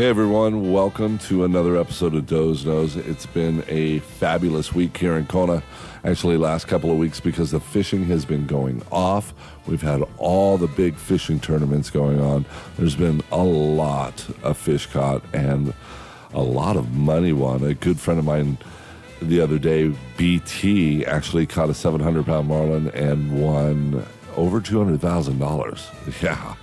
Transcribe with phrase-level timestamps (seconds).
[0.00, 2.96] Hey everyone, welcome to another episode of Doe's Nose.
[2.96, 5.62] It's been a fabulous week here in Kona.
[6.04, 9.34] Actually, last couple of weeks because the fishing has been going off.
[9.66, 12.46] We've had all the big fishing tournaments going on.
[12.78, 15.74] There's been a lot of fish caught and
[16.32, 17.62] a lot of money won.
[17.62, 18.56] A good friend of mine
[19.20, 26.22] the other day, BT, actually caught a 700 pound marlin and won over $200,000.
[26.22, 26.54] Yeah,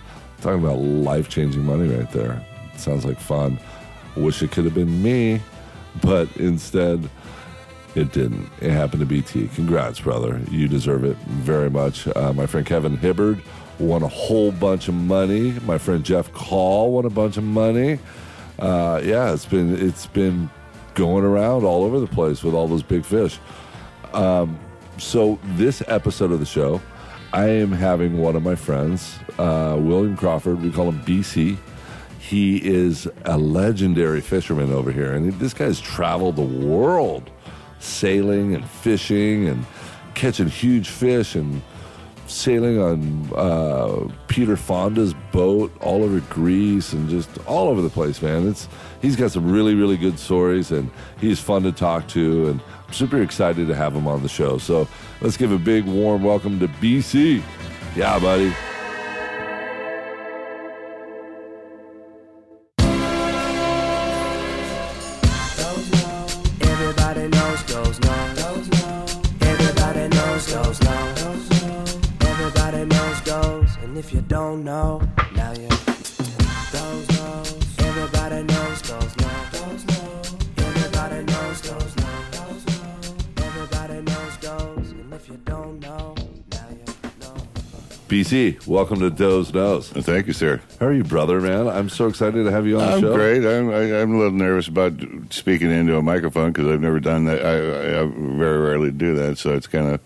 [0.42, 2.44] talking about life changing money right there.
[2.78, 3.60] Sounds like fun.
[4.16, 5.42] Wish it could have been me,
[6.02, 7.10] but instead,
[7.96, 8.50] it didn't.
[8.62, 9.48] It happened to BT.
[9.50, 10.40] Congrats, brother.
[10.52, 12.08] You deserve it very much.
[12.08, 13.42] Uh, my friend Kevin Hibbard
[13.80, 15.52] won a whole bunch of money.
[15.66, 18.00] My friend Jeff Call won a bunch of money.
[18.60, 20.50] Uh, yeah, it's been it's been
[20.96, 23.40] going around all over the place with all those big fish.
[24.14, 24.60] Um,
[24.98, 26.82] so this episode of the show,
[27.34, 30.62] I am having one of my friends, uh, William Crawford.
[30.62, 31.58] We call him BC.
[32.28, 37.32] He is a legendary fisherman over here, and this guy's traveled the world,
[37.80, 39.66] sailing and fishing and
[40.14, 41.62] catching huge fish and
[42.26, 48.22] sailing on uh, Peter Fonda's boat all over Greece and just all over the place,
[48.22, 48.46] man.
[48.50, 48.68] It's
[49.02, 52.94] he's got some really really good stories and he's fun to talk to and I'm
[52.94, 54.58] super excited to have him on the show.
[54.58, 54.86] So
[55.22, 57.42] let's give a big warm welcome to BC.
[57.96, 58.54] Yeah, buddy.
[74.48, 75.02] Don't know,
[75.36, 77.80] now you goes knows.
[77.80, 79.30] Everybody knows goes no.
[80.58, 83.44] Everybody knows goes no.
[83.44, 86.16] Everybody knows goes, and if you don't know,
[86.54, 87.36] now you know.
[88.08, 89.90] BC, welcome to Doe's Nose.
[89.90, 90.62] Thank you, sir.
[90.80, 91.68] How are you, brother, man?
[91.68, 93.16] I'm so excited to have you on the I'm show.
[93.16, 93.46] great.
[93.46, 94.94] I'm, I, I'm a little nervous about
[95.30, 97.46] speaking into a microphone because I've never done that.
[97.46, 98.06] I, I, I
[98.38, 100.00] very rarely do that, so it's kind of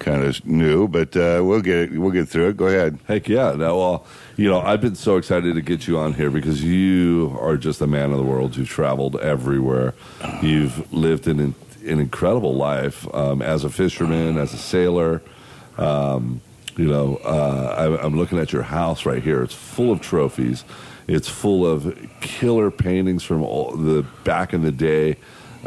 [0.00, 0.88] kind of new.
[0.88, 1.98] But uh, we'll get it.
[1.98, 2.56] We'll get through it.
[2.56, 2.98] Go ahead.
[3.06, 3.52] Heck yeah.
[3.52, 4.06] Now, well,
[4.36, 7.80] you know, I've been so excited to get you on here because you are just
[7.80, 8.56] a man of the world.
[8.56, 9.94] You've traveled everywhere.
[10.42, 11.54] You've lived an, an
[12.00, 15.22] incredible life um, as a fisherman, as a sailor.
[15.78, 16.40] Um,
[16.76, 19.42] you know, uh, I, I'm looking at your house right here.
[19.42, 20.64] It's full of trophies.
[21.06, 25.16] It's full of killer paintings from all the back in the day,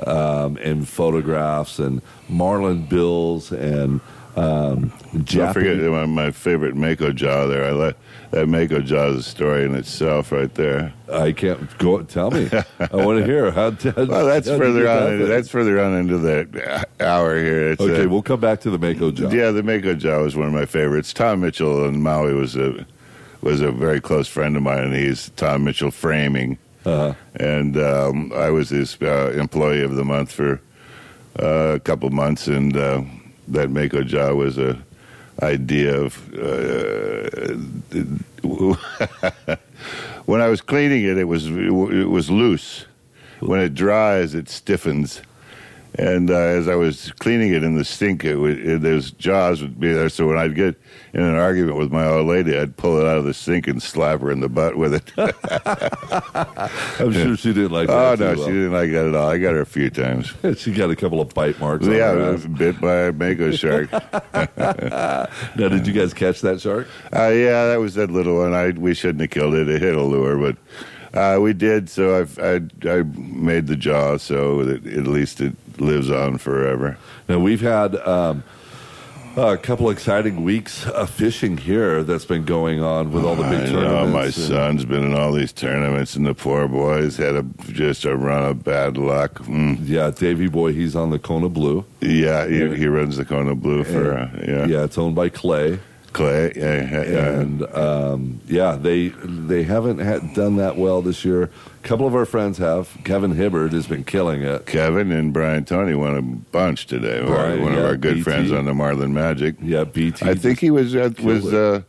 [0.08, 4.00] um, and photographs and marlin bills and
[4.36, 4.92] um,
[5.26, 7.66] Don't forget my, my favorite Mako jaw there.
[7.66, 7.98] I like
[8.32, 10.92] that Mako jaw is a story in itself, right there.
[11.12, 12.02] I can't go.
[12.04, 12.50] Tell me.
[12.80, 13.52] I want to hear.
[13.52, 15.14] How, how, Well, that's how'd further on.
[15.14, 17.72] Into, that's further on into the hour here.
[17.74, 18.06] It's, okay.
[18.06, 19.30] uh, we'll come back to the Mako jaw.
[19.30, 21.14] Yeah, the Mako jaw was one of my favorites.
[21.14, 22.86] Tom Mitchell in Maui was a
[23.42, 27.14] was a very close friend of mine, and he's Tom Mitchell Framing, Uh-huh.
[27.36, 30.62] and um, I was his uh, employee of the month for
[31.42, 33.02] uh, a couple months, and uh,
[33.48, 34.82] that Mako jaw was a
[35.42, 36.34] idea of.
[36.34, 37.56] Uh,
[40.26, 42.86] when I was cleaning it, it was it was loose.
[43.40, 45.22] When it dries, it stiffens.
[45.96, 49.62] And uh, as I was cleaning it in the sink, it would, it, those jaws
[49.62, 50.10] would be there.
[50.10, 50.76] So when I'd get
[51.14, 53.82] in an argument with my old lady, I'd pull it out of the sink and
[53.82, 55.12] slap her in the butt with it.
[57.00, 58.22] I'm sure she didn't like that.
[58.22, 59.30] oh no, she didn't like that at all.
[59.30, 60.34] I got her a few times.
[60.64, 61.86] She got a couple of bite marks.
[61.86, 63.92] on yeah, her I was bit by a mako shark.
[65.56, 66.88] Now, did you guys catch that shark?
[67.14, 68.54] Uh, yeah, that was that little one.
[68.54, 69.68] I we shouldn't have killed it.
[69.68, 70.58] It hit a lure, but
[71.18, 71.90] uh, we did.
[71.90, 76.98] So I've, I I made the jaw so that at least it lives on forever.
[77.28, 78.44] Now we've had um,
[79.36, 83.62] a couple exciting weeks of fishing here that's been going on with all the big
[83.62, 84.14] I know tournaments.
[84.14, 88.06] my and- son's been in all these tournaments, and the poor boy's had a just
[88.06, 89.36] a run of bad luck.
[89.40, 89.80] Mm.
[89.88, 91.86] Yeah, Davy Boy, he's on the Kona Blue.
[92.02, 94.66] Yeah, he, he runs the Kona Blue for uh, yeah.
[94.66, 95.80] Yeah, it's owned by Clay.
[96.14, 96.54] Clay.
[96.56, 97.40] Yeah, yeah, yeah.
[97.40, 101.50] and um, yeah, they they haven't had, done that well this year.
[101.84, 102.98] A couple of our friends have.
[103.04, 104.66] Kevin Hibbard has been killing it.
[104.66, 107.22] Kevin and Brian Tony won a bunch today.
[107.26, 108.24] Brian, one of our good BT.
[108.24, 109.56] friends on the Marlin Magic.
[109.62, 110.26] Yeah, BT.
[110.26, 111.82] I think he was uh, was uh,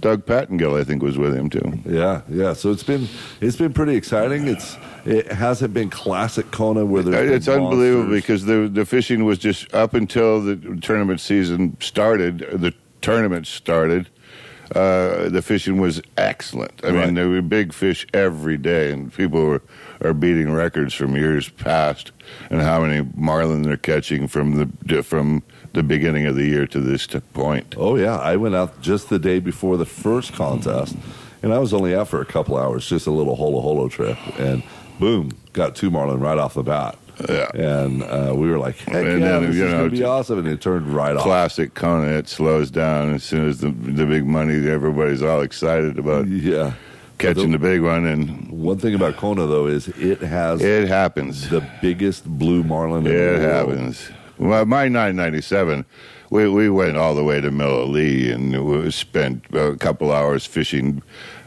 [0.00, 0.80] Doug Pattengill.
[0.80, 1.80] I think was with him too.
[1.84, 2.54] Yeah, yeah.
[2.54, 3.08] So it's been
[3.42, 4.48] it's been pretty exciting.
[4.48, 9.38] It's it hasn't been classic Kona where there's It's unbelievable because the the fishing was
[9.38, 12.38] just up until the tournament season started.
[12.38, 12.72] The
[13.02, 14.08] tournament started.
[14.74, 16.72] Uh, the fishing was excellent.
[16.82, 17.06] I Right.
[17.06, 19.62] mean, there were big fish every day, and people were
[20.02, 22.12] are beating records from years past,
[22.50, 25.42] and how many marlin they're catching from the from
[25.72, 27.74] the beginning of the year to this point.
[27.78, 30.96] Oh yeah, I went out just the day before the first contest,
[31.42, 34.18] and I was only out for a couple hours, just a little holo holo trip,
[34.38, 34.62] and
[34.98, 36.98] boom, got two marlin right off the bat.
[37.28, 37.48] Yeah.
[37.54, 39.96] And uh, we were like, heck And yeah, then, this you is know, going to
[39.96, 40.38] be awesome.
[40.40, 41.22] And it turned right off.
[41.22, 42.08] Classic Kona.
[42.18, 44.68] It slows down as soon as the the big money.
[44.68, 46.72] Everybody's all excited about Yeah.
[47.18, 51.48] catching the big one, and One thing about Kona, though, is it has it happens.
[51.48, 54.10] the biggest blue marlin in the It happens.
[54.38, 55.86] Well, my 997,
[56.28, 61.00] we, we went all the way to Milolii and we spent a couple hours fishing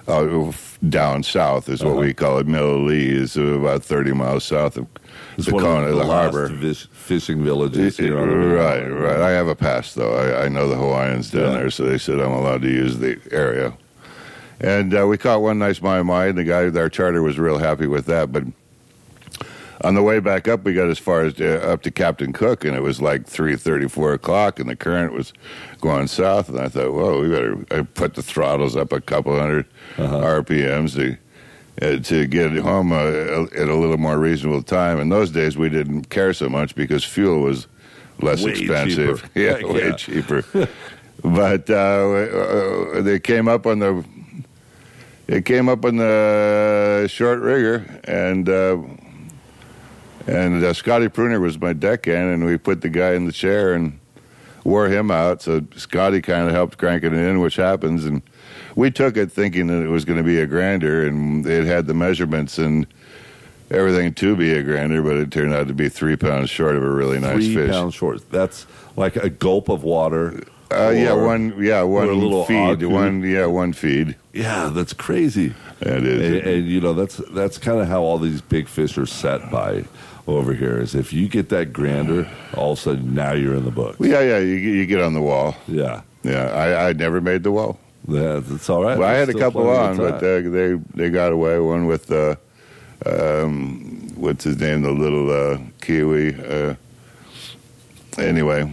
[0.07, 0.51] uh,
[0.89, 2.01] down south, is what Uh-huh.
[2.01, 2.48] we call it.
[2.48, 4.88] Milolii is about 30 miles south of
[5.39, 6.47] It's the one of the, the, harbor.
[6.50, 9.19] vis- fishing villages here on right, right.
[9.21, 10.13] I have a pass, though.
[10.15, 11.57] I, I know the Hawaiians down Yeah.
[11.59, 13.74] there, so they said I'm allowed to use the area.
[14.59, 17.57] And uh, we caught one nice mai mai, and the guy, our charter, was real
[17.57, 18.31] happy with that.
[18.33, 18.44] But
[19.86, 22.65] on the way back up, we got as far as uh, up to Captain Cook,
[22.65, 25.31] and it was like three thirty, four o'clock, and the current was
[25.80, 26.50] going south.
[26.50, 27.65] And I thought, whoa, we better.
[27.71, 29.65] I put the throttles up a couple 100
[29.97, 30.18] Uh-huh.
[30.44, 31.15] RPMs to
[31.81, 32.98] uh, to get home uh,
[33.56, 35.00] at a little more reasonable time.
[35.00, 37.68] In those days, we didn't care so much because fuel was
[38.22, 39.22] less Way expensive.
[39.22, 39.30] cheaper.
[39.40, 39.96] Yeah, Heck way yeah.
[39.96, 40.44] cheaper.
[41.24, 44.04] but uh, uh, they came up on the
[45.28, 48.48] they came up on the short rigger and.
[48.50, 48.78] Uh,
[50.28, 53.74] and uh, Scotty Pruner was my deckhand, and we put the guy in the chair
[53.74, 53.98] and
[54.64, 55.42] wore him out.
[55.42, 58.06] So Scotty kind of helped crank it in, which happens.
[58.06, 58.22] And
[58.75, 61.88] we took it thinking that it was going to be a grander, and it had
[61.88, 62.86] the measurements and
[63.71, 66.83] everything to be a grander, but it turned out to be three pounds short of
[66.83, 67.71] a really nice Three fish.
[67.71, 68.30] pounds short.
[68.31, 70.44] That's like a gulp of water.
[70.71, 71.56] Uh, yeah, one.
[71.62, 72.56] Yeah, one a little feed.
[72.80, 72.89] agu.
[72.92, 73.24] One.
[73.24, 74.16] Yeah, one feed.
[74.33, 75.54] Yeah, that's crazy.
[75.81, 76.22] It is.
[76.44, 79.50] And, and you know that's that's kind of how all these big fish are set
[79.50, 79.86] by
[80.27, 80.80] over here.
[80.80, 83.95] Is if you get that grander, all of a sudden now you're in the book.
[84.00, 84.38] yeah, yeah.
[84.38, 85.56] You, you get on the wall.
[85.68, 87.80] Yeah, Yeah, I, I never made the wall.
[88.10, 88.98] Yeah that's all right.
[88.98, 91.60] Well, I had a couple on, but they, they they got away.
[91.60, 92.36] One with uh,
[93.06, 96.36] um, what's his name, the little uh, Kiwi.
[96.44, 96.76] Uh,
[98.18, 98.64] anyway,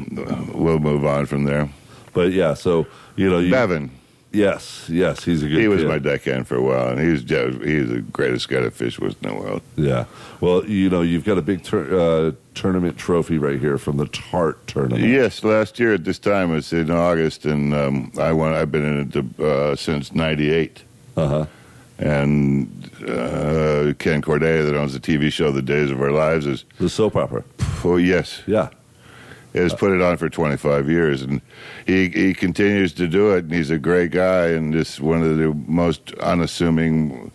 [0.55, 1.69] we'll move on from there.
[2.13, 2.87] but yeah, so
[3.17, 3.91] you know, you, Bevan,
[4.33, 5.59] yes, yes, he's a good.
[5.59, 5.89] he was kid.
[5.89, 9.23] my deckhand for a while, and he's just, he's the greatest guy to fish with
[9.23, 9.63] in the world.
[9.77, 10.07] Yeah.
[10.41, 14.07] Well, you know, you've got a big tur- uh, tournament trophy right here from the
[14.09, 15.05] Tart tournament.
[15.05, 18.53] Yes, last year at this time it was in August, and um, I won.
[18.55, 20.83] I've been in it uh, since '98.
[21.17, 21.47] Uh huh.
[21.99, 26.65] And uh, Ken Corday, that owns the TV show The Days of Our Lives, is
[26.79, 27.43] The soap opera.
[27.85, 28.69] oh yes, Yeah.
[29.55, 31.41] has put it on for 25 years, and
[31.87, 33.45] he he continues to do it.
[33.45, 37.31] And he's a great guy, and just one of the most unassuming,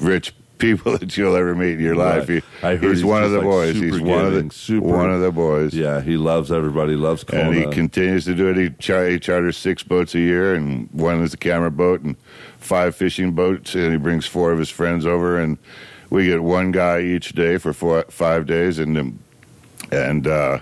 [0.00, 2.28] rich people that you'll ever meet in your life.
[2.28, 2.42] Right.
[2.42, 3.74] He, I heard he's, he's one of the like, boys.
[3.74, 5.74] He's one of the super- one of the boys.
[5.74, 6.00] Yeah.
[6.00, 6.94] He loves everybody.
[6.94, 7.50] Loves Kona.
[7.50, 8.56] And he continues to do it.
[8.56, 12.16] He, char- he charters six boats a year, and one is a camera boat, and
[12.58, 13.74] five fishing boats.
[13.74, 15.58] And he brings four of his friends over, and
[16.10, 19.18] we get one guy each day for four, five days, and um,
[19.90, 20.60] and uh,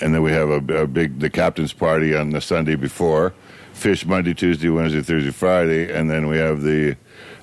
[0.00, 3.34] and then we have a, a big the captain's party on the Sunday before.
[3.72, 6.96] Fish Monday, Tuesday, Wednesday, Thursday, Friday, and then we have the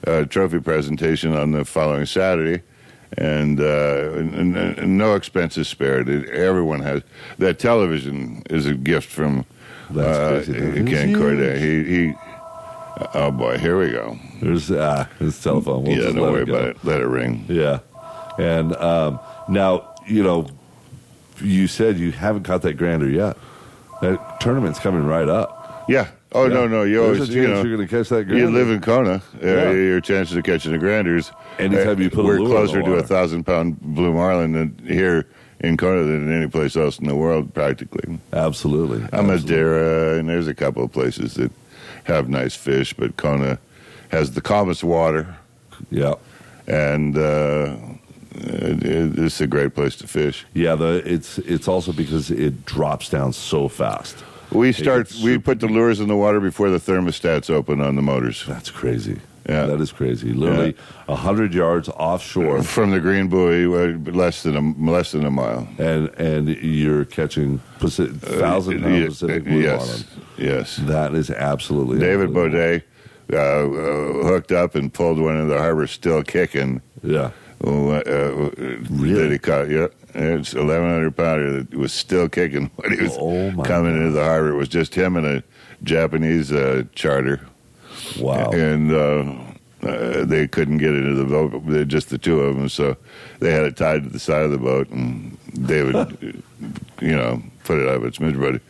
[0.05, 2.63] uh, trophy presentation on the following Saturday.
[3.17, 6.09] And, uh, and, and- and no expenses spared.
[6.09, 7.01] It, everyone has
[7.37, 9.45] that television is a gift from
[9.89, 10.53] That's uh, crazy.
[10.53, 11.15] That is Ken.
[11.15, 11.59] Corday.
[11.59, 12.13] He, he,
[13.13, 14.19] oh boy, here we go.
[14.41, 15.83] There's ah, his telephone.
[15.83, 16.83] We'll yeah, don't worry it about it.
[16.83, 17.45] Let it ring.
[17.47, 17.79] Yeah.
[18.37, 20.47] And um, now, you know,
[21.41, 23.37] you said you haven't caught that grander yet.
[24.01, 25.85] That tournament's coming right up.
[25.87, 26.09] Yeah.
[26.35, 26.83] Oh no, no.
[26.83, 28.27] You There's always, a you chance know, you're going to catch that.
[28.27, 29.21] You live in Kona.
[29.41, 29.71] Uh, Yeah.
[29.71, 31.31] Your chances of catching the granders.
[31.59, 34.51] Anytime you put a we're lure in closer the to a thousand pound blue marlin
[34.51, 35.25] than here
[35.61, 38.19] in Kona than any place else in the world, practically.
[38.33, 38.97] Absolutely.
[39.13, 39.35] I'm Absolutely.
[39.55, 41.51] Madeira, and there's a couple of places that
[42.03, 43.57] have nice fish, but Kona
[44.09, 45.35] has the calmest water,
[45.89, 46.15] Yeah.
[46.67, 47.77] and uh,
[48.35, 50.45] it, it- it's a great place to fish.
[50.53, 54.17] Yeah, the it's it's also because it drops down so fast.
[54.51, 55.13] We start.
[55.23, 58.45] We put the lures in the water before the thermostats open on the motors.
[58.47, 59.19] That's crazy.
[59.47, 59.67] Yeah.
[59.67, 60.33] That is crazy.
[60.33, 60.75] Literally
[61.07, 65.29] a hundred yards offshore From the green buoy, uh, less than a less than a
[65.31, 65.67] mile.
[65.77, 70.03] and and you're catching Pacific, thousand pound Yeah, Pacific blue yes, marlin.
[70.37, 70.77] yes.
[70.77, 72.31] That is absolutely David.
[72.31, 72.83] Baudet
[73.31, 76.81] uh, uh, hooked up and pulled one in the harbor, still kicking.
[77.03, 77.29] Yeah.
[77.63, 78.01] Uh, uh,
[78.55, 79.69] That he caught.
[79.69, 84.11] Yeah, it's eleven hundred pounder that was still kicking when he was Oh, coming into
[84.11, 84.49] the harbor.
[84.51, 85.43] It was just him and a
[85.83, 87.41] Japanese uh, charter,
[88.19, 88.49] Wow.
[88.51, 91.61] and uh, uh, they couldn't get into the boat.
[91.67, 92.97] They're just the two of them, so
[93.39, 94.89] they had it tied to the side of the boat.
[94.89, 96.41] And David,
[97.01, 98.61] you know, put it of its misery, but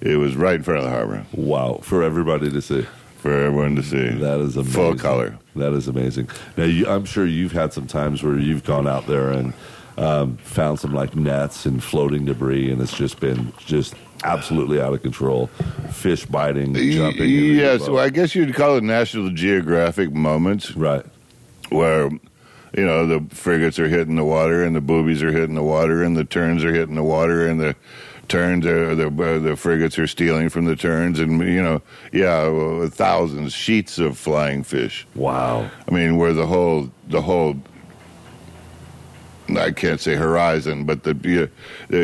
[0.00, 1.24] it was right in front of the harbor.
[1.32, 1.80] Wow.
[1.82, 2.86] For everybody to see.
[3.18, 4.08] for everyone to see.
[4.08, 4.72] That is amazing.
[4.72, 5.38] Full color.
[5.56, 6.28] That is amazing.
[6.56, 9.52] Now, you, I'm sure you've had some times where you've gone out there and
[9.96, 14.92] um, found some like nets and floating debris, and it's just been just absolutely out
[14.92, 15.48] of control.
[15.90, 17.28] Fish biting, jumping.
[17.28, 21.04] Yes, well, I guess you'd call it National Geographic moments right.
[21.70, 22.10] where,
[22.76, 26.02] you know, the frigates are hitting the water and the boobies are hitting the water
[26.02, 27.74] and the terns are hitting the water and the
[28.28, 31.80] terns are the uh, the frigates are stealing from the terns and you know
[32.12, 35.70] yeah thousands sheets of flying fish Wow.
[35.88, 37.56] I mean, where the whole the whole
[39.56, 41.50] I can't say horizon, but the the,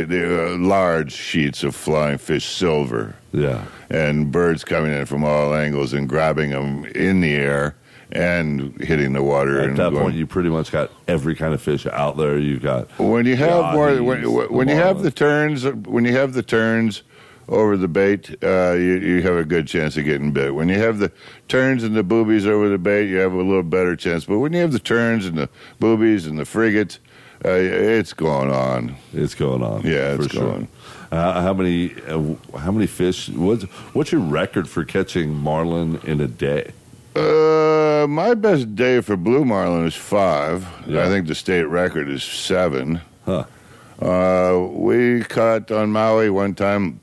[0.05, 3.65] the uh, large sheets of flying fish, silver, Yeah.
[3.91, 7.75] and birds coming in from all angles and grabbing them in the air
[8.13, 9.59] and hitting the water.
[9.61, 12.39] At and that going- point, you pretty much got every kind of fish out there.
[12.39, 14.23] You've got when you have more when,
[14.53, 17.03] when you have the terns when you have the terns
[17.49, 20.79] over the bait uh, you, you have a good chance of getting bit when you
[20.79, 21.11] have the
[21.49, 24.53] terns and the boobies over the bait you have a little better chance but when
[24.53, 25.49] you have the terns and the
[25.81, 27.01] boobies and the frigates
[27.45, 29.83] uh, it's going on It's going on.
[29.83, 30.43] Yeah, it's sure.
[30.43, 30.69] going.
[31.11, 31.95] Uh, how many?
[32.07, 33.29] Uh, how many fish?
[33.29, 36.73] What's what's your record for catching marlin in a day?
[37.15, 41.05] uh, my best day for blue marlin is five Yeah.
[41.05, 43.45] I think the state record is seven Huh.
[44.01, 46.99] Uh, we caught on Maui one time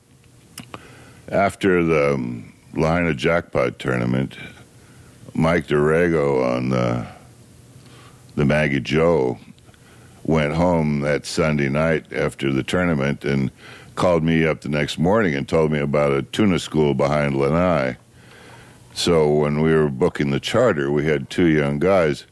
[1.29, 4.36] after the um, Lahaina Jackpot tournament.
[5.34, 7.05] Mike Durego on the
[8.36, 9.38] the Maggie Joe
[10.24, 13.52] went home that Sunday night after the tournament and
[13.96, 17.98] called me up the next morning and told me about a tuna school behind Lanai.
[18.94, 22.26] So when we were booking the charter, we had two young guys.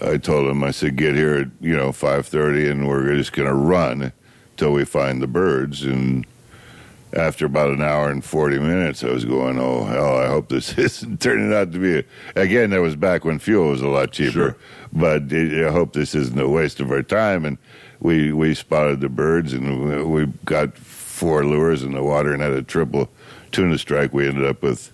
[0.00, 3.32] I told him, I said, get here at you know five thirty, and we're just
[3.32, 4.12] going to run
[4.56, 5.84] till we find the birds.
[5.84, 6.26] And
[7.12, 10.76] after about an hour and forty minutes, I was going, oh hell, I hope this
[10.78, 11.98] isn't turning out to be.
[11.98, 12.04] A,
[12.40, 14.56] again, that was back when fuel was a lot cheaper, Sure.
[14.94, 17.44] But I hope this isn't a waste of our time.
[17.44, 17.58] And
[18.00, 22.42] we we spotted the birds, and we- we got four lures in the water and
[22.42, 23.08] had a triple
[23.52, 24.12] tuna strike.
[24.12, 24.92] We ended up with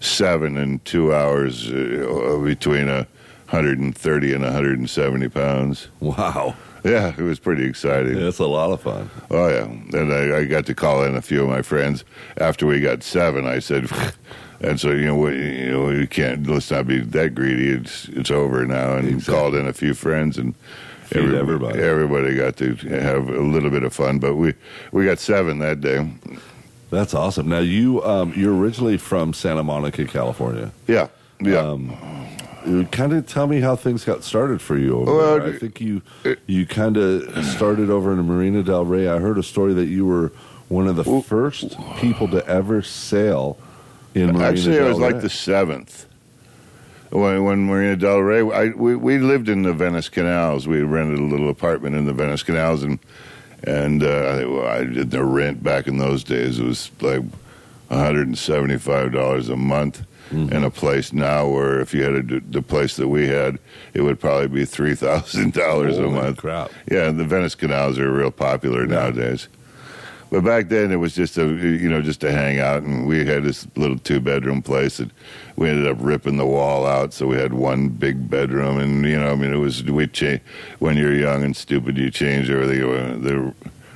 [0.00, 3.06] seven in two hours uh, between a
[3.50, 5.88] 130 and 170 pounds.
[6.00, 6.54] Wow,
[6.84, 8.16] Yeah, it was pretty exciting.
[8.16, 9.10] yeah, it's a lot of fun.
[9.30, 9.64] Oh yeah,
[9.98, 12.04] and I, I got to call in a few of my friends
[12.38, 13.46] after we got seven.
[13.46, 13.88] I said,
[14.60, 17.70] and so you know, we, you know, we can't let's not be that greedy.
[17.70, 19.34] It's it's over now, and Exactly.
[19.34, 20.54] called in a few friends and.
[21.04, 21.80] Feed everybody.
[21.80, 24.54] everybody got to have a little bit of fun, but we
[24.92, 26.08] we got seven that day.
[26.90, 27.48] That's awesome.
[27.48, 30.70] Now you um, you're originally from Santa Monica, California.
[30.86, 31.08] Yeah,
[31.40, 31.58] yeah.
[31.58, 31.96] Um,
[32.92, 35.52] kind of tell me how things got started for you over Well, there.
[35.54, 36.02] I think you
[36.46, 39.08] you kind of started over in Marina Del Rey.
[39.08, 40.30] I heard a story that you were
[40.68, 43.58] one of the first people to ever sail
[44.14, 46.06] in Marina Actually, it was like the seventh.
[47.10, 50.68] When, when Marina Del Rey, I, we, we lived in the Venice Canals.
[50.68, 52.98] We rented a little apartment in the Venice Canals, and
[53.64, 56.58] and uh, well, I did the rent back in those days.
[56.60, 57.22] It was like
[57.88, 60.06] one hundred and seventy five dollars a month.
[60.32, 63.58] In a place now where if you had a, the place that we had,
[63.94, 66.36] it would probably be three thousand dollars a month.
[66.36, 66.70] crap.
[66.88, 69.48] Yeah, the Venice canals are real popular nowadays.
[70.30, 73.24] But back then, it was just a you know just to hang out, and we
[73.26, 75.10] had this little two bedroom place that
[75.56, 79.18] we ended up ripping the wall out, so we had one big bedroom, and you
[79.18, 80.40] know I mean it was we change
[80.78, 82.82] when you're young and stupid, you change everything.
[82.82, 83.54] Uh, The,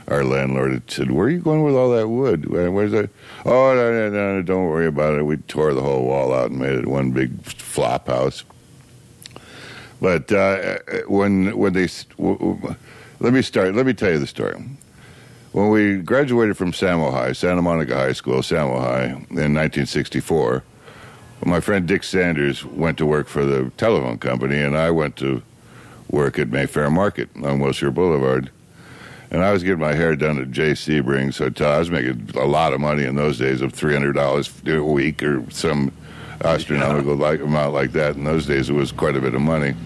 [0.09, 2.51] our landlord said, "Where are you going with all that wood?
[2.51, 3.11] Where- Where's that?
[3.47, 5.23] Oh no, no, no, don't worry about it.
[5.23, 8.43] We tore the whole wall out and made it one big flop house."
[10.01, 11.89] But uh, when when they
[13.21, 14.57] let me start, let me tell you the story.
[15.55, 20.65] When we graduated from Samo High, Santa Monica High School, Samo High, in 1964,
[21.45, 25.45] my friend Dick Sanders went to work for the telephone company, and I went to
[26.11, 28.51] work at Mayfair Market on Wilshire Boulevard.
[29.31, 31.71] And I was getting my hair done at Jay Sebring's Hotel.
[31.71, 35.49] I was making a lot of money in those days of $300 a week or
[35.53, 35.93] some
[36.43, 38.17] astronomical like, amount like that.
[38.17, 39.77] In those days, it was quite a bit of money.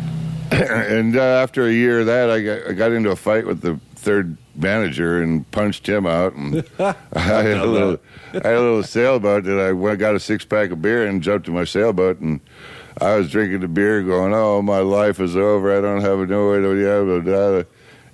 [0.50, 3.60] and uh, after a year of that, I got, I got into a fight with
[3.60, 3.78] the
[4.08, 6.32] third manager and punched him out.
[6.32, 7.98] And I had a little,
[8.32, 11.22] I had a little sailboat that I went, got a six pack of beer and
[11.22, 12.40] jumped in my sailboat and
[13.00, 15.76] I was drinking the beer, going, "Oh, my life is over.
[15.76, 17.62] I don't have a no way to blah, blah, blah."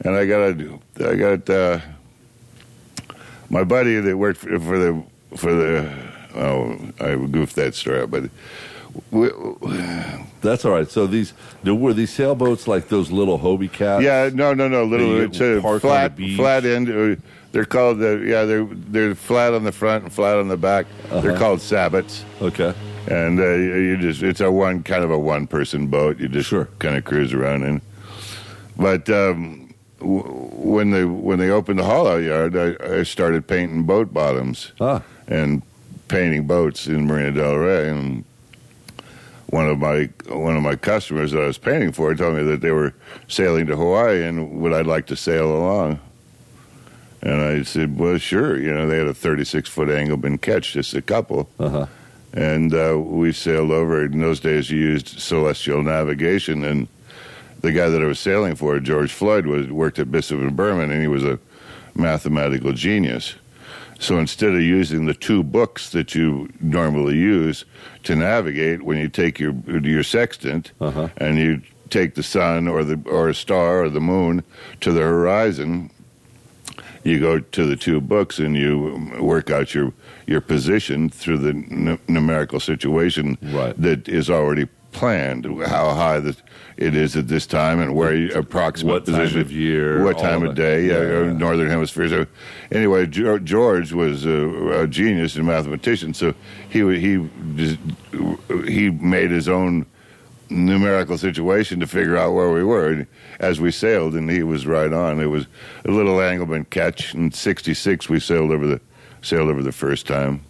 [0.01, 1.81] And I got a, I got uh,
[3.49, 5.03] my buddy that worked for, for the
[5.37, 5.91] for the.
[6.35, 8.25] Oh, I goofed that story up, but
[10.41, 10.89] That's all right.
[10.91, 11.33] So these
[11.63, 14.03] there were these sailboats like those little Hobie cats.
[14.05, 14.85] yeah, no, no, no.
[14.85, 16.89] Little, you it's a flat, flat end.
[16.91, 17.17] uh,
[17.53, 18.45] They're called the yeah.
[18.45, 20.87] They're they're flat on the front and flat on the back.
[21.07, 21.21] Uh-huh.
[21.21, 22.25] They're called sabots.
[22.43, 22.75] Okay.
[23.07, 26.49] and uh, you just it's a one kind of a one person boat you just
[26.49, 26.69] Sure.
[26.79, 27.83] kind of cruise around in
[28.79, 33.83] but um, w- when they when they opened the out yard I, I started painting
[33.83, 35.03] boat bottoms Ah.
[35.29, 35.61] and
[36.09, 38.25] painting boats in Marina Del Rey and
[39.55, 42.61] one of my one of my customers that I was painting for told me that
[42.61, 42.93] they were
[43.29, 46.01] sailing to Hawaii and would I like to sail along
[47.23, 50.95] and I said well sure you know they had a 36 foot Engelman ketch just
[50.95, 51.87] a couple Uh huh.
[52.33, 54.05] and uh, we sailed over.
[54.05, 56.89] In those days, you used celestial navigation, and
[57.61, 60.91] the guy that I was sailing for, George Floyd, was worked at Bishop and Berman,
[60.91, 61.39] and he was a
[61.95, 63.37] mathematical genius.
[63.99, 67.65] So instead of using the two books that you normally use
[68.05, 71.09] to navigate, when you take your your sextant Uh-huh.
[71.17, 71.61] and you
[71.91, 74.43] take the sun or the or a star or the moon
[74.81, 75.91] to the horizon,
[77.05, 79.93] you go to the two books and you work out your
[80.27, 83.75] your position through the n- numerical situation Right.
[83.81, 85.45] that is already planned.
[85.67, 86.35] How high the,
[86.77, 90.19] it is at this time and where you approximate What time position, of year, what
[90.19, 92.09] time of day, yeah, Yeah, uh, northern hemisphere.
[92.09, 92.27] So
[92.73, 96.35] anyway, George was a, a genius and mathematician, so
[96.71, 97.79] he he
[98.67, 99.85] he made his own
[100.51, 103.07] numerical situation to figure out where we were
[103.41, 105.21] as we sailed, and he was right on.
[105.21, 105.47] It was
[105.85, 108.09] a little Engelman ketch in '66.
[108.09, 108.81] We sailed over the
[109.23, 110.43] sailed over the first time.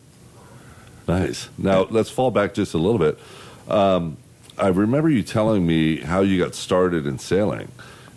[1.08, 1.48] Nice.
[1.58, 3.18] Now let's fall back just a little bit.
[3.68, 4.16] Um,
[4.58, 7.70] I remember you telling me how you got started in sailing.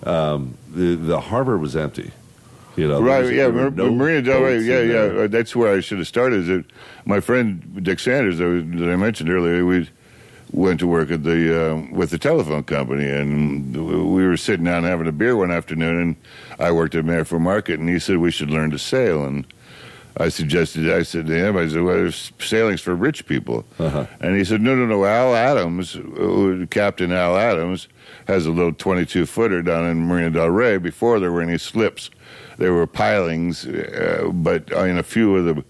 [0.03, 2.11] Um, the the harbor was empty.
[2.75, 4.85] You know, Right, yeah, Mar- no Marina Del Rey, yeah, yeah.
[5.07, 5.19] there.
[5.23, 6.41] uh, That's where I should have started.
[6.41, 6.65] Is that
[7.05, 9.89] my friend Dick Sanders that, was- that I mentioned earlier, we
[10.51, 14.83] went to work at the uh, with the telephone company, and we were sitting down
[14.83, 16.15] having a beer one afternoon, and
[16.59, 19.45] I worked at Mayfair Market, and he said we should learn to sail, and
[20.19, 23.65] I suggested, I said to him, I said, well, there's sailing's for rich people.
[23.77, 24.07] Uh-huh.
[24.19, 27.87] And he said, no, no, no, Al Adams, uh, Captain Al Adams,
[28.27, 32.09] has a little 22 footer down in Marina Del Rey before there were any slips.
[32.57, 35.63] There were pilings, uh, but in a few of the,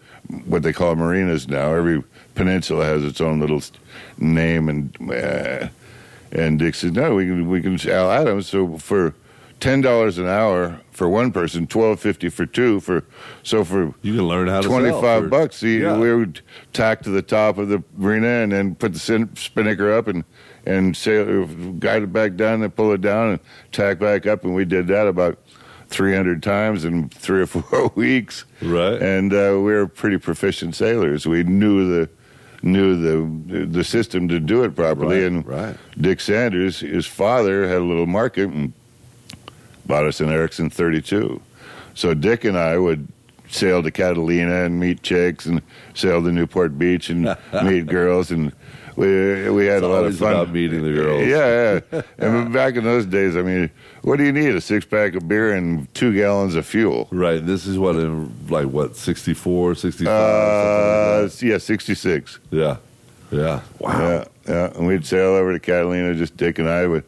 [0.45, 2.03] what they call marinas now, every
[2.35, 3.61] peninsula has its own little
[4.17, 4.69] name.
[4.69, 5.67] And uh,
[6.31, 9.13] and Dick said, no, we can, we can, Al Adams, so for
[9.59, 13.03] $10 an hour for one person, twelve fifty for two, for
[13.43, 15.61] so for You can learn how to 25 for- bucks.
[15.63, 15.97] Yeah.
[15.97, 16.41] We would
[16.73, 20.23] tack to the top of the marina and then put the spinnaker up and
[20.65, 21.45] and sail,
[21.79, 23.39] guide it back down and pull it down and
[23.71, 24.43] tack back up.
[24.43, 25.39] And we did that about
[25.87, 28.43] 300 times in three or four weeks.
[28.61, 29.01] Right.
[29.01, 31.25] And uh, we were pretty proficient sailors.
[31.25, 32.09] We knew the
[32.63, 35.21] knew the the system to do it properly.
[35.21, 35.77] Right, and right.
[36.01, 38.73] Dick Sanders, his father had a little market and
[39.87, 41.41] bought us an Ericson 32.
[41.95, 43.07] So Dick and I would
[43.49, 45.61] sail to Catalina and meet chicks and
[45.93, 47.23] sail to Newport Beach and
[47.63, 48.51] meet girls and
[48.97, 51.27] we we had It's a lot of fun about meeting the girls.
[51.27, 52.01] Yeah, yeah.
[52.17, 53.69] and back in those days, I mean,
[54.01, 54.55] what do you need?
[54.55, 57.07] A six pack of beer and two gallons of fuel.
[57.11, 57.45] Right.
[57.45, 62.39] This is what in like what 64, 65, Uh, like yeah, sixty six.
[62.49, 62.77] Yeah.
[63.29, 63.61] Yeah.
[63.77, 63.99] Wow.
[63.99, 64.73] Yeah, yeah.
[64.75, 66.87] And we'd sail over to Catalina, just Dick and I.
[66.87, 67.03] But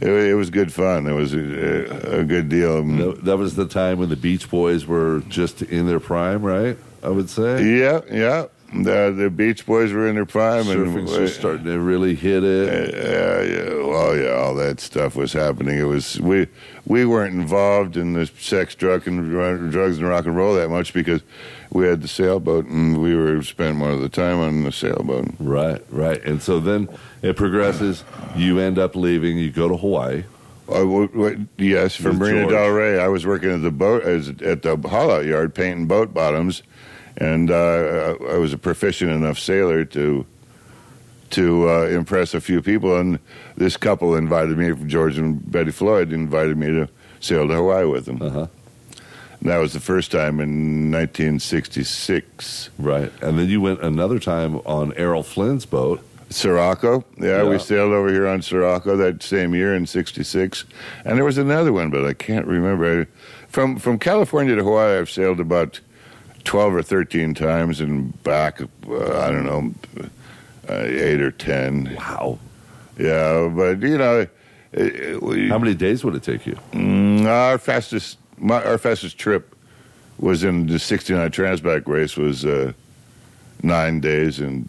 [0.00, 1.06] it, it was good fun.
[1.06, 2.82] It was a, a good deal.
[2.82, 6.76] That, that was the time when the Beach Boys were just in their prime, right?
[7.02, 7.78] I would say.
[7.78, 8.46] Yeah, yeah.
[8.72, 12.42] The, the Beach Boys were in their prime, Surfing's and just starting to really hit
[12.42, 12.94] it.
[12.94, 13.86] Yeah, yeah.
[13.86, 15.78] Well, yeah, all that stuff was happening.
[15.78, 16.48] It was we
[16.86, 19.30] we weren't involved in the sex, drug, and
[19.70, 21.22] drugs and rock and roll that much because
[21.70, 25.26] we had the sailboat and we were spent more of the time on the sailboat.
[25.38, 26.22] Right, right.
[26.24, 26.88] And so then
[27.22, 28.04] it progresses.
[28.36, 29.38] You end up leaving.
[29.38, 30.24] You go to Hawaii.
[30.68, 32.52] Uh, w- w- yes, from With Marina George.
[32.52, 35.86] Del Rey, I was working at the boat as, at the haul out yard painting
[35.86, 36.62] boat bottoms,
[37.18, 40.24] and uh, I I was a proficient enough sailor to
[41.34, 42.96] to uh, impress a few people.
[42.96, 43.18] And
[43.56, 46.88] this couple invited me, George and Betty Floyd, invited me to
[47.20, 48.22] sail to Hawaii with them.
[48.22, 48.46] Uh-huh.
[49.40, 52.70] And that was the first time in 1966.
[52.78, 53.12] Right.
[53.22, 56.00] And then you went another time on Errol Flynn's boat.
[56.30, 57.48] Sirocco, yeah, Yeah.
[57.48, 60.64] we sailed over here on Sirocco that same year in '66,
[61.04, 63.02] and there was another one, but I can't remember.
[63.02, 63.06] I-
[63.48, 65.78] From from California to Hawaii, I've sailed about
[66.42, 68.66] twelve or thirteen times, and back, uh,
[69.20, 70.08] I don't know,
[70.68, 71.94] uh, eight or ten.
[71.96, 72.38] Wow.
[72.98, 74.26] Yeah, but you know,
[74.72, 76.56] it, we, How many days would it take you?
[76.72, 79.54] Mm, our fastest my, our fastest trip
[80.18, 82.72] was in the '69 Transpac race was uh,
[83.62, 84.68] nine days and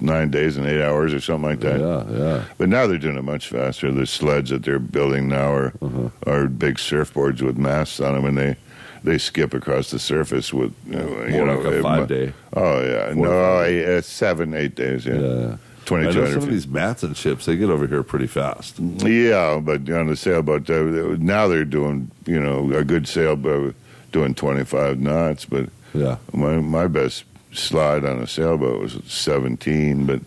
[0.00, 1.80] nine days and eight hours or something like that.
[1.80, 2.44] Yeah, yeah.
[2.58, 3.90] But now they're doing it much faster.
[3.92, 6.08] The sleds that they're building now are Uh-huh.
[6.26, 8.56] are big surfboards with masts on them, and they
[9.04, 12.32] they skip across the surface with you know, you know, like a five mu- day.
[12.54, 15.04] Oh yeah, Four no, five eight, uh, seven, eight days.
[15.06, 15.56] Yeah, Yeah.
[15.84, 18.78] twenty I two know some of these Matson ships, they get over here pretty fast.
[18.78, 23.74] Yeah, but on the sailboat uh, now they're doing you know a good sailboat
[24.12, 26.16] doing twenty five knots, but Yeah.
[26.32, 30.06] my my best slide on a sailboat was seventeen.
[30.06, 30.20] But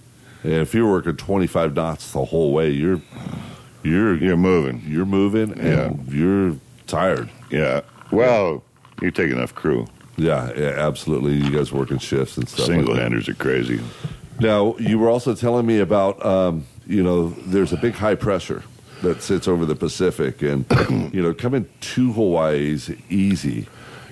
[0.43, 3.01] And if you're working 25 knots the whole way, you're
[3.83, 4.83] you're you're moving.
[4.87, 6.55] you're moving and you're
[6.87, 7.29] tired.
[7.49, 7.81] Yeah.
[8.11, 8.63] Well,
[9.01, 9.87] you take enough crew.
[10.17, 11.33] Yeah, yeah, absolutely.
[11.33, 12.67] You guys working shifts and stuff.
[12.67, 13.81] Single handers are crazy.
[14.39, 18.63] Now, you were also telling me about, um, you know, there's a big high pressure
[19.01, 20.65] that sits over the Pacific, and
[21.13, 23.67] you know, coming to Hawaii is easy.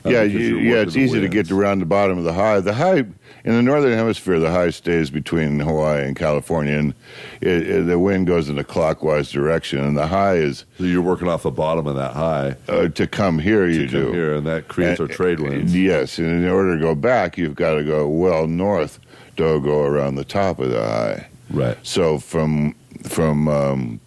[0.06, 2.60] Yeah, you, yeah, it's easy to get around the bottom of the high.
[2.60, 3.06] The high
[3.46, 6.94] in the northern hemisphere, the high stays between Hawaii and California, and
[7.42, 9.80] it, it, the wind goes in a clockwise direction.
[9.80, 13.08] And the high is So you're working off the bottom of that high uh, to
[13.08, 13.66] come here.
[13.66, 15.76] to you come do here, and that creates our trade winds.
[15.76, 19.00] Yes, and in order to go back, you've got to go well north
[19.38, 21.28] to go around the top of the high.
[21.50, 21.78] Right.
[21.84, 24.00] So from from um,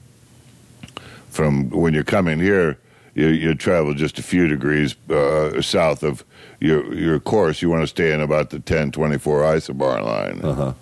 [1.29, 2.79] from when you're coming here,
[3.17, 6.25] you, you travel just a few degrees uh, south of
[6.61, 7.63] your your course.
[7.63, 10.41] You want to stay in about the 10, 24 isobar line.
[10.43, 10.73] Uh huh.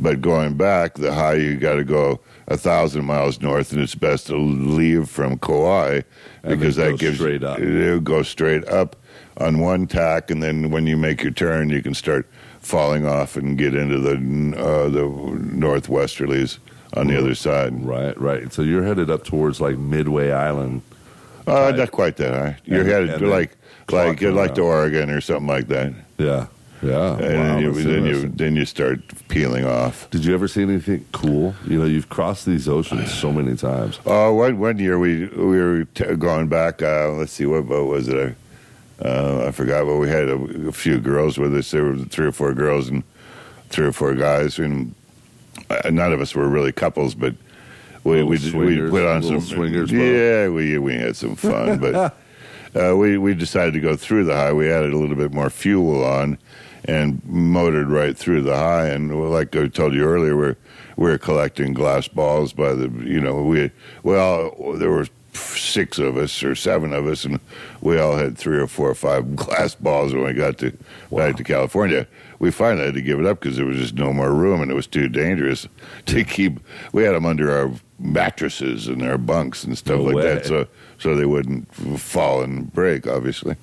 [0.00, 3.94] But going back, the high you got to go a thousand miles north, and it's
[3.94, 6.00] best to leave from Kauai
[6.42, 7.60] because that gives straight up.
[7.60, 8.96] It'll go straight up
[9.36, 12.28] on one tack, and then when you make your turn, you can start
[12.58, 14.14] falling off and get into the
[14.58, 16.58] uh, the northwesterlies
[16.94, 17.84] on the other side.
[17.84, 18.52] Right, right.
[18.52, 20.82] So you're headed up towards like Midway Island.
[21.50, 22.56] Uh, not quite that high.
[22.64, 23.56] You're And- headed and to like
[23.90, 24.62] like clocking like to.
[24.62, 26.46] Oregon or something like that, Yeah,
[26.82, 27.16] yeah.
[27.16, 30.08] and Wow, then, you, then you then you start peeling off.
[30.10, 31.54] Did you ever see anything cool?
[31.66, 33.98] You know, you've crossed these oceans so many times.
[34.06, 36.82] Oh, one one year we we were t- going back.
[36.82, 38.36] Uh, let's see, what boat was it?
[39.04, 40.36] Uh, I forgot, but we had a,
[40.68, 41.70] a few girls with us.
[41.70, 43.02] There were three or four girls and
[43.70, 44.94] three or four guys, and
[45.70, 47.34] uh, none of us were really couples, but
[48.04, 49.98] we we we put on some swingers boat.
[49.98, 52.16] Yeah, we we had some fun, but
[52.74, 54.52] uh, we we decided to go through the high.
[54.52, 56.38] We added a little bit more fuel on.
[56.86, 60.56] And motored right through the high, and like I told you earlier, we're
[60.96, 63.70] we're collecting glass balls by the you know we
[64.02, 67.40] well there were six of us or seven of us and
[67.80, 70.76] we all had three or four or five glass balls when we got to
[71.10, 72.06] back to California
[72.40, 74.70] we finally had to give it up because there was just no more room and
[74.70, 75.68] it was too dangerous
[76.06, 76.58] to keep
[76.92, 80.22] we had them under our mattresses and our bunks and stuff No like way.
[80.34, 80.66] that so
[80.98, 83.56] so they wouldn't fall and break obviously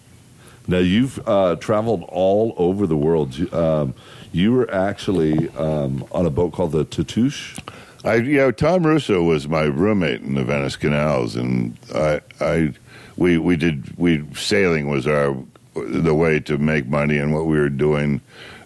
[0.67, 3.35] Now you've uh, traveled all over the world.
[3.37, 3.93] You, um,
[4.33, 7.57] you were actually um, on a boat called the Tatoosh.
[8.03, 12.73] I you know Tom Russo was my roommate in the Venice canals, and I I
[13.15, 15.35] we we did we sailing was our
[15.73, 18.19] the way to make money, and what we were doing.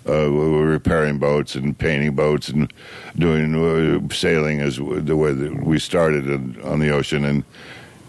[0.07, 2.73] Uh, we were repairing boats and painting boats and
[3.17, 7.43] doing uh, sailing as the way that we started in, on the ocean, and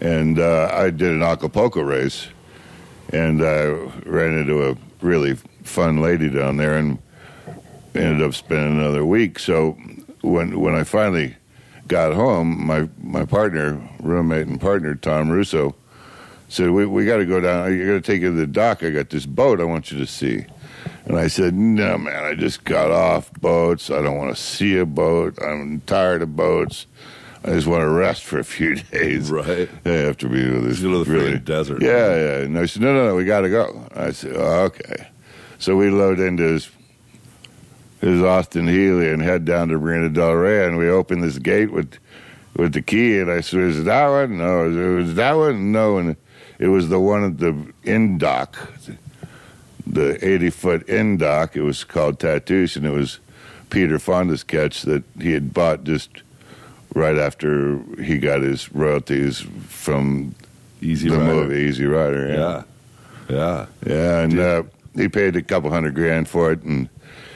[0.01, 2.27] and uh, I did an Acapulco race,
[3.11, 3.65] and I
[4.05, 6.97] ran into a really fun lady down there, and
[7.93, 9.37] ended up spending another week.
[9.37, 9.77] So
[10.21, 11.35] when when I finally
[11.87, 15.75] got home, my my partner, roommate, and partner Tom Russo
[16.49, 17.71] said, "We we got to go down.
[17.71, 18.81] You got to take you to the dock.
[18.81, 19.61] I got this boat.
[19.61, 20.47] I want you to see."
[21.05, 22.23] And I said, "No, man.
[22.23, 23.89] I just got off boats.
[23.89, 25.37] I don't want to see a boat.
[25.41, 26.85] I'm tired of boats."
[27.45, 29.29] I just want to rest for a few days.
[29.29, 29.69] Right.
[29.85, 31.81] Yeah, after being with this You know, the really desert.
[31.81, 32.37] Yeah, yeah.
[32.39, 33.85] And I said, no, no, no, we got to go.
[33.95, 35.07] I said, oh, okay.
[35.59, 36.69] So we load into his,
[37.99, 41.71] his Austin Healey and head down to Marina Del Rey, and we open this gate
[41.71, 41.97] with
[42.55, 44.37] with the key, and I said, is it that one?
[44.37, 44.69] No.
[44.69, 45.71] Is it was that one?
[45.71, 45.97] No.
[45.97, 46.15] And
[46.59, 48.55] it was the one at the end dock,
[49.85, 51.55] the 80 foot end dock.
[51.55, 53.19] It was called Tatoosh, and it was
[53.69, 56.09] Peter Fonda's ketch that he had bought just
[56.93, 60.35] right after he got his royalties from
[60.81, 61.33] Easy the Rider.
[61.33, 62.27] movie Easy Rider.
[62.29, 62.63] Yeah,
[63.35, 63.65] yeah.
[63.85, 64.63] Yeah, and uh,
[64.95, 66.87] he paid a couple hundred grand for it, and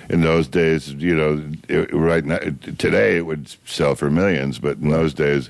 [0.09, 2.37] in those days, you know, it, right now,
[2.77, 5.49] today it would sell for millions, but in those days,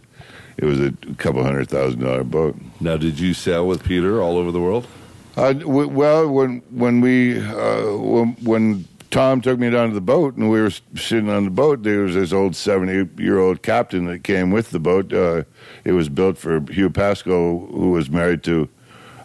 [0.58, 2.56] it was a couple hundred thousand dollar boat.
[2.80, 4.88] Now, did you sail with Peter all over the world?
[5.38, 10.02] Uh, w- well, when when we uh, when, when Tom took me down to the
[10.02, 13.62] boat and we were sitting on the boat, there was this old seventy year old
[13.62, 15.14] captain that came with the boat.
[15.14, 15.44] Uh,
[15.86, 18.68] it was built for Hugh Pascoe, who was married to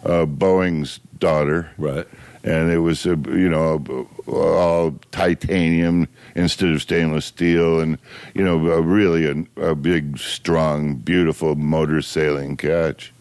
[0.05, 1.71] uh, Boeing's daughter.
[1.79, 2.05] Right.
[2.43, 7.97] and it was uh, you know all titanium instead of stainless steel, and
[8.35, 13.11] you know really a, a big, strong, beautiful motor sailing ketch.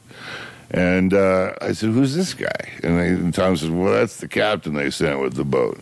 [0.73, 2.49] And uh, I said, "Who's this guy?"
[2.83, 5.79] And, they, and Tom says, "Well, that's the captain they sent with the boat."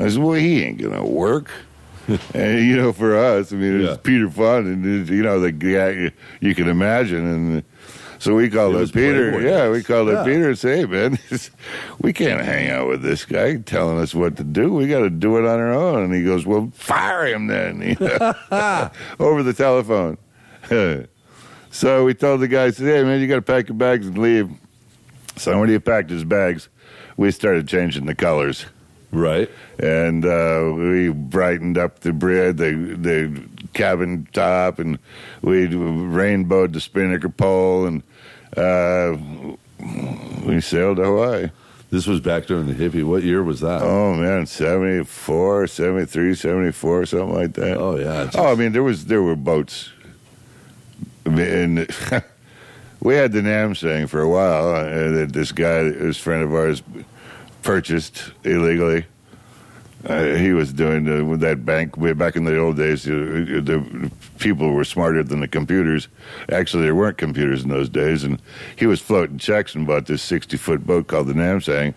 [0.00, 1.50] I said, "Well, he ain't gonna work."
[2.34, 3.96] and you know, for us, I mean, it's Yeah.
[4.02, 7.62] Peter Fun, and you know the guy you, you can imagine, and
[8.18, 9.30] so we called It up Peter.
[9.30, 10.14] Playboy Yeah, we called Yeah.
[10.20, 11.18] up Peter and say, "Hey, man,
[12.00, 14.72] we can't hang out with this guy telling us what to do.
[14.72, 17.96] We got to do it on our own." And he goes, "Well, fire him then,"
[19.20, 20.18] over the telephone.
[21.70, 24.18] So we told the guy, "said Hey, man, you got to pack your bags and
[24.18, 24.48] leave."
[25.36, 26.68] So when he packed his bags,
[27.16, 28.66] we started changing the colors
[29.12, 29.48] Right.
[29.78, 34.98] and uh, we brightened up the bread, the the cabin top, and
[35.42, 38.02] we rainbowed the spinnaker pole, and
[38.56, 39.16] uh,
[40.44, 41.50] we sailed to Hawaii.
[41.90, 43.02] This was back during the hippie.
[43.02, 43.80] What year was that?
[43.82, 47.78] Oh man, 74, 73, 74, something like that.
[47.78, 48.22] Oh, yeah.
[48.24, 49.90] It's- Oh, I mean, there was there were boats,
[51.36, 51.78] and
[53.00, 54.68] we had the NAM Namsang for a while.
[54.68, 56.82] Uh, that this guy, this friend of ours,
[57.62, 59.04] purchased illegally.
[60.06, 63.06] Uh, he was doing with that bank way back in the old days.
[63.06, 66.06] Uh, the people were smarter than the computers.
[66.52, 68.40] Actually, there weren't computers in those days, and
[68.76, 71.94] he was floating checks and bought this sixty-foot boat called the Namsang,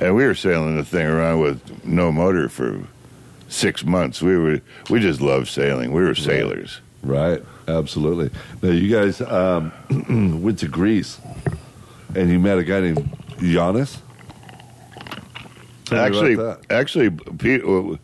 [0.00, 2.80] and we were sailing the thing around with no motor for
[3.48, 4.20] six months.
[4.20, 4.60] We were
[4.90, 5.92] we just loved sailing.
[5.92, 6.80] We were sailors.
[7.02, 7.42] Right.
[7.68, 8.30] Absolutely.
[8.62, 9.72] Now, you guys um,
[10.42, 11.20] went to Greece
[12.14, 13.98] and you met a guy named Giannis?
[15.86, 17.98] Tell Actually, actually, Peter,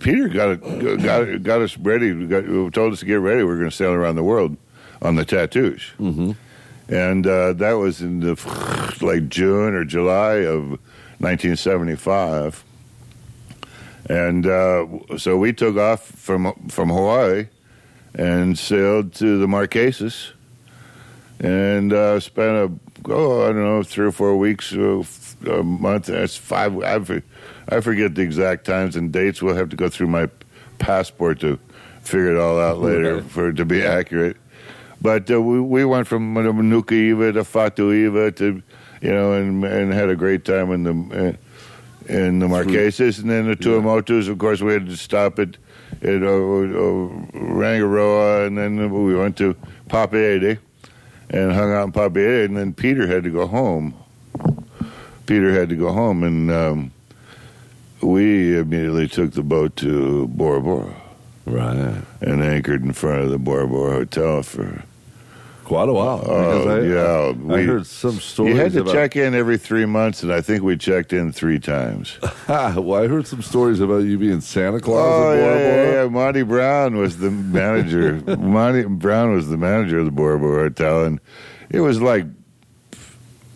[0.00, 0.60] Peter got
[1.02, 2.26] got got us ready.
[2.26, 3.44] Got, told us to get ready.
[3.44, 4.56] We are going to sail around the world
[5.00, 6.32] on the Tatoosh, mm-hmm.
[6.92, 10.70] and uh, that was in the like June or July of
[11.20, 12.64] 1975.
[14.08, 17.46] And uh, so we took off from from Hawaii
[18.14, 20.32] and sailed to the Marquesas,
[21.38, 22.72] and uh, spent a
[23.10, 25.02] oh I don't know three or four weeks, uh,
[25.48, 26.06] a month.
[26.06, 26.82] That's five.
[26.82, 27.22] I,
[27.68, 29.42] I forget the exact times and dates.
[29.42, 30.28] We'll have to go through my
[30.78, 31.58] passport to
[32.02, 34.36] figure it all out later for it to be accurate.
[35.00, 38.62] But uh, we we went from Nuku'iva to Fatu'iva to
[39.00, 41.36] you know and and had a great time in the.
[42.08, 44.26] In the Marquesas, and then the Tuamotus.
[44.26, 45.58] Of course, we had to stop at
[46.02, 49.54] at uh, uh, Rangiroa, and then we went to
[49.88, 50.58] Papeete
[51.30, 53.94] and hung out in Papeete, and then Peter had to go home.
[55.26, 56.90] Peter had to go home, and um,
[58.02, 60.94] we immediately took the boat to Bora Bora
[61.46, 62.02] Right.
[62.20, 64.84] and anchored in front of the Bora Bora Hotel for.
[65.70, 66.24] Quite a while.
[66.26, 68.92] Oh, I, yeah, I, we- heard some stories You had to about.
[68.92, 72.18] check in every three months, and I think we checked in three times.
[72.48, 75.86] well, I heard some stories about you being Santa Claus Oh Bora yeah, Bora.
[75.92, 76.08] yeah, yeah.
[76.08, 78.14] Monty Brown was the manager.
[78.36, 81.20] Monty Brown was the manager of the Bora Bora Hotel, and
[81.70, 82.26] it was like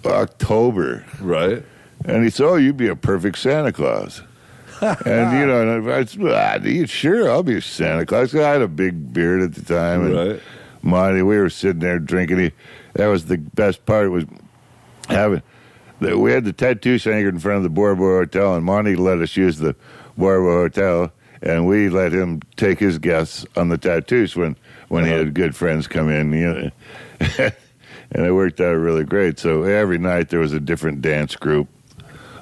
[0.05, 1.65] October, Right.
[2.05, 4.23] and he said, "Oh, you'd be a perfect Santa Claus."
[4.81, 8.33] and you know, and I said, you sure I'll be Santa Claus.
[8.37, 10.41] I had a big beard at the time, and Right.
[10.85, 12.39] Monty, we were sitting there drinking.
[12.39, 12.53] He,
[12.95, 14.25] that was the best part was
[15.09, 15.43] having.
[16.01, 19.19] The, we had the Tatoosh anchored in front of the Bora Hotel, and Monty let
[19.19, 19.75] us use the
[20.19, 21.11] Bora Hotel,
[21.43, 24.57] and we let him take his guests on the Tatoosh when
[24.89, 25.19] when he Uh-huh.
[25.25, 26.33] had good friends come in.
[26.33, 26.71] You know.
[28.13, 29.39] and it worked out really great.
[29.39, 31.69] So every night there was a different dance group,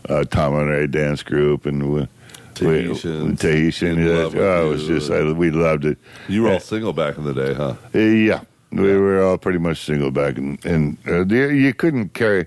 [0.09, 2.09] uh, Tom and Ray dance group, and we,
[2.55, 3.99] Tahitian.
[3.99, 4.29] Yeah.
[4.35, 5.99] Oh, it was just I, we loved it.
[6.29, 7.75] You were all single back in the day, huh?
[7.95, 12.15] Uh, Yeah, we were all pretty much single back, and and uh, the, you couldn't
[12.15, 12.47] carry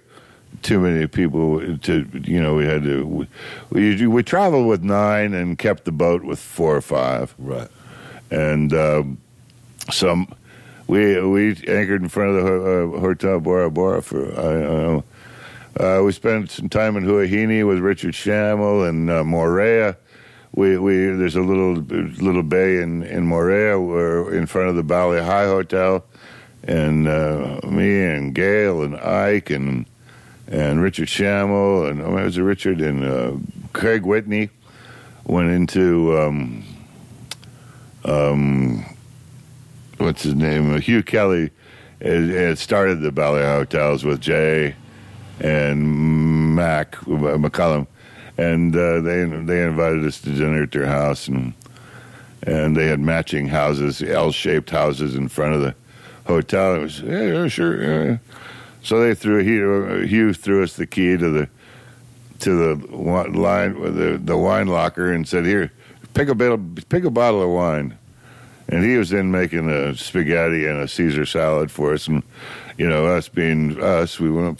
[0.62, 3.28] too many people to you know we had to we,
[3.72, 7.68] we we traveled with nine and kept the boat with four or five, Right.
[8.32, 9.18] and um,
[9.91, 10.28] some
[10.88, 14.82] we we anchored in front of the uh, hotel Bora Bora for I, I don't
[14.82, 15.04] know.
[15.77, 19.97] Uh, we spent some time in Huahine with Richard Shamel and uh, Moorea.
[20.53, 24.83] We, we there's a little little bay in in Moorea where in front of the
[24.83, 26.05] Bali Hai Hotel,
[26.63, 29.85] and uh, me and Gail and Ike and
[30.47, 33.33] and Richard Shamel and oh, it was Richard and uh,
[33.73, 34.51] Craig Whitney
[35.25, 36.63] went into um,
[38.05, 38.85] um,
[39.97, 40.73] what's his name?
[40.73, 41.49] Uh, Hugh Kelly
[41.99, 44.75] had, had started the Bali Hotels with Jay
[45.39, 47.88] and Mac uh, McCullum,
[48.38, 51.54] and uh, they they invited us to dinner at their house, and
[52.43, 55.76] and they had matching houses, L-shaped houses in front of the
[56.26, 56.76] hotel.
[56.76, 57.84] It was yeah, yeah, sure.
[57.84, 58.17] Yeah.
[58.84, 61.50] So they threw Hugh, Hugh threw us the key to the
[62.39, 65.71] to the line, the the wine locker, and said, "Here,
[66.13, 67.98] pick a bit, pick a bottle of wine."
[68.67, 72.24] And he was then making a spaghetti and a Caesar salad for us, and
[72.78, 74.60] you know, us being us, we went,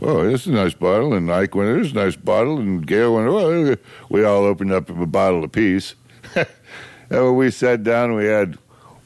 [0.00, 2.86] "Oh, this is a nice bottle," and Ike went, "This is a nice bottle," and
[2.86, 3.76] Gail went, "Oh,"
[4.08, 5.94] we all opened up a bottle apiece.
[6.34, 6.46] and
[7.10, 8.58] when we sat down, we had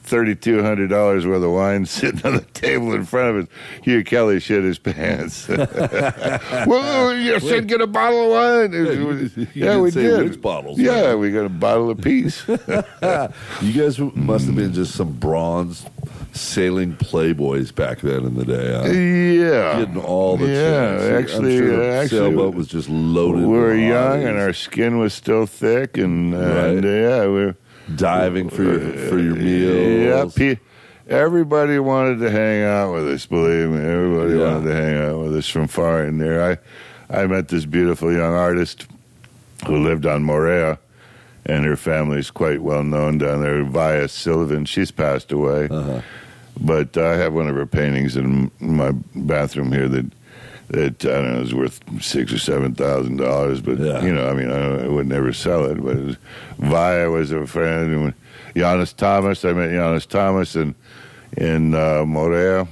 [0.05, 3.49] thirty-two hundred dollars worth of wine sitting on the table in front of us.
[3.83, 5.47] Hugh Kelly shit his pants.
[6.67, 8.73] well, you said get a bottle of wine.
[8.73, 10.29] you- you yeah, we did.
[10.29, 11.19] which bottles, Yeah, man.
[11.19, 12.43] we got a bottle apiece.
[12.47, 15.85] You guys must have been just some bronze
[16.33, 18.73] sailing playboys back then in the day.
[18.73, 18.89] Huh?
[18.91, 20.97] yeah, Getting all the yeah.
[21.17, 23.41] I'm Actually, sure the actually, sailboat was just loaded.
[23.45, 26.41] we were young and our skin was still thick, and, Right.
[26.67, 27.55] and uh, yeah, we were
[27.95, 30.33] diving for your for your Yeah, meals.
[30.33, 30.57] pe-
[31.07, 33.25] everybody wanted to hang out with us.
[33.25, 34.53] Believe me, everybody Yeah.
[34.53, 36.41] wanted to hang out with us from far and near.
[36.51, 36.57] I,
[37.09, 38.87] I met this beautiful young artist
[39.67, 40.77] who lived on Moorea,
[41.45, 43.63] and her family's quite well known down there.
[43.63, 46.01] Via Sullivan, she's passed away, Uh-huh.
[46.59, 50.05] But I have one of her paintings in my bathroom here that.
[50.69, 54.01] That I don't know is worth six or seven thousand dollars, but Yeah.
[54.01, 55.75] you know, I mean, I, I would never sell it.
[55.83, 56.17] But it was,
[56.57, 58.13] Via was a friend, and
[58.55, 59.43] Giannis Thomas.
[59.45, 60.73] I met Giannis Thomas in
[61.37, 62.67] in uh, Moorea.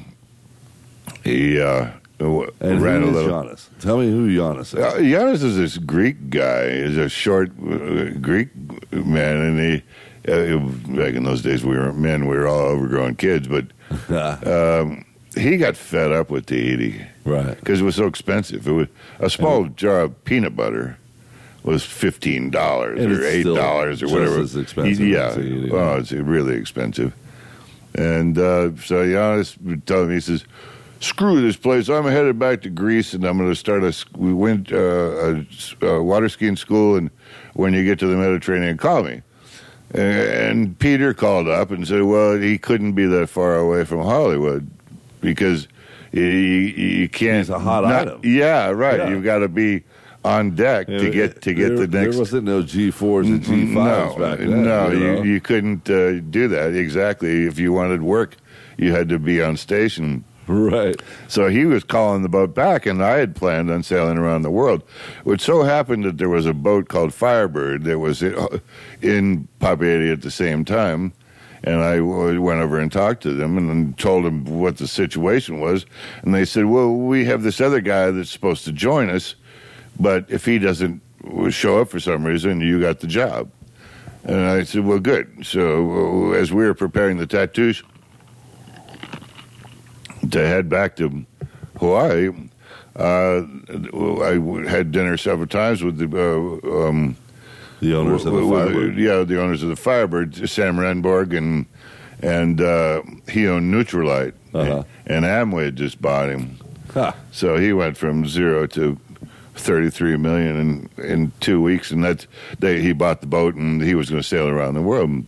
[1.24, 1.90] He uh,
[2.20, 3.30] And ran a little.
[3.30, 3.68] Giannis?
[3.82, 4.76] Tell me who Giannis is.
[4.76, 6.72] Uh, Giannis is this Greek guy.
[6.88, 8.50] He's a short uh, Greek
[8.92, 9.84] man, and he.
[10.28, 10.58] Uh,
[10.94, 12.28] back in those days, we were men.
[12.28, 13.66] We were all overgrown kids, but
[14.48, 15.06] um,
[15.36, 17.58] he got fed up with Tahiti right.
[17.60, 18.68] because it was so expensive.
[18.68, 18.88] It was
[19.20, 20.98] a small jar of peanut butter
[21.64, 24.40] was fifteen dollars or eight dollars or whatever.
[24.40, 25.72] as expensive Yeah, Tahiti.
[25.72, 27.14] oh, it's really expensive.
[27.94, 30.46] And uh, so Giannis tell me, he says,
[31.02, 31.90] "Screw this place.
[31.90, 33.94] I'm headed back to Greece, and I'm going to start a.
[34.18, 35.44] We went uh,
[35.82, 37.12] a, a water skiing school, and
[37.54, 39.22] when you get to the Mediterranean, call me."
[39.94, 44.70] And Peter called up and said, "Well, he couldn't be that far away from Hollywood
[45.20, 45.68] because
[46.12, 47.38] you, you can't.
[47.38, 48.22] He's a hot item.
[48.24, 49.00] Yeah, right.
[49.00, 49.10] Yeah.
[49.10, 49.84] You've got to be
[50.24, 52.16] on deck to get to get there, the next.
[52.16, 54.64] There wasn't no G fours and G fives no, back then.
[54.64, 57.46] no, you, you, you couldn't uh, do that exactly.
[57.46, 58.38] If you wanted work,
[58.78, 60.24] you had to be on station.
[60.52, 61.02] Right.
[61.30, 64.52] So he was calling the boat back, and I had planned on sailing around the
[64.52, 64.84] world.
[65.26, 70.22] It so happened that there was a boat called Firebird that was in Papeete at
[70.24, 71.14] the same time.
[71.64, 75.86] And I went over and talked to them and told them what the situation was.
[76.24, 79.36] And they said, Well, we have this other guy that's supposed to join us,
[80.00, 81.02] but if he doesn't
[81.50, 83.52] show up for some reason, you got the job.
[84.24, 85.46] And I said, Well, good.
[85.46, 87.84] So uh, as we were preparing the Tatoosh
[90.32, 91.26] to head back to
[91.80, 92.30] Hawaii,
[92.96, 97.16] uh, I had dinner several times with the uh, um,
[97.80, 98.98] The owners of the Firebird.
[98.98, 101.66] yeah, the owners of the Firebird, Sam Rehnborg and
[102.24, 104.84] and uh, he owned Nutrilite, Uh-huh.
[105.08, 106.58] and Amway just bought him,
[106.94, 107.16] Ha.
[107.32, 108.98] so he went from zero to.
[109.54, 112.26] 33 million in, in two weeks, and that's
[112.60, 115.24] they, he bought the boat and he was going to sail around the world.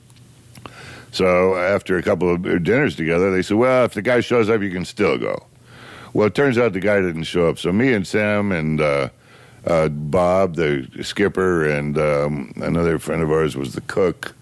[1.14, 4.62] So after a couple of dinners together, they said, "Well, if the guy shows up,
[4.62, 5.46] you can still go."
[6.14, 7.60] Well, it turns out the guy didn't show up.
[7.60, 9.10] So me and Sam and uh,
[9.66, 14.34] uh, Bob, the skipper, and um, another friend of ours was the cook.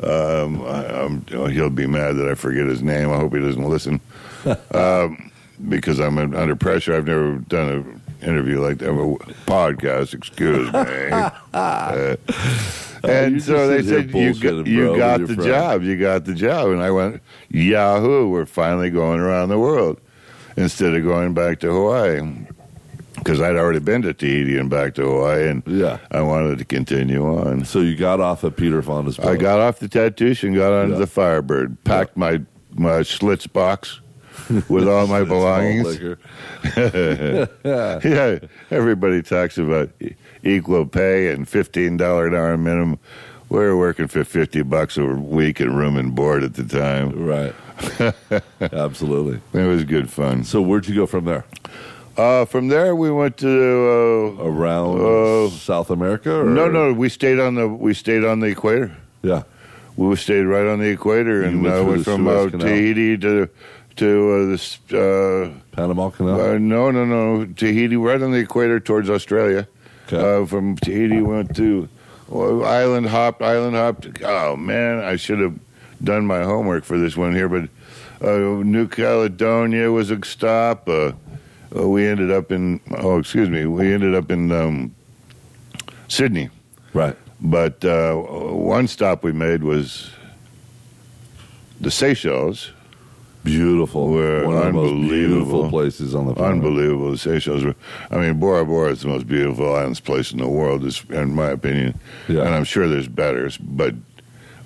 [0.00, 3.10] Um, I, he'll be mad that I forget his name.
[3.10, 4.00] I hope he doesn't listen,
[4.72, 5.30] um,
[5.68, 6.94] because I'm under pressure.
[6.94, 8.94] I've never done an interview like that, a
[9.46, 10.14] podcast.
[10.14, 11.30] Excuse me.
[11.54, 12.16] Uh,
[13.08, 15.82] and so they said, "You got, you got the friend." job.
[15.82, 18.28] You got the job." And I went, "Yahoo!
[18.28, 20.00] We're finally going around the world
[20.56, 22.20] instead of going back to Hawaii."
[23.16, 25.98] Because I'd already been to Tahiti and back to Hawaii, and Yeah.
[26.10, 27.64] I wanted to continue on.
[27.64, 29.28] So you got off at Peter Fonda's boat.
[29.28, 30.98] I got off the Tatoosh and got onto Yeah.
[31.00, 32.40] the Firebird, packed my
[32.74, 34.00] my Schlitz box
[34.68, 35.98] with all my belongings.
[37.64, 38.38] yeah,
[38.70, 39.90] everybody talks about
[40.42, 42.98] equal pay and fifteen dollar an hour minimum.
[43.48, 47.24] We were working for fifty bucks a week and room and board at the time.
[47.26, 47.54] Right.
[48.72, 49.40] Absolutely.
[49.58, 50.44] It was good fun.
[50.44, 51.44] So where'd you go from there?
[52.16, 53.48] Uh, from there, we went to.
[54.38, 56.40] Uh, Around Uh, South America?
[56.40, 56.44] Or?
[56.44, 58.94] no, no, we stayed on the we stayed on the equator.
[59.22, 59.42] Yeah.
[59.96, 63.48] We stayed right on the equator, and went uh, went from uh, Tahiti to
[63.96, 64.78] to uh, this.
[64.90, 66.40] Uh, Panama Canal?
[66.40, 67.44] Uh, no, no, no.
[67.46, 69.66] Tahiti, right on the equator towards Australia.
[70.12, 70.42] Okay.
[70.42, 71.88] Uh, from Tahiti, went to
[72.30, 74.08] island hopped, island hopped.
[74.22, 75.58] Oh man, I should have
[76.02, 77.68] done my homework for this one here, but
[78.20, 80.88] uh, New Caledonia was a stop.
[80.88, 81.12] Uh,
[81.74, 82.80] uh, we ended up in.
[82.90, 83.66] Oh, excuse me.
[83.66, 84.94] We ended up in um,
[86.08, 86.50] Sydney.
[86.92, 87.16] Right.
[87.40, 90.10] But uh, one stop we made was
[91.80, 92.70] the Seychelles.
[93.44, 94.08] Beautiful.
[94.08, 96.52] Were One of the most beautiful places on the planet.
[96.64, 97.10] Unbelievable.
[97.10, 97.74] The Seychelles were,
[98.10, 101.34] I mean, Bora Bora is the most beautiful islands place in the world, is, in
[101.34, 101.98] my opinion.
[102.28, 102.42] Yeah.
[102.42, 103.94] And I'm sure there's better, but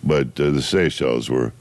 [0.04, 1.52] but uh, the Seychelles were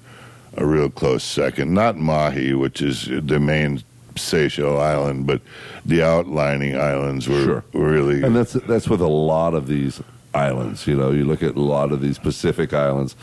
[0.58, 1.74] a real close second.
[1.74, 3.82] Not Mahé, which is the main
[4.18, 5.42] Seychelles island, but
[5.86, 7.64] the outlining islands were Sure.
[7.74, 8.24] really.
[8.24, 10.02] And that's that's with a lot of these
[10.34, 10.86] islands.
[10.86, 13.16] You know, you look at a lot of these Pacific islands,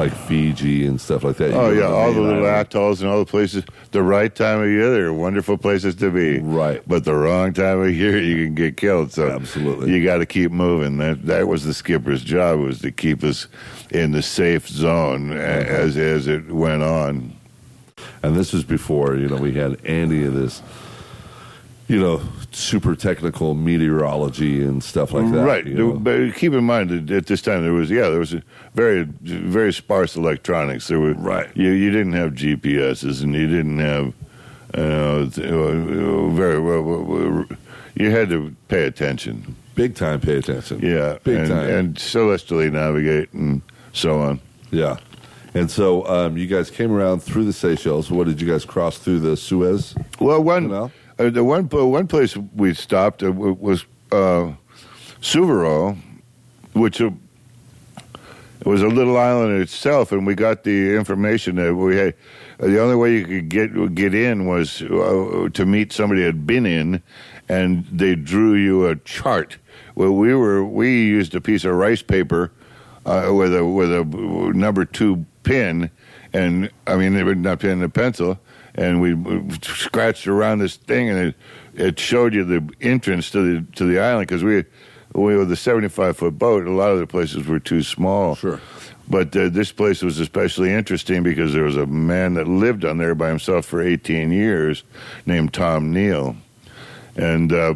[0.00, 1.50] like Fiji and stuff like that.
[1.50, 2.68] You Oh yeah, all the little island.
[2.68, 3.64] atolls and all the places.
[3.90, 6.38] The right time of year, they're wonderful places to be.
[6.38, 6.82] Right.
[6.86, 9.12] But the wrong time of year, you can get killed.
[9.12, 9.92] So Absolutely.
[9.92, 10.96] you got to keep moving.
[10.96, 13.46] That that was the skipper's job was to keep us
[13.90, 15.74] in the safe zone a- mm-hmm.
[15.74, 17.36] as as it went on.
[18.22, 20.62] And this was before, you know, we had any of this,
[21.88, 22.22] you know,
[22.52, 25.44] super technical meteorology and stuff like that.
[25.44, 25.66] right.
[25.66, 25.92] you know.
[25.92, 28.42] But keep in mind that at this time there was yeah there was a
[28.74, 30.88] very very sparse electronics.
[30.88, 31.48] There were Right.
[31.54, 34.14] You you didn't have GPSs and you didn't have
[35.34, 37.46] th- uh, very well,
[37.94, 39.56] You had to pay attention.
[39.74, 40.80] Big time pay attention.
[40.80, 41.68] Yeah, Big and, time.
[41.68, 44.40] and celestially navigate and so on.
[44.70, 44.96] Yeah.
[45.54, 48.08] And so um, you guys came around through the Seychelles.
[48.10, 49.94] What did you guys cross through the Suez?
[50.20, 50.92] Well, one Canal?
[51.20, 54.52] Uh, the one uh, one place we stopped uh, was uh,
[56.72, 57.10] which uh,
[58.64, 62.14] was a little island in itself, and we got the information that we had.
[62.58, 66.46] uh, The only way you could get get in was uh, to meet somebody had
[66.46, 67.02] been in,
[67.48, 69.58] and they drew you a chart.
[69.94, 72.50] Well, we were we used a piece of rice paper
[73.04, 74.04] with a with a
[74.54, 75.90] number two pin,
[76.32, 78.38] and I mean not pin a pencil,
[78.74, 79.16] and we
[79.62, 81.34] scratched around this thing, and it
[81.74, 84.64] it showed you the entrance to the to the island because we
[85.12, 86.66] we were the seventy five foot boat.
[86.66, 88.34] A lot of the places were too small.
[88.34, 88.60] Sure.
[89.08, 92.98] But uh, this place was especially interesting because there was a man that lived on
[92.98, 94.84] there by himself for 18 years
[95.26, 96.36] named Tom Neale.
[97.16, 97.74] And uh,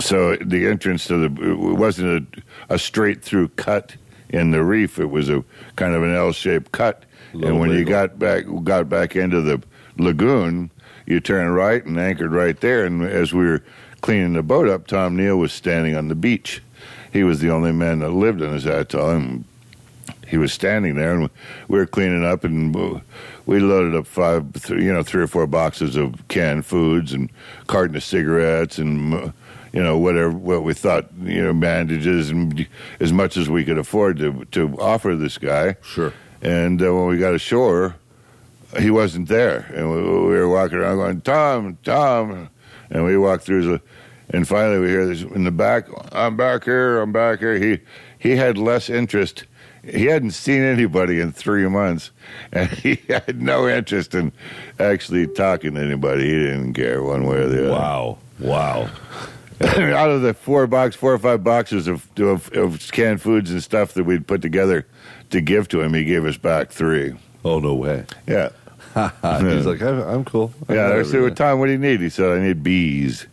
[0.00, 3.94] so the entrance to the, it wasn't a, a straight through cut
[4.30, 4.98] in the reef.
[4.98, 5.44] It was a
[5.76, 7.04] kind of an L shaped cut.
[7.34, 9.62] And when you got back, got back into the
[9.98, 10.70] lagoon,
[11.06, 12.84] you turn right and anchored right there.
[12.84, 13.62] And as we were
[14.00, 16.62] cleaning the boat up, Tom Neale was standing on the beach.
[17.12, 19.10] He was the only man that lived on this atoll.
[19.10, 19.44] And
[20.28, 21.30] he was standing there, and
[21.68, 23.02] we were cleaning up, and
[23.46, 27.30] we loaded up five, you know, three or four boxes of canned foods and
[27.66, 29.32] carton of cigarettes, and uh,
[29.72, 32.66] you know, whatever what we thought, you know, bandages, and
[33.00, 35.76] as much as we could afford to to offer this guy.
[35.82, 36.12] Sure.
[36.42, 37.96] And uh, when we got ashore,
[38.76, 42.50] he wasn't there, and we, we were walking around going, "Tom, Tom,"
[42.90, 43.82] and we walked through the,
[44.30, 45.86] and finally we hear this in the back.
[46.12, 47.00] I'm back here.
[47.00, 47.58] I'm back here.
[47.58, 47.80] He
[48.18, 49.44] he had less interest.
[49.82, 52.10] He hadn't seen anybody in three months,
[52.52, 54.32] and he had no interest in
[54.78, 56.24] actually talking to anybody.
[56.24, 57.72] He didn't care one way or the other.
[57.72, 58.18] Wow.
[58.38, 58.90] Wow.
[59.60, 63.62] Out of the four box, four or five boxes of, of of canned foods and
[63.62, 64.86] stuff that we'd put together
[65.30, 67.14] to give to him, he gave us back three.
[67.44, 68.04] Oh, no way.
[68.26, 68.50] Yeah.
[69.54, 70.52] He's like, I'm, I'm cool.
[70.68, 72.00] I Yeah, I said, well, everything." Tom, what do you need?
[72.00, 73.26] He said, I need bees.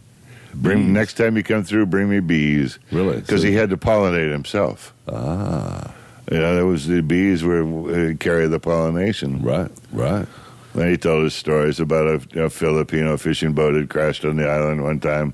[0.53, 2.80] Bring next time you come through, bring me bees.
[2.91, 3.20] Really?
[3.20, 4.93] Because So- he had to pollinate himself.
[5.08, 5.93] Ah.
[6.32, 9.43] Yeah, that was the bees were uh, carry the pollination.
[9.43, 9.70] Right.
[9.91, 10.28] Right.
[10.74, 14.49] Then he told us stories about a, a Filipino fishing boat had crashed on the
[14.49, 15.34] island one time.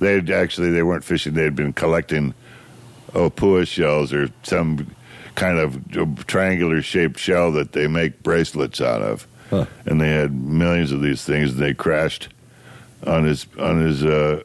[0.00, 2.32] They had actually they weren't fishing; they had been collecting
[3.12, 4.90] opua shells or some
[5.34, 9.26] kind of triangular shaped shell that they make bracelets out of.
[9.50, 9.66] Huh.
[9.84, 12.28] And they had millions of these things, and they crashed
[13.06, 14.42] on his on his uh,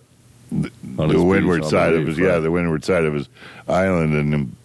[0.52, 3.30] On the his windward beach, side of his yeah the windward side of his
[3.68, 4.56] island and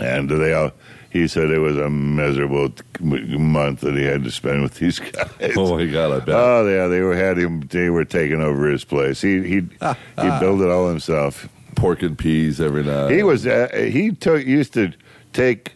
[0.00, 0.72] and they all
[1.10, 5.28] he said it was a miserable month that he had to spend with these guys.
[5.56, 6.34] Oh, my God, I bet.
[6.36, 7.62] Oh yeah, they were had him.
[7.62, 9.20] They were taking over his place.
[9.20, 9.60] He he he
[10.40, 11.48] built it all himself.
[11.74, 13.10] Pork and peas every night.
[13.10, 14.92] He was uh, he took used to
[15.32, 15.72] take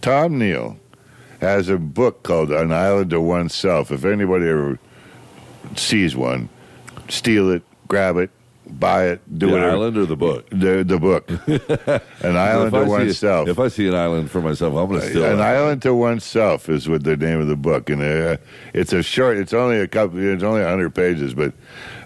[0.00, 0.78] Tom Neale
[1.40, 3.90] has a book called An Island to Oneself.
[3.90, 4.78] If anybody ever
[5.76, 6.48] sees one,
[7.08, 8.30] steal it, grab it,
[8.66, 9.70] buy it, do the whatever.
[9.72, 10.48] island or the book?
[10.50, 11.28] The the book,
[12.22, 13.48] An Island to Oneself.
[13.48, 15.42] If I see an island for myself, I'm going to steal An it.
[15.42, 18.36] Island to Oneself is what the name of the book, and uh,
[18.74, 19.38] it's a short.
[19.38, 20.18] It's only a couple.
[20.18, 21.52] It's only hundred pages, but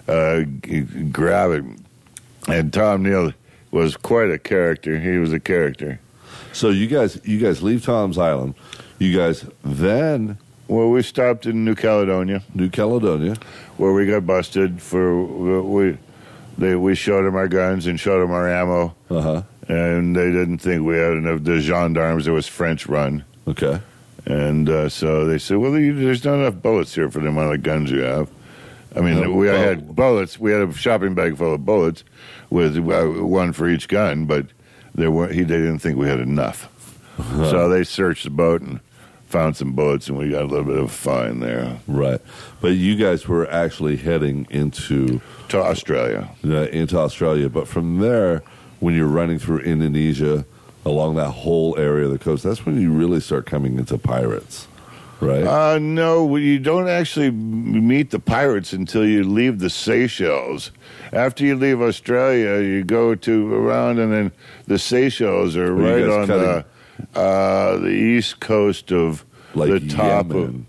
[0.07, 0.81] uh, g-
[1.11, 1.63] grab it.
[2.47, 3.33] And Tom Neale
[3.71, 4.99] was quite a character.
[4.99, 5.99] He was a character.
[6.53, 8.53] So you guys, you guys leave Tom's Island.
[8.99, 10.37] You guys then
[10.67, 13.35] Well, we stopped in New Caledonia, New Caledonia.
[13.77, 15.97] where we got busted for we.
[16.57, 19.41] They, we showed them our guns and showed them our ammo, Uh huh.
[19.67, 21.43] and they didn't think we had enough.
[21.43, 23.25] The gendarmes, it was French run.
[23.45, 23.81] Okay.
[24.25, 27.61] And uh, so they said, "Well, there's not enough bullets here for the amount of
[27.61, 28.29] guns you have."
[28.95, 30.39] I mean, No, we well- had bullets.
[30.39, 32.05] We had a shopping bag full of bullets
[32.49, 34.45] with uh, one for each gun, but
[34.95, 36.69] there were he they didn't think we had enough.
[37.17, 38.79] So they searched the boat and
[39.35, 42.21] found some boats and we got a little bit of a fine there Right.
[42.61, 45.19] But you guys were actually heading into
[45.49, 46.29] to Australia.
[46.45, 48.43] uh, into Australia, but from there,
[48.79, 50.45] when you're running through Indonesia
[50.85, 54.67] along that whole area of the coast, that's when you really start coming into pirates,
[55.19, 55.43] right?
[55.43, 60.71] Uh, no, you don't actually meet the pirates until you leave the Seychelles.
[61.11, 64.31] After you leave Australia, you go to around, and then
[64.67, 66.65] the Seychelles are right on the
[67.13, 70.65] uh, the east coast of like the top Yemen.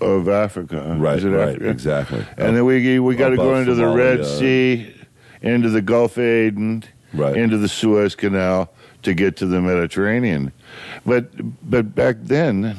[0.00, 0.96] of, of Africa.
[0.98, 1.68] right, right, Africa?
[1.68, 2.26] exactly.
[2.36, 4.24] And then we we got to go into the Red.
[4.24, 4.94] Sea,
[5.40, 7.36] into the Gulf of Aden, Right.
[7.36, 8.72] into the Suez Canal
[9.02, 10.52] to get to the Mediterranean.
[11.04, 11.30] But
[11.68, 12.76] but back then,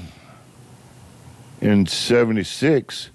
[1.62, 3.10] in '76,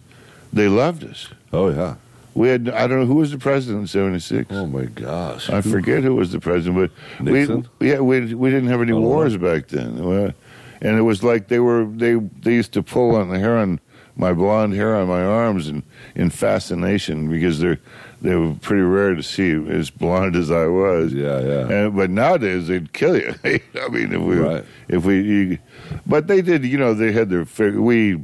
[0.53, 1.29] they loved us.
[1.53, 1.97] oh yeah.
[2.39, 4.47] We had I don't know who was the president in '76.
[4.51, 5.51] Oh my gosh.
[5.51, 7.69] I forget who was the president, but Nixon?
[7.81, 9.99] we yeah we we didn't have any Oh, wars back then,
[10.81, 13.81] and it was like they were they they used to pull on the hair on
[14.17, 15.83] my blonde hair on my arms and
[16.15, 17.79] in fascination because they're
[18.23, 21.13] they were pretty rare to see as blonde as I was.
[21.13, 21.69] Yeah, yeah.
[21.71, 23.33] And, but nowadays they'd kill you.
[23.45, 24.65] I mean, if we Right.
[24.89, 25.59] if we, you,
[26.07, 26.65] but they did.
[26.65, 27.47] You know, they had their.
[27.81, 28.21] We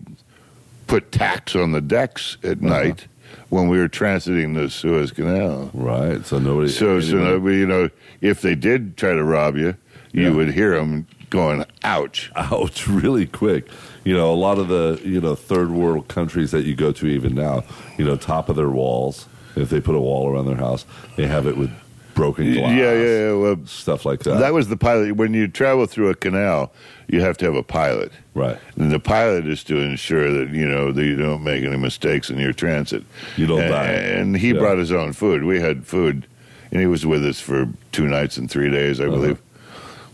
[0.89, 2.67] put tacks on the decks at Uh-huh.
[2.69, 3.07] night
[3.51, 5.71] when we were transiting the Suez Canal.
[5.75, 6.25] Right.
[6.27, 6.69] So nobody.
[6.71, 7.91] So, so anyone- no, but, you know,
[8.21, 9.75] if they did try to rob you,
[10.13, 10.31] you Yeah.
[10.31, 13.67] would hear them going, "Ouch!" ouch really quick.
[14.05, 17.07] You know, a lot of the you know third world countries that you go to
[17.07, 17.65] even now,
[17.99, 19.27] you know, top of their walls.
[19.57, 20.85] If they put a wall around their house,
[21.17, 21.71] they have it with
[22.15, 23.33] broken Yeah, glass, yeah, yeah.
[23.33, 24.39] Well, stuff like that.
[24.41, 25.17] that was the pilot.
[25.17, 26.73] When you travel through a canal,
[27.09, 28.13] you have to have a pilot.
[28.35, 28.59] right.
[28.77, 32.31] And the pilot is to ensure that you know that you don't make any mistakes
[32.31, 33.05] in your transit.
[33.37, 33.87] You don't and, die.
[33.89, 34.61] And he Yeah.
[34.61, 35.45] brought his own food.
[35.45, 36.27] We had food,
[36.71, 39.15] and he was with us for two nights and three days, I Uh-huh.
[39.17, 39.39] believe.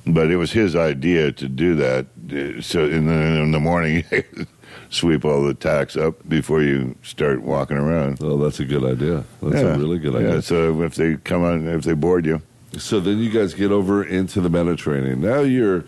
[0.07, 2.07] But it was his idea to do that.
[2.33, 4.03] Uh, So in the, in the morning,
[4.91, 8.18] sweep all the tacks up before you start walking around.
[8.20, 9.24] Oh, that's a good idea.
[9.43, 9.74] That's Yeah.
[9.74, 10.43] a really good Yeah, idea.
[10.43, 12.43] so if they come on, if they board you,
[12.76, 15.20] So then you guys get over into the Mediterranean.
[15.20, 15.84] Now you're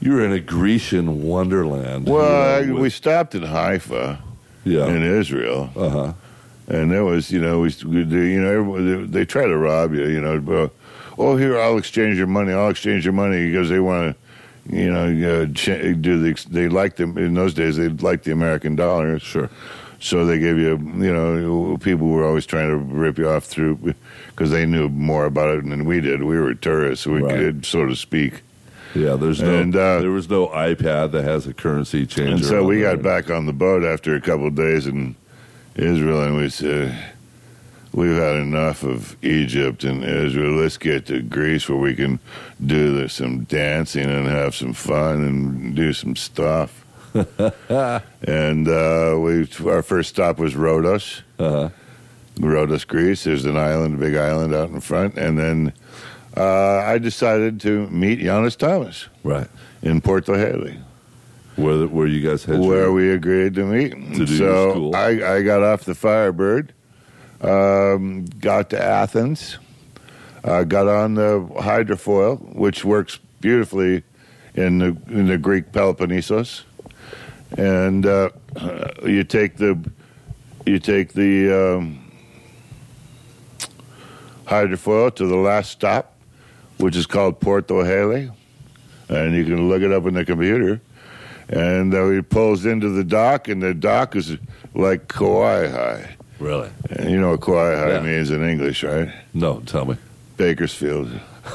[0.00, 2.06] you're in a Grecian wonderland.
[2.08, 4.18] well, you know, we with- stopped in Haifa
[4.64, 4.86] yeah.
[4.86, 5.70] in Israel.
[5.76, 6.12] Uh huh.
[6.68, 10.06] And there was, you know, we, we you know, they, they try to rob you,
[10.08, 10.40] you know.
[10.40, 10.72] But,
[11.16, 12.52] oh, here, I'll exchange your money.
[12.52, 14.25] I'll exchange your money because they want to,
[14.68, 16.46] you know, uh, do the.
[16.50, 17.76] They liked them in those days.
[17.76, 19.48] They liked the American dollar, Sure.
[20.00, 23.94] so they gave you, you know, people were always trying to rip you off through
[24.28, 26.22] because they knew more about it than we did.
[26.22, 27.36] We were tourists, we Right.
[27.36, 28.42] could, so to speak.
[28.94, 29.16] Yeah.
[29.16, 29.54] There's no.
[29.58, 32.32] And, uh, there was no iPad that has a currency changer.
[32.34, 32.96] And so we there.
[32.96, 35.16] got back on the boat after a couple of days in
[35.74, 36.96] Israel, and we said,
[37.96, 40.52] "We've had enough of Egypt and Israel.
[40.52, 42.20] Let's get to Greece where we can
[42.64, 46.84] do some dancing and have some fun and do some stuff."
[47.16, 51.70] and uh, we, our first stop was Rhodos, Uh-huh.
[52.38, 53.24] Rhodos, Greece.
[53.24, 55.72] There's an island, a big island out in front, and then
[56.36, 59.48] uh, I decided to meet Giannis Thomas Right.
[59.82, 60.78] in Porto Heli
[61.56, 63.92] Where the- where you guys had where we agreed to meet.
[64.16, 64.92] To so.
[64.92, 66.74] I, I got off the Firebird,
[67.42, 69.58] um, got to Athens,
[70.44, 74.02] uh, got on the hydrofoil, which works beautifully
[74.54, 76.62] in the in the Greek Peloponnesos,
[77.56, 78.30] and uh,
[79.04, 79.78] you take the
[80.64, 82.10] you take the um,
[84.46, 86.16] hydrofoil to the last stop,
[86.78, 88.30] which is called Porto Heli,
[89.08, 90.80] and you can look it up in the computer.
[91.48, 94.36] And uh, he pulls into the dock, and the dock is
[94.74, 96.15] like Kauai High.
[96.38, 96.70] Really?
[96.90, 98.00] And you know what Kauai High Yeah.
[98.00, 99.10] means in English, right?
[99.34, 99.60] No.
[99.60, 99.96] Tell me.
[100.36, 101.10] Bakersfield.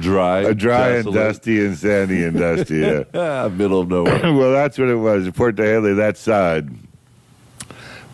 [0.00, 0.40] Dry.
[0.42, 3.04] A dry and desolate, dusty and sandy and dusty, yeah.
[3.14, 4.20] Ah, middle of nowhere.
[4.34, 5.28] well, that's what it was.
[5.30, 6.70] Port Heli, that side.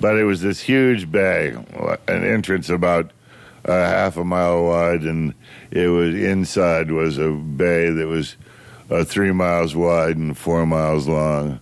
[0.01, 1.55] But it was this huge bay,
[2.09, 3.11] an entrance about
[3.67, 5.35] a half a mile wide, and
[5.71, 8.37] it was inside was a bay that was
[8.91, 11.61] uh, three miles wide and four miles long.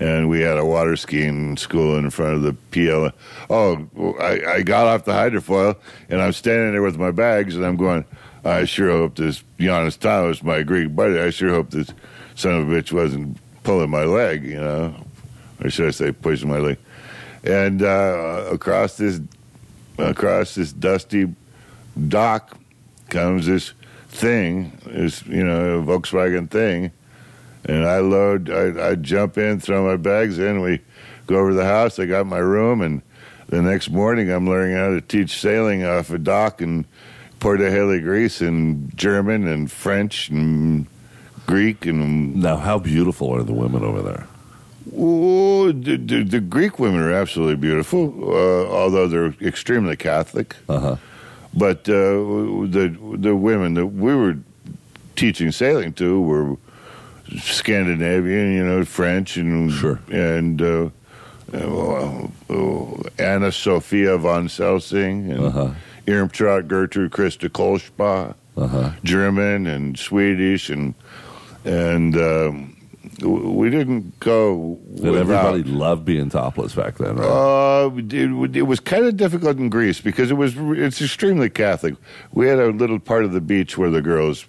[0.00, 3.12] And we had a water skiing school in front of the PL.
[3.48, 5.76] Oh, I, I got off the hydrofoil,
[6.08, 8.04] and I'm standing there with my bags, and I'm going,
[8.44, 11.92] I sure hope this Giannis Thomas, my Greek buddy, I sure hope this
[12.34, 14.94] son of a bitch wasn't pulling my leg, you know,
[15.62, 16.78] or should I say pushing my leg.
[17.44, 19.20] And uh, across this
[19.98, 21.34] across this dusty
[22.08, 22.56] dock
[23.08, 23.72] comes this
[24.08, 26.90] thing, this you know Volkswagen thing,
[27.64, 28.50] and I load.
[28.50, 30.60] I, I jump in, throw my bags in.
[30.60, 30.80] We
[31.26, 31.98] go over to the house.
[31.98, 33.02] I got my room, and
[33.48, 36.86] the next morning I'm learning how to teach sailing off a dock in
[37.38, 40.86] Porto Heli, Greece, in German and French and
[41.46, 44.26] Greek and Now, how beautiful are the women over there?
[44.96, 50.56] Oh, the, the, the Greek women are absolutely beautiful, uh, although they're extremely Catholic.
[50.68, 50.96] Uh huh.
[51.52, 54.36] But uh, the the women that we were
[55.16, 56.56] teaching sailing to were
[57.38, 60.00] Scandinavian, you know, French and Sure.
[60.10, 60.88] and uh,
[61.52, 65.70] uh, uh, Anna Sophia von Selsing and Uh-huh.
[66.06, 68.34] Irmtraut Gertrude Christa Kolschba.
[68.56, 68.90] Uh huh.
[69.04, 70.94] German and Swedish and
[71.64, 72.76] and um,
[73.22, 74.78] we didn't go.
[74.90, 77.26] Without- everybody loved being topless back then, right?
[77.26, 81.94] Uh, it, it was kind of difficult in Greece because it was it's extremely Catholic.
[82.32, 84.44] We had a little part of the beach where the girls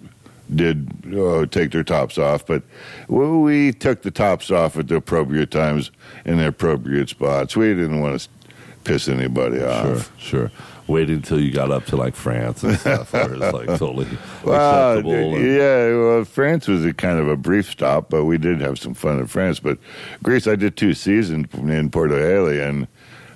[0.56, 2.62] did uh, take their tops off, but
[3.08, 5.90] we, we took the tops off at the appropriate times
[6.24, 7.56] in the appropriate spots.
[7.56, 8.28] We didn't want to
[8.84, 10.12] piss anybody off.
[10.18, 10.48] sure.
[10.48, 10.50] Sure.
[10.88, 14.06] Waiting until you got up to like France and stuff, where it's like totally
[14.44, 15.36] Well, acceptable.
[15.36, 18.78] and- yeah, well, France was a kind of a brief stop, but we did have
[18.80, 19.60] some fun in France.
[19.60, 19.78] But
[20.24, 22.88] Greece, I did two seasons in Porto Heli, and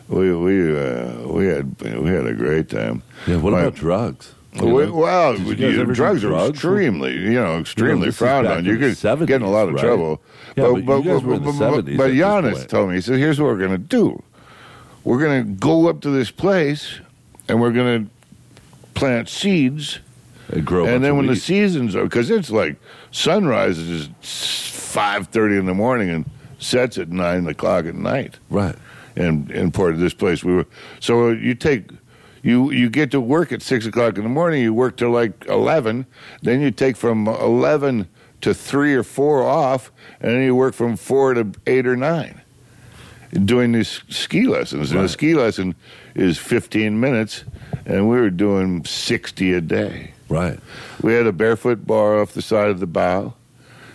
[0.08, 3.02] we we uh, we had we had a great time.
[3.28, 3.36] yeah.
[3.36, 4.34] What My- about drugs?
[4.60, 6.50] You We, well, you you- drugs are drugs?
[6.50, 8.64] extremely, you know, extremely this is frowned on.
[8.64, 9.84] You could 70s, get in a lot of right?
[9.84, 10.22] trouble.
[10.56, 13.18] Yeah, but you guys were in the but, 70s but Giannis told me, he said,
[13.18, 14.22] "Here's what we're going to do.
[15.04, 17.00] We're going to go up to this place,
[17.48, 18.10] and we're going to
[18.94, 20.00] plant seeds."
[20.48, 20.86] And grow.
[20.86, 22.76] and then when the seasons are because it's like
[23.10, 26.24] sunrise is five thirty in the morning and
[26.60, 28.76] sets at nine o'clock at night right,
[29.16, 30.66] And in part of this place we were
[31.00, 31.90] so you take
[32.46, 35.44] you you get to work at six o'clock in the morning you work till like
[35.46, 36.06] 11
[36.42, 38.08] then you take from 11
[38.40, 39.90] to 3 or 4 off
[40.20, 42.40] and then you work from 4 to 8 or 9
[43.44, 45.74] doing these ski lessons and a ski lesson
[46.14, 47.44] is 15 minutes
[47.84, 50.58] and we were doing 60 a day right.
[51.02, 53.34] we had a barefoot bar off the side of the bow,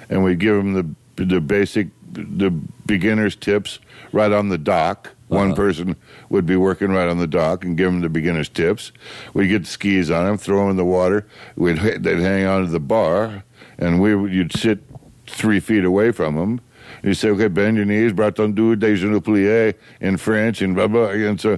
[0.09, 2.49] and we'd give them the the basic the
[2.85, 3.79] beginners tips
[4.11, 5.11] right on the dock.
[5.31, 5.55] One Uh-huh.
[5.55, 5.95] person
[6.29, 8.91] would be working right on the dock and give them the beginners tips.
[9.33, 11.25] We'd get skis on them, throw them in the water.
[11.55, 13.43] We'd they'd hang on to the bar,
[13.79, 14.79] and we you'd sit
[15.27, 16.59] three feet away from them.
[17.01, 20.87] You say, okay, bend your knees, braton du, des genoux pliés in French, and blah
[20.87, 21.11] blah.
[21.11, 21.57] And so,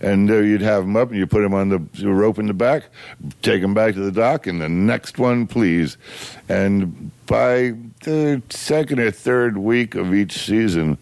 [0.00, 2.54] and uh, you'd have them up, and you put them on the rope in the
[2.54, 2.84] back,
[3.42, 5.96] take them back to the dock, and the next one, please.
[6.48, 10.98] And by the second or third week of each season,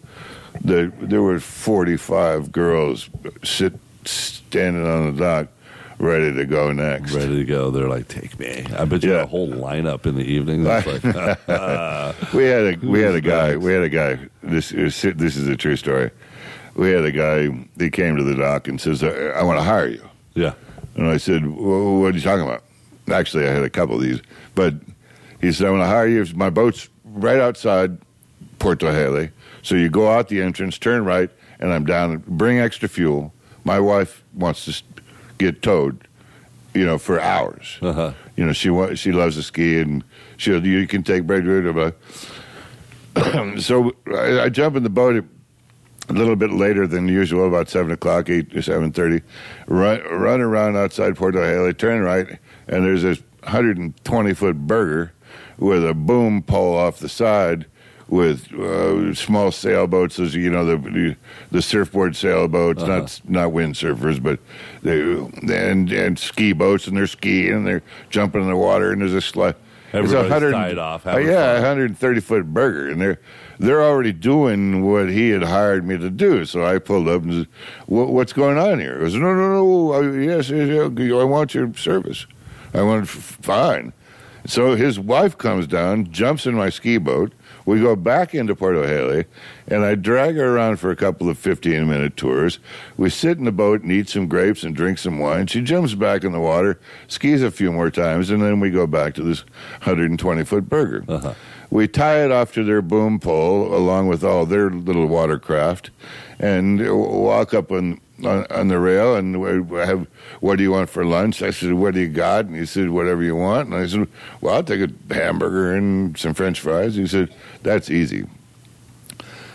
[0.67, 3.09] the, there were forty-five girls
[3.43, 3.73] sit
[4.05, 5.47] standing on the dock,
[5.99, 7.13] ready to go next.
[7.13, 7.71] Ready to go.
[7.71, 8.65] They're like, take me.
[8.77, 9.17] I bet you Yeah.
[9.17, 10.63] had a whole lineup in the evening.
[10.63, 10.85] Like,
[12.33, 13.51] We had a we had a guy.
[13.51, 13.63] next?
[13.63, 14.19] We had a guy.
[14.43, 16.11] This is this is a true story.
[16.75, 17.49] We had a guy.
[17.79, 20.03] He came to the dock and says, "I, I want to hire you."
[20.35, 20.53] yeah,
[20.95, 22.63] And I said, well, "What are you talking about?"
[23.11, 24.21] Actually, I had a couple of these,
[24.53, 24.73] but
[25.41, 26.25] he said, "I want to hire you.
[26.35, 27.97] My boat's right outside
[28.59, 29.31] Porto Heli.
[29.63, 31.29] So you go out the entrance, turn right,
[31.59, 32.23] and I'm down.
[32.27, 33.33] Bring extra fuel.
[33.63, 34.83] My wife wants to
[35.37, 36.07] get towed,
[36.73, 37.77] you know, for hours.
[37.81, 38.13] uh-huh.
[38.35, 40.03] You know, she wa- she loves to ski, and
[40.37, 41.95] she you can take bread route.
[43.59, 45.25] So I, I jump in the boat
[46.09, 49.21] a little bit later than usual, about seven o'clock, eight or seven thirty.
[49.67, 52.37] Run run around outside Porto Heli, turn right,
[52.67, 55.13] and there's this 120 foot burger
[55.57, 57.65] with a boom pole off the side.
[58.09, 61.17] With uh, small sailboats, those you know the
[61.51, 64.39] the, surfboard sailboats, not not windsurfers, but
[64.81, 65.01] they
[65.53, 69.13] and and ski boats, and they're skiing and they're jumping in the water, and there's
[69.13, 69.55] a slide.
[69.91, 71.63] It's a Everybody's hundred- tied off, uh, yeah, fun.
[71.63, 73.19] 130 foot burger, and they're
[73.59, 76.45] they're already doing what he had hired me to do.
[76.45, 77.47] So I pulled up and said,
[77.87, 79.93] "What- "What's going on here?" He goes, "No, no, no.
[79.93, 82.25] uh, Yes, yes, I want your service."
[82.73, 83.91] I want "F- "Fine."
[84.45, 87.33] So his wife comes down, jumps in my ski boat.
[87.67, 89.25] We go back into Porto Heli,
[89.67, 92.59] and I drag her around for a couple of 15 minute tours.
[92.95, 95.47] We sit in the boat and eat some grapes and drink some wine.
[95.47, 98.87] She jumps back in the water, skis a few more times, and then we go
[98.87, 99.41] back to this
[99.83, 101.03] 120 foot burger.
[101.09, 101.33] Uh-huh.
[101.69, 105.89] We tie it off to their boom pole along with all their little watercraft
[106.39, 110.07] and walk up on, on, on the rail and we have,
[110.39, 111.41] what do you want for lunch?
[111.41, 112.45] I said, what do you got?
[112.45, 113.67] And he said, whatever you want.
[113.67, 114.07] And I said,
[114.39, 116.95] well, I'll take a hamburger and some french fries.
[116.95, 117.33] He said,
[117.63, 118.25] that's easy.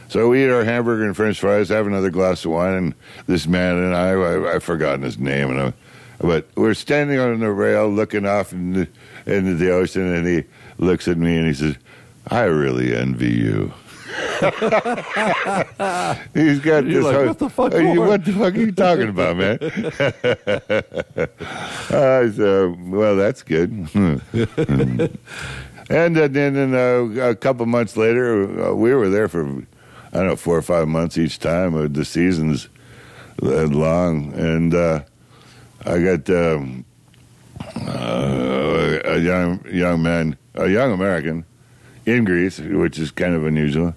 [0.09, 2.95] So we eat our hamburger and french fries, have another glass of wine, and
[3.27, 5.73] this man and I, I I've forgotten his name, and I,
[6.21, 8.89] But we're standing on the rail looking off in the,
[9.25, 10.45] into the ocean, and he
[10.79, 11.77] looks at me and he says,
[12.29, 13.73] I really envy you.
[16.35, 17.05] He's got You're this.
[17.05, 19.59] like, "What the fuck, Are you- what the fuck are you talking about, man?
[21.91, 23.89] I said, well, that's good.
[25.93, 30.18] and uh, then then, uh, a couple months later, uh, we were there for, I
[30.18, 31.74] don't know, four or five months each time.
[31.74, 32.68] Uh, the season's
[33.43, 34.32] uh, long.
[34.34, 35.01] And uh,
[35.84, 36.84] I got um,
[37.76, 41.45] a young, young man, a young American
[42.07, 43.95] in Greece, which is kind of unusual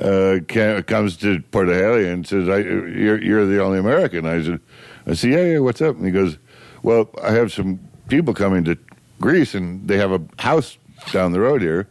[0.00, 4.42] uh, ca comes to Porto Heli and says, I, you're, "You're the only American." I
[4.42, 4.60] said,
[5.06, 5.58] "I said, yeah, yeah.
[5.58, 6.38] What's up?" And he goes,
[6.82, 7.78] "Well, I have some
[8.08, 8.78] people coming to
[9.20, 10.78] Greece, and they have a house
[11.12, 11.86] down the road here,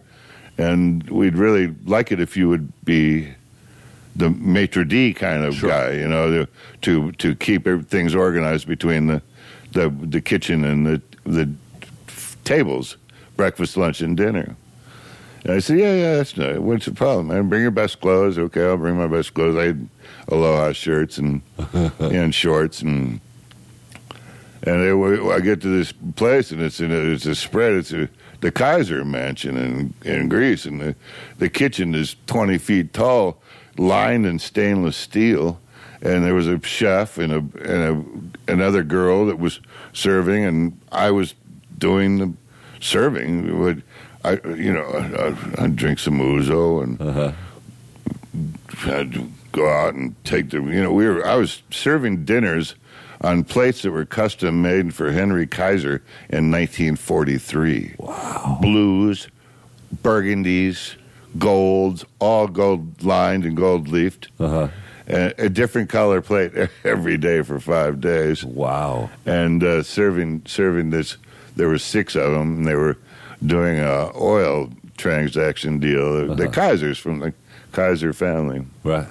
[0.57, 3.29] and we'd really like it if you would be
[4.15, 5.69] the maitre d kind of Sure.
[5.69, 6.47] guy, you know, to
[6.81, 9.21] to, to keep things organized between the
[9.71, 11.49] the, the kitchen and the the
[12.43, 12.97] tables,
[13.37, 14.55] breakfast, lunch, and dinner."
[15.45, 17.47] And I said, yeah, yeah, that's not, what's the problem, man?
[17.47, 18.37] Bring your best clothes.
[18.37, 19.55] Okay, I'll bring my best clothes.
[19.55, 19.87] I had
[20.27, 21.41] aloha shirts and
[21.99, 23.21] and shorts and
[24.63, 27.71] and they, were- I get to this place and it's in a, it's a spread.
[27.73, 28.09] It's a,
[28.41, 30.95] the Kaiser Mansion in in Greece, and the
[31.37, 33.41] the kitchen is twenty feet tall,
[33.77, 35.59] lined in stainless steel.
[36.01, 37.83] And there was a chef and a and
[38.47, 39.59] a another girl that was
[39.91, 41.35] serving, and I was
[41.77, 42.33] doing the
[42.79, 43.59] serving.
[43.59, 43.83] Would
[44.23, 47.31] I, you know, I, I'd drink some ouzo and Uh-huh.
[48.85, 52.75] I'd go out and take the, you know, we were, I was serving dinners
[53.21, 57.95] on plates that were custom made for Henry Kaiser in 1943.
[57.97, 58.57] Wow.
[58.61, 59.27] Blues,
[60.03, 60.95] burgundies,
[61.37, 64.29] golds, all gold lined and gold leafed.
[64.39, 64.69] Uh-huh.
[65.07, 66.51] A, a different color plate
[66.83, 69.09] every day for five days Wow.
[69.25, 71.17] and uh, serving serving this.
[71.55, 72.95] There were six of them, and they were
[73.45, 76.35] doing a oil transaction deal.
[76.35, 77.33] The Kaisers from the
[77.71, 79.07] Kaiser family, Right.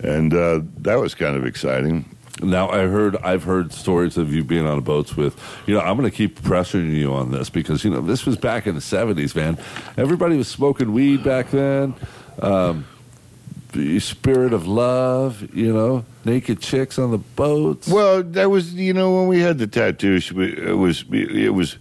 [0.00, 2.04] and uh, that was kind of exciting.
[2.40, 5.96] Now I heard I've heard stories of you being on boats with you know I'm
[5.96, 8.80] going to keep pressuring you on this because you know this was back in the
[8.80, 9.58] 70s man.
[9.96, 11.94] Everybody was smoking weed back then
[12.40, 12.86] um,
[13.72, 17.88] the spirit of love you know naked chicks on the boats.
[17.88, 21.76] Well, that was you know when we had the Tatoosh, it was it was,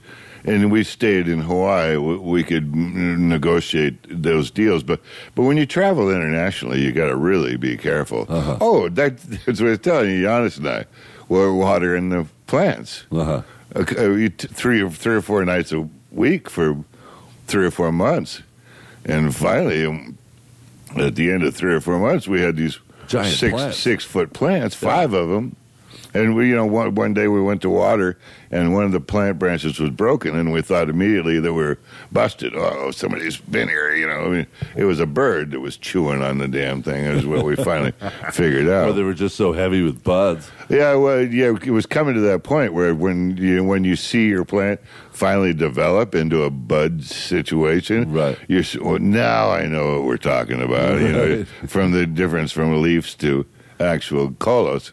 [0.48, 1.98] and we stayed in Hawaii.
[1.98, 5.02] We, we could negotiate those deals, but
[5.36, 8.26] but when you travel internationally, you got to really be careful.
[8.30, 10.86] Oh, that, that's what I was telling you, Giannis and I.
[11.30, 13.06] We're watering the plants.
[13.12, 13.42] uh-huh.
[13.76, 16.78] Uh, three or three or four nights a week for
[17.48, 18.42] three or four months,
[19.06, 20.18] and finally, um,
[20.96, 23.78] at the end of three or four months, we had these Giant six plants.
[23.78, 25.58] six foot plants, five of them,
[26.14, 28.18] and we you know one one day we went to water,
[28.52, 31.80] and one of the plant branches was broken, and we thought immediately that we were
[32.12, 32.56] busted.
[32.56, 34.26] Oh, oh somebody's been here, you know.
[34.26, 37.06] I mean, it was a bird that was chewing on the damn thing.
[37.06, 37.94] Is what we finally
[38.32, 38.90] figured out.
[38.90, 42.22] or they were just so heavy with buds Yeah, well, yeah, it was coming to
[42.22, 44.80] that point where when you when you see your plant
[45.12, 48.38] finally develop into a bud situation, Right.
[48.48, 51.00] You're well, now I know what we're talking about.
[51.02, 53.46] You know, from the difference from leaves to
[53.80, 54.92] actual colos.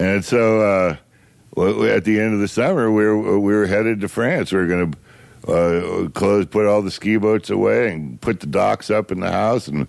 [0.00, 0.96] And so, uh,
[1.84, 4.50] at the end of the summer, we were we were headed to France.
[4.50, 4.98] We were going to
[5.52, 9.30] uh, close, put all the ski boats away, and put the docks up in the
[9.30, 9.86] house, and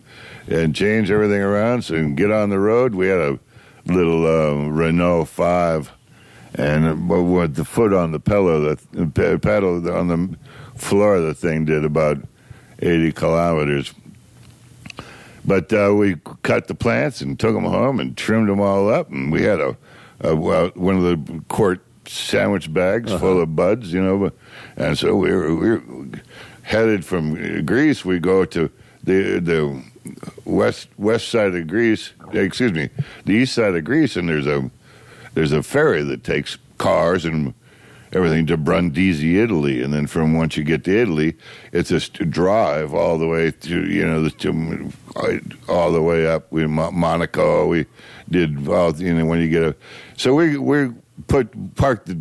[0.49, 2.93] and change everything around, so get on the road.
[2.93, 3.39] We had a
[3.86, 5.89] little uh, Renault Five,
[6.55, 10.38] and uh, with the foot on the pillow, the pe- pedal on the
[10.78, 12.18] floor, the thing did about
[12.80, 13.93] eighty kilometers.
[15.45, 19.09] But uh, we cut the plants and took them home and trimmed them all up,
[19.09, 19.78] and we had a,
[20.24, 24.32] well, one of the court sandwich bags full of buds, you know.
[24.76, 25.84] And so we were, we were
[26.64, 28.06] headed from uh, Greece.
[28.06, 28.70] We go to
[29.04, 29.84] the the
[30.46, 32.14] west west side of Greece.
[32.34, 32.90] Excuse me,
[33.26, 34.70] the east side of Greece, and there's a
[35.34, 37.54] there's a ferry that takes cars and
[38.14, 41.36] everything to Brindisi, Italy, and then from once you get to Italy,
[41.72, 44.92] it's a drive all the way to you know the, to,
[45.68, 46.52] all the way up.
[46.52, 47.68] We Monaco.
[47.68, 47.86] We
[48.32, 49.76] did all you know when you get a.
[50.18, 50.92] So we we
[51.28, 52.18] put parked the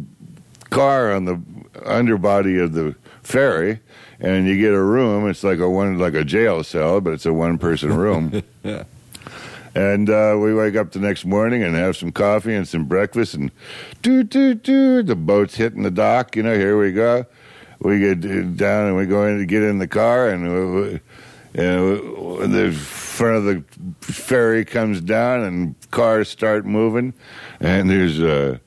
[0.70, 1.40] car on the
[1.84, 3.80] underbody of the ferry.
[4.22, 5.30] And you get a room.
[5.30, 8.42] It's like a one, like a jail cell, but it's a one person room.
[9.72, 13.34] And uh, we wake up the next morning and have some coffee and some breakfast,
[13.34, 13.52] and
[14.02, 15.00] do do do.
[15.04, 16.34] the boat's hitting the dock.
[16.34, 17.24] You know, here we go.
[17.80, 21.00] We get uh, down and we go in to get in the car, and we-
[21.54, 23.64] you know, the front of the
[24.00, 27.12] ferry comes down, and cars start moving,
[27.60, 28.58] and there's uh,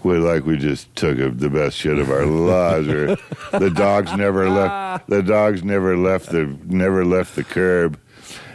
[0.03, 2.88] we like we just took a, the best shit of our lives.
[2.88, 5.09] The dogs never left.
[5.09, 7.99] The dogs never left the never left the curb.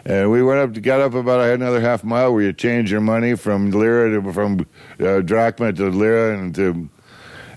[0.06, 3.34] And we went up, got up about another half mile where you change your money
[3.34, 4.64] from lira to from
[5.00, 6.88] uh, drachma to lira, and to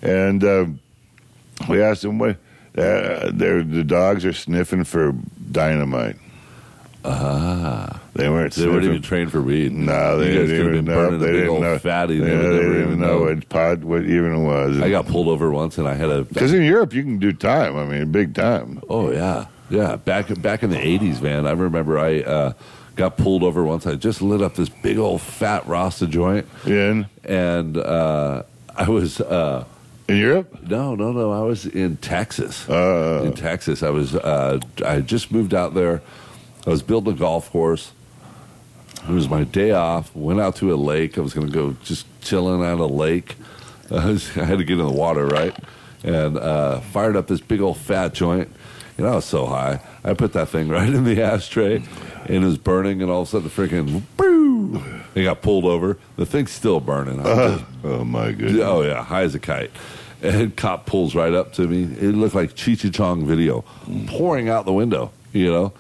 [0.02, 0.66] and uh,
[1.68, 2.38] we asked them what.
[2.78, 5.14] Uh, the dogs are sniffing for
[5.52, 6.16] dynamite.
[7.04, 8.00] Ah.
[8.14, 8.54] They weren't.
[8.54, 9.72] They weren't sniffing even trained for weed.
[9.72, 11.18] no, they didn't even know.
[11.18, 11.80] They didn't know.
[11.80, 12.20] fatty.
[12.20, 13.36] They would they didn't even know know.
[13.36, 14.80] what pod what even was.
[14.82, 16.24] I got pulled over once, and I had a.
[16.26, 17.78] Because in Europe, you can do time.
[17.78, 18.82] I mean, big time.
[18.90, 19.96] Oh yeah, yeah.
[19.96, 21.48] Back back in the '80s, man.
[21.48, 22.54] I remember I uh,
[22.98, 23.88] got pulled over once.
[23.88, 28.44] I just lit up this big old fat Rasta joint, In and uh,
[28.76, 29.22] I was.
[29.22, 29.64] Uh,
[30.10, 31.32] in Europe, No, no, no.
[31.32, 32.68] I was in Texas.
[32.68, 33.22] Uh.
[33.26, 34.16] in Texas, I was.
[34.16, 36.02] Uh, I had just moved out there.
[36.66, 37.92] I was building a golf course.
[39.08, 40.14] It was my day off.
[40.16, 41.18] Went out to a lake.
[41.18, 43.36] I was going to go just chilling at a lake.
[43.92, 45.56] I, was, I had to get in the water, right?
[46.04, 48.50] And uh, fired up this big old fat joint.
[48.98, 49.80] You know, I was so high.
[50.04, 51.78] I put that thing right in the ashtray,
[52.26, 53.02] and it was burning.
[53.02, 54.84] And all of a sudden, the freaking boo!
[55.16, 55.98] It got pulled over.
[56.18, 57.24] The thing's still burning.
[57.24, 58.62] Just oh my goodness.
[58.64, 59.72] Oh yeah, high as a kite.
[60.22, 61.84] And cop pulls right up to me.
[61.84, 63.64] It looked like Cheech Chong video,
[64.08, 65.12] pouring out the window.
[65.32, 65.74] You know,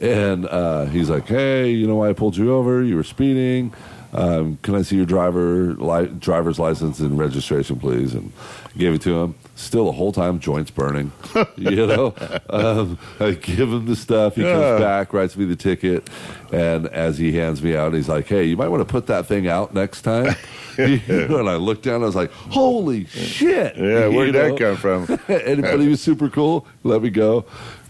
[0.00, 2.82] and uh, he's like, "Hey, you know why I pulled you over?
[2.82, 3.72] You were speeding.
[4.12, 8.32] Um, can I see your driver li- driver's license and registration, please?" And
[8.76, 9.34] gave it to him.
[9.58, 11.10] Still, the whole time, joints burning.
[11.56, 12.14] you know,
[12.50, 14.36] um, I give him the stuff.
[14.36, 16.08] He comes back, writes me the ticket,
[16.52, 19.24] and as he hands me out, he's like, "Hey, you might want to put that
[19.26, 20.34] thing out next time."
[20.78, 24.58] You know, and I looked down, I was like, "Holy shit!" Yeah, where'd You that
[24.58, 25.06] come from?
[25.26, 26.66] and, but he was super cool.
[26.84, 27.46] Let me go.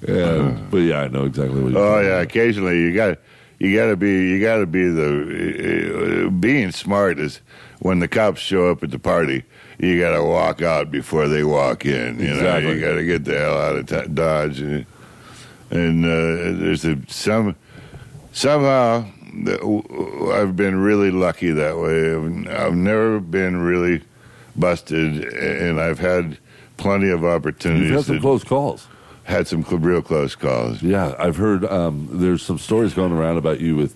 [0.07, 1.73] And, but yeah, I know exactly what.
[1.73, 2.23] you're Oh yeah, about.
[2.23, 3.19] occasionally you got
[3.59, 7.41] you got to be you got to be the uh, being smart is
[7.81, 9.43] when the cops show up at the party.
[9.79, 12.19] You got to walk out before they walk in.
[12.19, 12.75] You know, Exactly.
[12.75, 14.61] you got to get the hell out of t- Dodge.
[14.61, 14.87] And,
[15.71, 17.57] and uh, there's a, some
[18.33, 19.05] somehow
[20.33, 22.15] I've been really lucky that way.
[22.15, 24.03] I've, I've never been really
[24.55, 26.39] busted, and I've had
[26.79, 27.89] plenty of opportunities.
[27.91, 28.87] You've had some close calls.
[29.25, 30.83] had some real close calls.
[30.83, 33.95] Yeah, I've heard um, there's some stories going around about you with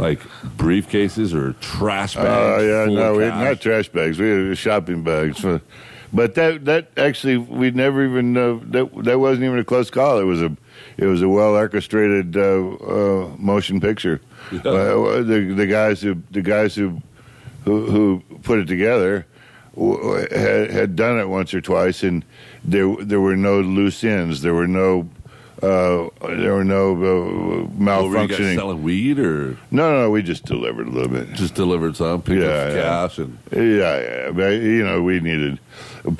[0.00, 0.20] like
[0.56, 2.26] briefcases or trash bags.
[2.28, 4.18] Oh yeah, no, we not trash bags.
[4.18, 5.44] We had shopping bags.
[6.12, 10.18] But that that actually we never even uh, that that wasn't even a close call.
[10.18, 10.56] It was a
[10.96, 14.20] it was a well orchestrated uh, uh, motion picture.
[14.50, 14.60] Yeah.
[14.64, 17.00] Uh, the the guys who the guys who
[17.64, 19.26] who, who put it together
[19.74, 22.24] w- had, had done it once or twice, and
[22.64, 24.42] there there were no loose ends.
[24.42, 25.08] There were no
[25.62, 28.54] uh, there were no uh, Well, were you guys malfunctioning.
[28.56, 31.32] selling weed or no, no, we just delivered a little bit.
[31.34, 32.82] just delivered some, picked Yeah, up yeah.
[32.82, 35.58] cash, and Yeah, yeah, but you know, we needed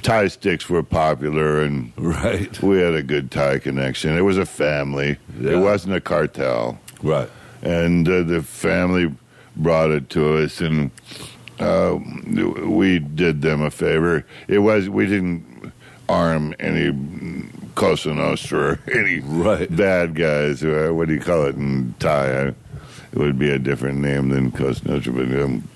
[0.03, 4.17] Thai sticks were popular, and right, we had a good Thai connection.
[4.17, 5.17] It was a family.
[5.41, 5.53] Yeah.
[5.53, 7.31] It wasn't a cartel, right.
[7.63, 9.11] and uh, the family
[9.57, 10.91] brought it to us, and
[11.59, 11.99] uh,
[12.67, 14.25] we did them a favor.
[14.49, 15.73] It was we didn't
[16.11, 16.91] arm any
[17.81, 19.75] Cosa Nostra or any Right.
[19.75, 20.63] bad guys.
[20.63, 22.49] Uh, what do you call it in Thai?
[22.49, 22.55] It
[23.15, 25.41] would be a different name than Cosa Nostra, but.
[25.41, 25.69] Um,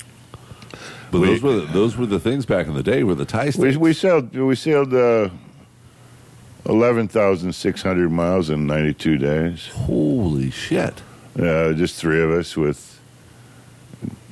[1.11, 3.05] But We- those were the, those were the things back in the day.
[3.05, 5.29] where the Thai We we sailed we sailed uh,
[6.67, 9.69] eleven thousand six hundred miles in ninety two days.
[9.69, 11.03] Holy shit!
[11.39, 13.01] Uh, just three of us with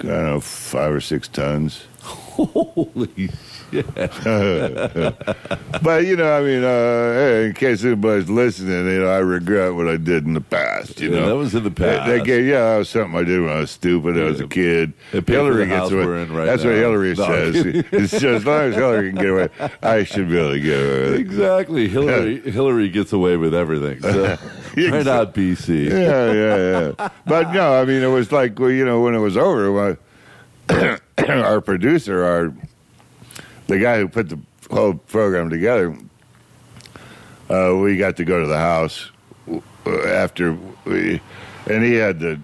[0.01, 1.85] I don't know five or six tons.
[2.03, 3.31] Holy
[5.83, 9.75] but you know, I mean, uh, hey, in case anybody's listening, you know, I regret
[9.75, 11.01] what I did in the past.
[11.01, 12.07] You Yeah, know, that was in the past.
[12.07, 14.19] That, that gave, yeah, that was something I did when I was stupid.
[14.19, 14.93] I was a kid.
[15.13, 16.05] It paid for the house away.
[16.05, 16.75] right That's what.
[16.75, 17.57] Hillary No, says.
[17.65, 19.49] It's just, as long as Hillary can get away,
[19.83, 21.01] I should be able to get away.
[21.05, 21.21] with it.
[21.21, 21.89] Exactly.
[21.89, 24.01] Hillary Hillary gets away with everything.
[24.03, 24.23] So,
[24.77, 25.91] not BC?
[25.91, 27.09] yeah, yeah, yeah.
[27.27, 29.97] But no, I mean, it was like well, you know when it was over,
[30.69, 30.99] my,
[31.29, 32.53] our producer, our
[33.73, 34.39] the guy who put the
[34.71, 35.97] whole program together,
[37.49, 39.11] uh, we got to go to the house
[39.51, 41.21] uh, after we,
[41.71, 42.39] and he had the,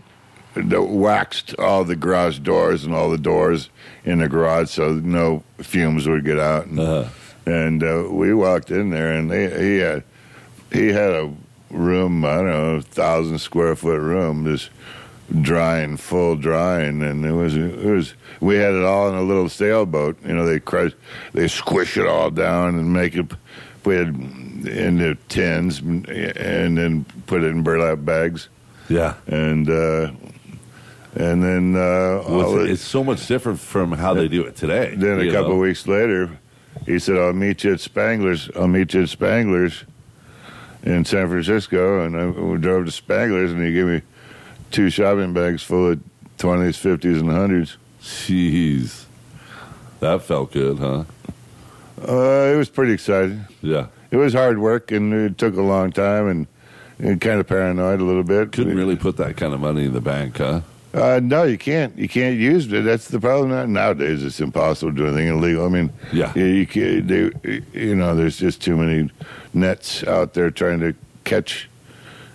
[0.55, 3.69] the waxed all the garage doors and all the doors
[4.05, 6.67] in the garage so no fumes would get out.
[6.67, 7.09] And, Uh-huh.
[7.47, 10.03] and uh, we walked in there, and they, he had
[10.73, 11.33] he had a
[11.71, 14.71] room, I don't know, a thousand square foot room, just
[15.43, 19.49] drying, full drying, and it was it was we had it all in a little
[19.49, 20.17] sailboat.
[20.27, 20.93] You know, they crush,
[21.35, 23.27] they squish it all down and make it.
[23.85, 28.49] We had into tins and then put it in burlap bags,
[28.89, 29.15] Yeah.
[29.27, 30.11] and uh,
[31.15, 34.57] and then uh, Well, it's, it- it's so much different from how they do it
[34.57, 34.95] today.
[34.95, 36.39] then a couple weeks later,
[36.87, 38.51] he said, "I'll meet you at Spangler's.
[38.57, 39.85] I'll meet you at Spangler's
[40.83, 44.03] in San Francisco." And I we drove to Spangler's, and he gave me
[44.71, 46.01] two shopping bags full of
[46.39, 47.77] twenties, fifties, and hundreds.
[48.03, 49.05] Jeez.
[50.01, 51.05] That felt good, huh?
[52.01, 53.45] Uh, it was pretty exciting.
[53.61, 53.87] Yeah.
[54.11, 56.47] It was hard work, and it took a long time, and,
[56.99, 58.53] and kind of paranoid a little bit.
[58.53, 60.61] Couldn't really put that kind of money in the bank, huh?
[60.95, 61.97] Uh, no, you can't.
[61.99, 62.85] You can't use it.
[62.85, 63.73] That's the problem.
[63.73, 65.67] Nowadays, it's impossible to do anything illegal.
[65.67, 66.33] I mean, Yeah.
[66.35, 69.11] you, you, can't, they, you know, there's just too many
[69.53, 70.95] nets out there trying to
[71.25, 71.69] catch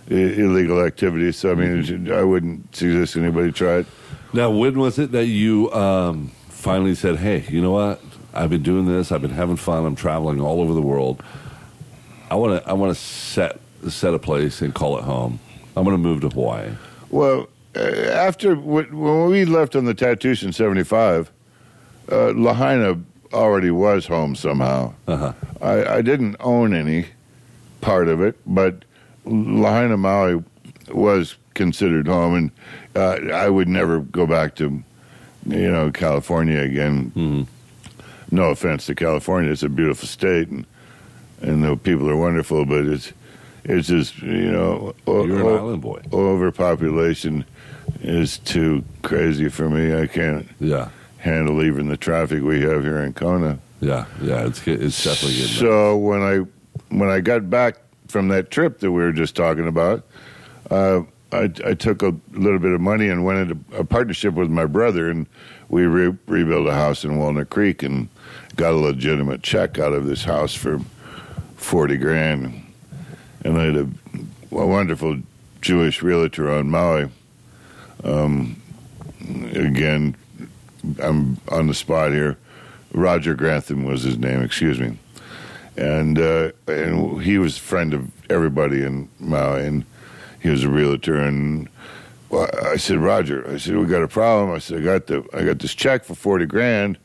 [0.08, 1.36] illegal activities.
[1.36, 2.12] So, I mean.
[2.12, 3.86] I wouldn't suggest anybody try it.
[4.32, 8.00] Now, when was it that you um, finally said, "Hey, you know what?
[8.32, 9.12] I've been doing this.
[9.12, 9.84] I've been having fun.
[9.84, 11.22] I'm traveling all over the world.
[12.30, 12.68] I want to.
[12.68, 15.38] I want to set set a place and call it home.
[15.76, 16.72] I'm going to move to Hawaii."
[17.10, 21.30] Well, uh, after when we left on the Tatoosh in '75,
[22.10, 23.00] uh, Lahaina
[23.32, 24.94] already was home somehow.
[25.06, 25.32] Uh-huh.
[25.60, 27.06] I, I didn't own any
[27.80, 28.84] part of it, but
[29.26, 30.42] Lahaina Maui
[30.92, 32.50] was considered home, and
[32.96, 34.82] uh, I would never go back to,
[35.46, 37.12] you know, California again.
[37.16, 37.46] Mhm.
[38.30, 40.66] No offense to California; it's a beautiful state, and
[41.42, 43.12] and the people are wonderful, but it's
[43.64, 46.00] it's just you know o- You're an o- island boy.
[46.12, 47.44] overpopulation
[48.02, 49.94] is too crazy for me.
[49.94, 53.58] I can't Yeah, handle even the traffic we have here in Kona.
[53.80, 54.46] yeah, yeah.
[54.46, 55.56] It's it's definitely getting.
[55.56, 56.38] So when I
[56.94, 57.76] when I got back
[58.14, 60.04] from that trip that we were just talking about,
[60.70, 61.00] uh,
[61.32, 64.66] I, I took a little bit of money and went into a partnership with my
[64.66, 65.26] brother, and
[65.68, 68.08] we re- rebuilt a house in Walnut Creek and
[68.54, 70.80] got a legitimate check out of this house for
[71.56, 72.72] forty grand,
[73.42, 73.88] and I had a,
[74.52, 75.18] a wonderful
[75.60, 77.10] Jewish realtor on Maui.
[78.04, 78.62] Um,
[79.54, 80.14] again,
[81.02, 82.38] I'm on the spot here.
[82.92, 84.40] Roger Grantham was his name.
[84.40, 84.98] Excuse me
[85.76, 89.84] and uh, and he was a friend of everybody in Maui, and
[90.40, 91.16] he was a realtor.
[91.18, 91.68] And
[92.32, 94.54] I said, Roger, I said, we got a problem.
[94.54, 96.98] I said, I got the I got this check for forty grand,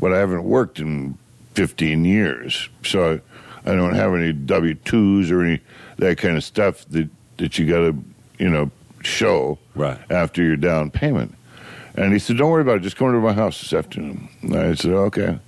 [0.00, 1.16] but I haven't worked in
[1.54, 3.20] fifteen years, so
[3.64, 5.60] I, I don't have any W twos or any
[5.98, 7.08] that kind of stuff that
[7.38, 7.96] that you got to
[8.38, 8.70] you know
[9.02, 9.98] show Right.
[10.10, 11.34] after your down payment.
[11.94, 12.80] And he said, Don't worry about it.
[12.82, 14.28] Just come to my house this afternoon.
[14.42, 15.38] And I said, Okay.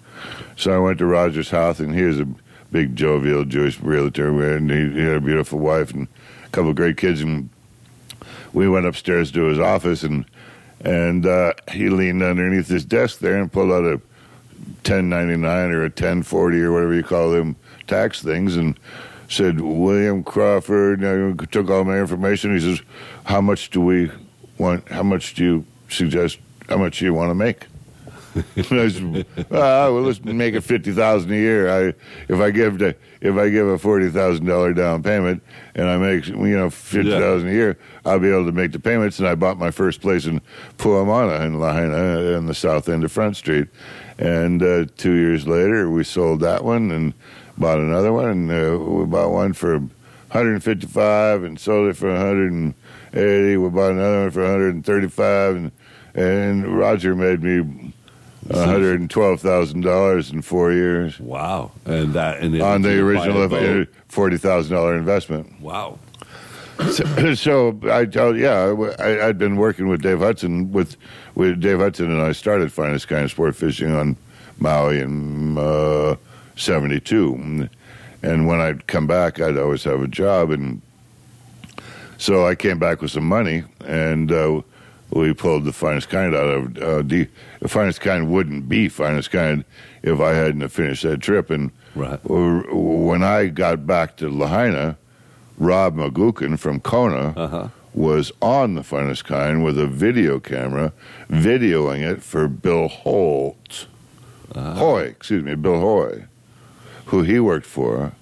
[0.57, 2.29] So I went to Roger's house, and he was a
[2.71, 6.09] big, jovial Jewish realtor, and he, he had a beautiful wife and
[6.45, 7.21] a couple of great kids.
[7.21, 7.51] And
[8.53, 10.25] we went upstairs to his office, and
[10.83, 14.01] and uh, he leaned underneath his desk there and pulled out a
[14.87, 17.57] 1099 or a 1040 or whatever you call them
[17.87, 18.79] tax things, and
[19.29, 22.55] said, William Crawford, you know, took all my information.
[22.55, 22.83] He says,
[23.25, 24.11] How much do we
[24.59, 24.89] want?
[24.89, 26.39] How much do you suggest?
[26.68, 27.66] How much do you want to make?
[28.70, 31.68] And ah, well, let's make it fifty thousand a year.
[31.68, 31.95] I
[32.28, 35.43] if I give the if I give a forty thousand dollar down payment
[35.74, 38.78] and I make you know fifty thousand a year, I'll be able to make the
[38.78, 39.18] payments.
[39.18, 40.41] And I bought my first place in
[40.78, 43.68] Puamana in Lahaina in the south end of Front Street.
[44.18, 47.14] And uh, two years later, we sold that one and
[47.59, 48.28] bought another one.
[48.28, 53.57] And uh, we bought one for 155 and sold it for 180.
[53.57, 55.72] We bought another one for 135 and
[56.12, 57.93] and Roger made me one
[58.53, 63.49] hundred and twelve thousand dollars in four years Wow, and that and on the original
[63.49, 63.89] buy a boat.
[64.09, 65.61] forty thousand dollar investment.
[65.61, 65.99] Wow.
[66.93, 70.97] So, so I told, yeah, I, I'd been working with Dave Hudson with
[71.35, 74.17] with Dave Hudson, and I started finest kind of sport fishing on
[74.59, 76.17] Maui in uh,
[76.57, 77.69] '72,
[78.23, 80.81] and when I'd come back, I'd always have a job, and
[82.19, 84.63] so I came back with some money, and uh,
[85.11, 87.29] we pulled the finest kind out of uh, the,
[87.61, 89.65] the finest kind wouldn't be finest kind
[90.03, 92.21] if I hadn't finished that trip, and Right.
[92.25, 94.97] when I got back to Lahaina,
[95.59, 97.69] Rob Magukin from Kona Uh huh.
[97.93, 100.93] was on the finest kind with a video camera,
[101.29, 103.87] videoing it for Bill Holt,
[104.55, 106.25] Hoy, excuse me, Bill Hoy,
[107.07, 108.13] who he worked for,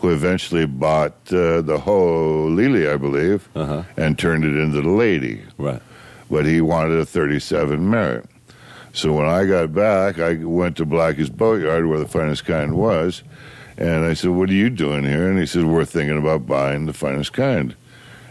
[0.00, 3.82] who eventually bought uh, the Ho Lili, I believe, Uh huh.
[3.96, 5.42] and turned it into the Lady.
[5.58, 5.80] Right.
[6.32, 8.24] But he wanted a 37 Merritt.
[8.94, 13.22] So when I got back, I went to Blackie's Boatyard, where the finest kind was,
[13.76, 16.86] and I said, "What are you doing here?" And he said, "We're thinking about buying
[16.86, 17.74] the finest kind."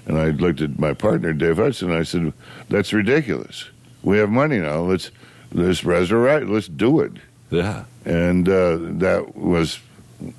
[0.07, 2.33] And I looked at my partner, Dave Hudson, and I said,
[2.69, 3.69] "That's ridiculous.
[4.01, 4.79] We have money now.
[4.79, 5.11] Let's
[5.53, 6.47] let's resurrect.
[6.47, 7.13] Let's do it."
[7.51, 7.83] Yeah.
[8.03, 9.79] And uh, that was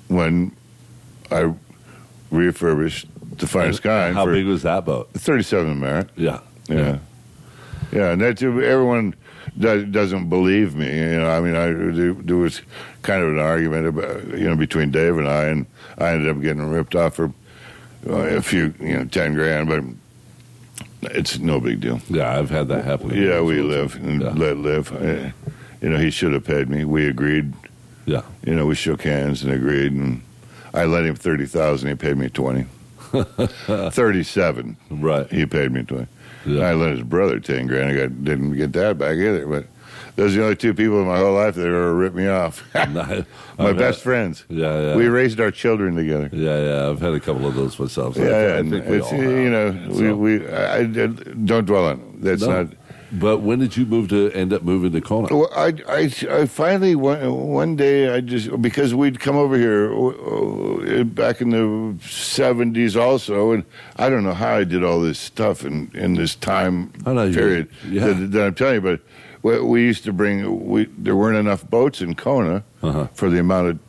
[0.09, 0.51] when
[1.31, 1.53] I
[2.29, 3.07] refurbished
[3.37, 5.09] the finest kind How big was that boat?
[5.13, 6.09] 37 Merritt.
[6.17, 6.41] Yeah.
[6.67, 6.97] Yeah, yeah,
[7.95, 9.15] and that's everyone
[9.59, 10.87] does, doesn't believe me.
[10.87, 12.61] You know, I mean, I there, was
[13.01, 15.65] kind of an argument about you know between Dave and I, and
[15.97, 17.31] I ended up getting ripped off for
[18.09, 19.83] uh, a few, you know, ten grand, but
[21.15, 21.99] it's no big deal.
[22.09, 22.37] Yeah.
[22.37, 23.09] I've had that happen.
[23.11, 24.31] Yeah, we live and Yeah.
[24.31, 24.91] let live.
[24.93, 25.31] Uh,
[25.81, 26.85] you know, he should have paid me.
[26.85, 27.53] We agreed.
[28.05, 28.21] Yeah.
[28.45, 30.21] You know, we shook hands and agreed, and
[30.73, 31.89] I let him thirty thousand.
[31.89, 32.65] He paid me twenty.
[33.13, 34.75] Thirty-seven.
[34.89, 35.29] Right.
[35.31, 36.07] He paid me twenty.
[36.45, 36.63] Yeah.
[36.69, 37.89] I lent his brother ten grand.
[37.89, 39.45] I got, didn't get that back either.
[39.47, 39.65] But
[40.15, 42.63] those are the only two people in my whole life that ever ripped me off.
[42.75, 43.25] my I've
[43.57, 44.45] had- best friends.
[44.49, 44.79] Yeah.
[44.81, 44.95] Yeah.
[44.95, 46.29] We raised our children together.
[46.31, 46.59] yeah.
[46.63, 46.89] Yeah.
[46.89, 48.15] I've had a couple of those myself.
[48.15, 49.19] So yeah, I, yeah, I think we all have.
[49.21, 52.21] you know we, So- we I, I don't dwell on it.
[52.23, 52.63] That's No.
[52.63, 52.73] not.
[53.15, 55.27] But when did you move to end up moving to Kona?
[55.29, 59.93] Well, I, I, I finally one, one day I just because we'd come over here
[59.93, 63.63] uh, back in the seventies also, and
[63.97, 67.69] I don't know how I did all this stuff in in this time you- period
[67.87, 68.07] yeah.
[68.07, 68.81] that, that I'm telling you.
[68.81, 68.99] But
[69.43, 73.07] we, we used to bring we there weren't enough boats in Kona Uh-huh.
[73.13, 73.79] for the amount of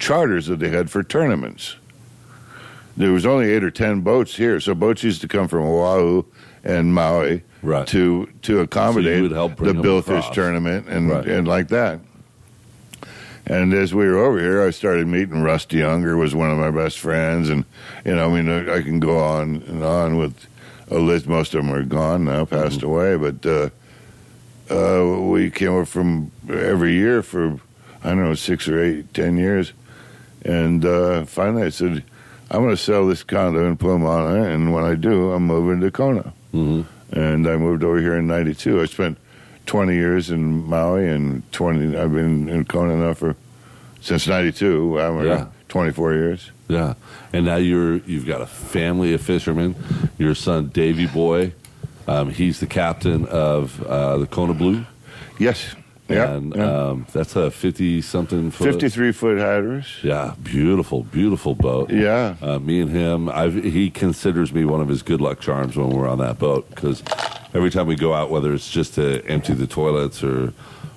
[0.00, 1.76] charters that they had for tournaments.
[2.96, 6.24] There was only eight or ten boats here, so boats used to come from Oahu
[6.68, 7.86] and Maui Right.
[7.88, 11.26] to to accommodate help the billfish tournament and Right.
[11.26, 11.98] and like that.
[13.46, 16.70] And as we were over here, I started meeting Rusty Younger was one of my
[16.70, 17.64] best friends, and
[18.04, 20.34] you know, I mean, I can go on and on with
[20.90, 21.26] a list.
[21.26, 22.86] Most of them are gone now, passed Mm-hmm.
[22.86, 23.70] away, but uh,
[24.70, 27.58] uh, we came over from every year for
[28.04, 29.72] I don't know six or eight, ten years,
[30.44, 32.04] and uh, finally I said,
[32.50, 35.90] I'm going to sell this condo in Puamana, and when I do, I'm moving to
[35.90, 38.82] Kona hmm and I moved over here in '92.
[38.82, 39.16] I spent
[39.64, 41.96] 20 years in Maui and 20.
[41.96, 43.34] I've been in Kona now for
[44.02, 45.00] since '92.
[45.00, 45.46] I'm Yeah.
[45.68, 46.50] 24 years.
[46.68, 46.94] Yeah,
[47.32, 49.74] and now you're you've got a family of fishermen.
[50.18, 51.52] Your son Davy Boy,
[52.06, 54.84] um, he's the captain of uh, the Kona Blue.
[55.38, 55.74] Yes.
[56.08, 56.32] Yeah.
[56.32, 56.64] and yeah.
[56.88, 58.72] Um, that's a fifty something foot.
[58.72, 59.86] 53 foot Hatteras.
[60.02, 61.90] Yeah, beautiful, beautiful boat.
[61.90, 62.36] Yeah.
[62.40, 65.90] Uh, me and him, I've, he considers me one of his good luck charms when
[65.90, 67.02] we're on that boat because
[67.52, 70.52] every time we go out, whether it's just to empty the toilets or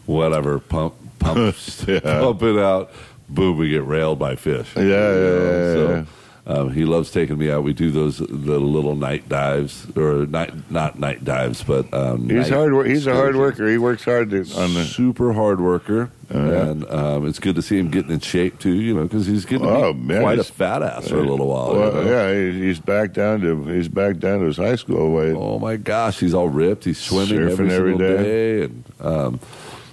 [0.05, 1.55] whatever, pump pump
[1.88, 1.99] Yeah.
[2.03, 2.91] pump it out,
[3.30, 4.74] boom, we get railed by fish.
[4.76, 6.05] Yeah, yeah, yeah, So
[6.47, 7.63] um, he loves taking me out.
[7.63, 8.25] We do those the
[8.59, 12.73] little night dives or night not night dives, but um, He's hard.
[12.73, 13.67] wor- He's a hard worker.
[13.69, 14.83] He works hard to, on the.
[14.85, 16.37] super hard worker, yeah.
[16.69, 18.73] and um, it's good to see him getting in shape too.
[18.73, 21.73] You know, because he's getting Oh, man, quite a fat ass for a little while.
[21.73, 22.09] you know?
[22.33, 25.35] yeah, he's back down to he's back down to his high school weight.
[25.35, 26.85] Oh my gosh, he's all ripped.
[26.85, 28.17] He's swimming Surfing every, every day.
[28.23, 29.39] day, and um,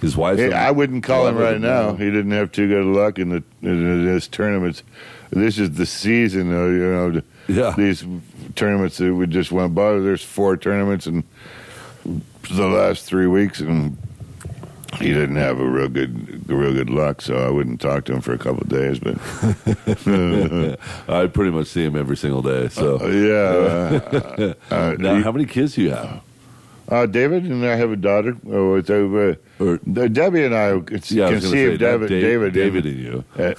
[0.01, 0.39] his wife's.
[0.41, 1.93] Hey, I wouldn't call him right now.
[1.93, 4.81] He didn't have too good luck in the in this tournaments.
[5.31, 6.69] This is the season, though.
[6.69, 8.03] You know, Yeah, these
[8.55, 9.91] tournaments that we just went by.
[9.99, 11.23] There's four tournaments in
[12.51, 13.97] the last three weeks, and
[14.99, 17.21] he didn't have a real good, real good luck.
[17.21, 18.97] So I wouldn't talk to him for a couple of days.
[18.99, 19.17] But
[21.07, 22.69] I pretty much see him every single day.
[22.69, 23.99] So uh, yeah,
[24.41, 26.21] uh, uh, now, he- how many kids do you have?
[26.89, 28.35] uh, David and I have a daughter.
[28.51, 32.07] Oh, it's, uh, Or Debbie and I yeah, I was say, conceived David.
[32.09, 32.53] Dave- David.
[32.53, 33.23] David, and you.
[33.37, 33.53] Uh, uh,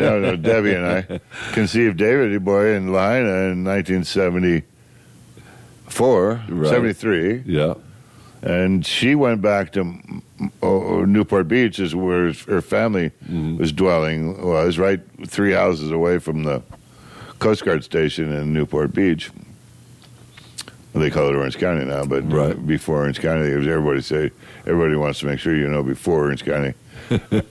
[0.00, 1.20] no, no, Debbie and I
[1.52, 6.70] conceived David boy in Lahaina in 1974, Right.
[6.70, 7.42] 73.
[7.46, 7.74] Yeah,
[8.42, 9.92] and she went back to
[10.62, 13.56] oh, Newport Beach, is where her family Mm-hmm.
[13.58, 14.40] was dwelling.
[14.46, 16.62] Was right three houses away from the
[17.40, 19.32] Coast Guard station in Newport Beach.
[20.92, 22.66] They call it Orange County now, but Right.
[22.66, 24.30] before Orange County, it was everybody say
[24.66, 26.74] everybody wants to make sure you know before Orange County.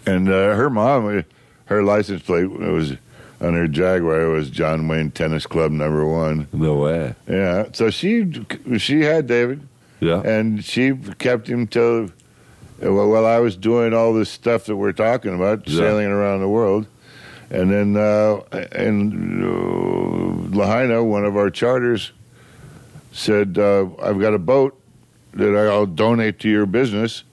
[0.05, 1.21] and uh, her mom, uh,
[1.65, 2.93] her license plate was
[3.41, 6.47] on her Jaguar was John Wayne Tennis Club number one.
[6.53, 7.15] No way.
[7.27, 8.45] Yeah, so she
[8.77, 9.67] she had David,
[9.99, 10.21] Yeah.
[10.21, 12.09] and she kept him till
[12.81, 15.79] well, while I was doing all this stuff that we're talking about, Yeah.
[15.79, 16.87] sailing around the world.
[17.51, 18.41] And then uh,
[18.75, 22.11] in uh, Lahaina, one of our charters
[23.11, 24.78] said, uh, "I've got a boat
[25.33, 27.23] that I'll donate to your business."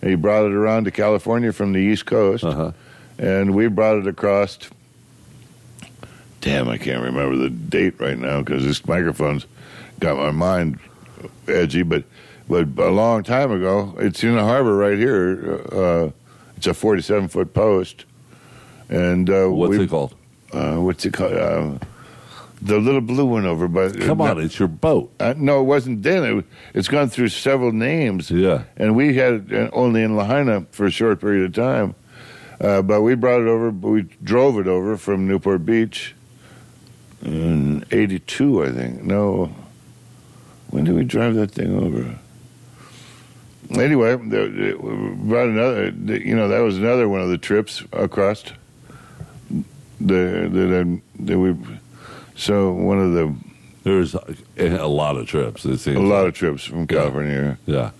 [0.00, 2.72] And he brought it around to California from the East Coast, Uh-huh.
[3.18, 4.58] and we brought it across.
[6.40, 9.46] Damn, I can't remember the date right now because this microphone's
[9.98, 10.78] got my mind
[11.48, 11.82] edgy.
[11.82, 12.04] But
[12.48, 15.62] but a long time ago, it's in the harbor right here.
[15.72, 16.10] Uh,
[16.58, 18.04] it's a forty-seven foot post,
[18.90, 20.14] and uh, What's it called?
[20.52, 21.80] Uh, what's it called?
[22.64, 23.90] Uh, the little blue one over by.
[23.90, 25.12] Come on, it's your boat.
[25.20, 26.38] Uh, no, it wasn't then.
[26.38, 28.30] It, it's gone through several names.
[28.30, 28.64] Yeah.
[28.76, 31.94] And we had it only in Lahaina for a short period of time.
[32.60, 36.14] Uh, but we brought it over, we drove it over from Newport Beach
[37.22, 39.02] in 82, I think.
[39.02, 39.54] No.
[40.70, 42.18] When did we drive that thing over?
[43.70, 47.82] Anyway, the, the, we brought another, you know, that was another one of the trips
[47.92, 48.44] across.
[50.00, 51.56] The, the, the, we,
[52.34, 53.34] so one of the,
[53.84, 54.24] There's a,
[54.58, 55.64] a lot of trips.
[55.64, 57.58] It seems a lot of trips from California.
[57.66, 57.90] Yeah.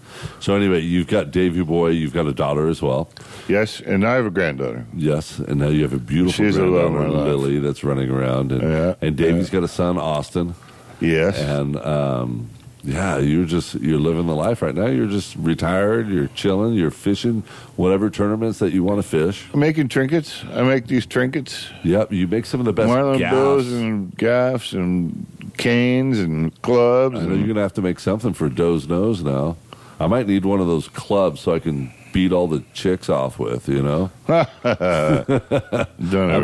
[0.40, 1.88] So anyway, you've got Davy Boy.
[1.90, 3.10] You've got a daughter as well.
[3.48, 4.86] Yes, and I have a granddaughter.
[4.94, 7.30] Yes, and now you have a beautiful She's the love of granddaughter.
[7.34, 9.60] Lily, that's running around, and Yeah, and Davy's yeah.
[9.60, 10.54] got a son, Austin,
[11.00, 11.38] Yes.
[11.38, 12.48] and um,
[12.84, 14.86] yeah, you're just you're living the life right now.
[14.86, 16.08] You're just retired.
[16.08, 16.74] You're chilling.
[16.74, 17.42] You're fishing
[17.76, 19.46] whatever tournaments that you want to fish.
[19.54, 20.44] I'm making trinkets.
[20.52, 21.68] I make these trinkets.
[21.82, 23.34] Yep, you make some of the best Marlin gaffs.
[23.34, 27.16] bills and gaffs and canes and clubs.
[27.16, 29.56] I know and- you're gonna have to make something for Doe's nose now.
[29.98, 33.38] I might need one of those clubs so I can beat all the chicks off
[33.38, 33.68] with.
[33.68, 34.46] You know, I'm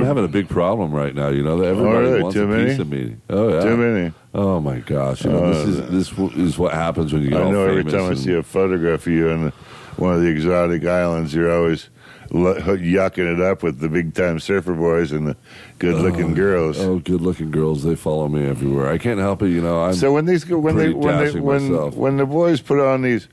[0.05, 1.28] having a big problem right now.
[1.28, 2.22] You know, everybody really?
[2.22, 2.66] wants Too a many?
[2.66, 3.16] piece of me.
[3.30, 4.12] Oh yeah, Too many.
[4.34, 5.24] Oh my gosh!
[5.24, 7.66] You know, this is uh, this w- is what happens when you get I know
[7.66, 9.52] every time I see a photograph of you on
[9.97, 11.88] one of the exotic islands, you're always
[12.32, 15.36] l- yucking it up with the big time surfer boys and the
[15.78, 16.78] good looking oh, girls.
[16.78, 17.84] Oh, good-looking girls!
[17.84, 18.90] They follow me everywhere.
[18.90, 19.48] I can't help it.
[19.48, 21.94] You know, I'm so when these when they when they when myself.
[21.94, 23.28] when the boys put on these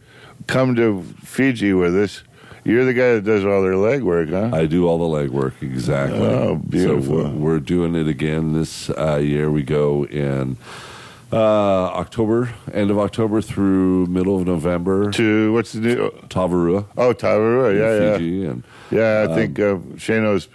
[0.45, 2.23] come to Fiji with us,
[2.67, 4.49] you're the guy that does all their leg work, huh?
[4.53, 6.19] I do all the legwork exactly.
[6.19, 7.03] Oh, beautiful.
[7.03, 9.49] So we're, we're doing it again this uh, year.
[9.49, 10.57] We go in
[11.31, 15.11] uh, October, end of October through middle of November.
[15.11, 16.09] to what's the new?
[16.29, 18.51] Tavarua, Oh, Tavarua, yeah, yeah.
[18.51, 20.47] And Yeah, Um, I think uh, Shano's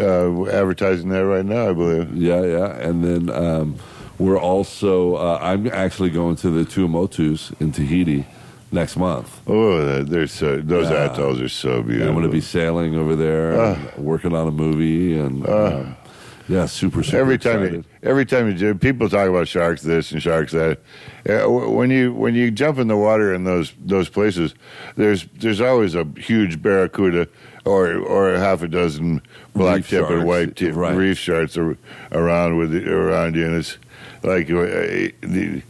[0.00, 1.70] uh, advertising that right now.
[1.70, 2.14] I believe.
[2.16, 3.76] yeah, yeah, and then um,
[4.18, 5.16] we're also.
[5.16, 8.24] Uh, I'm actually going to the Tuamotus in Tahiti
[8.76, 9.40] next month.
[9.48, 11.12] Oh, they're so those Yeah.
[11.12, 12.08] atolls are so beautiful.
[12.08, 13.76] I'm going to be sailing over there, Ah.
[13.96, 15.96] and working on a movie, and um,
[16.48, 20.12] yeah, super, super every time you, every time you do, people talk about sharks this
[20.12, 20.78] and sharks that.
[21.28, 24.54] Uh, when you when you jump in the water in those those places,
[24.96, 27.26] there's there's always a huge barracuda
[27.64, 29.20] or or half a dozen
[29.54, 30.94] black Reef tip sharks, white tip right.
[30.96, 31.56] reef sharks
[32.12, 33.76] around with the, around you, and it's
[34.22, 35.62] like uh, the,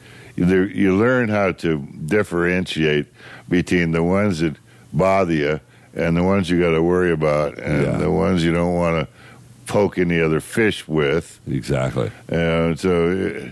[0.44, 3.06] there, you learn how to differentiate
[3.48, 4.56] between the ones that
[4.92, 5.60] bother you
[5.94, 7.96] and the ones you got to worry about, and Yeah.
[7.98, 11.40] the ones you don't want to poke any other fish with.
[11.48, 12.10] exactly.
[12.28, 13.10] And so
[13.46, 13.50] uh,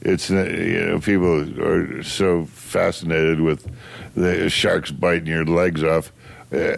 [0.00, 3.70] it's uh, you know people are so fascinated with
[4.14, 6.10] the sharks biting your legs off
[6.52, 6.76] uh,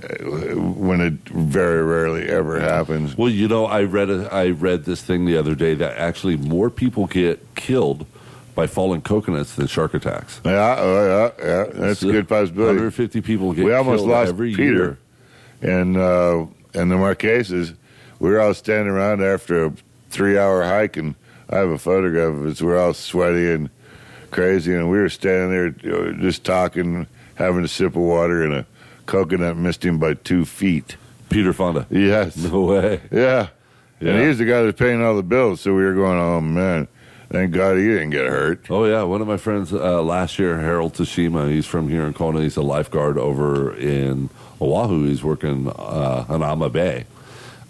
[0.89, 3.16] when it very rarely ever happens.
[3.16, 6.36] Well, you know, I read a, I read this thing the other day that actually
[6.36, 8.05] more people get killed
[8.55, 10.40] by falling coconuts than shark attacks.
[10.44, 11.64] Yeah, oh, yeah, yeah.
[11.72, 12.76] That's a good possibility.
[12.76, 14.98] 150 people get We almost lost every Peter,
[15.62, 15.72] year.
[15.81, 17.74] and uh, and the Marquesas.
[18.20, 19.72] We were all standing around after a
[20.10, 21.14] three-hour hike, and
[21.51, 22.62] I have a photograph of us.
[22.62, 23.70] We're all sweaty and
[24.31, 28.66] crazy, and we were standing there just talking, having a sip of water, and a
[29.06, 30.97] coconut missed him by two feet.
[31.28, 31.86] Peter Fonda.
[31.90, 33.01] Yes, No way.
[33.10, 33.48] yeah.
[34.01, 34.12] Yeah.
[34.12, 35.60] And he's the guy that's paying all the bills.
[35.60, 36.86] So we were going, oh man,
[37.30, 38.70] thank God he didn't get hurt.
[38.70, 41.51] Oh yeah, one of my friends uh, last year, Harold Tashima.
[41.51, 42.40] He's from here in Kona.
[42.40, 44.30] He's a lifeguard over in
[44.60, 45.06] Oahu.
[45.06, 47.05] He's working uh, on Ama Bay,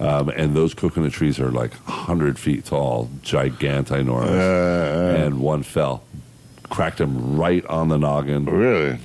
[0.01, 4.29] um, and those coconut trees are like hundred feet tall, gigantinormous.
[4.31, 6.03] Uh, and one fell,
[6.71, 8.45] cracked him right on the noggin.
[8.45, 8.99] really?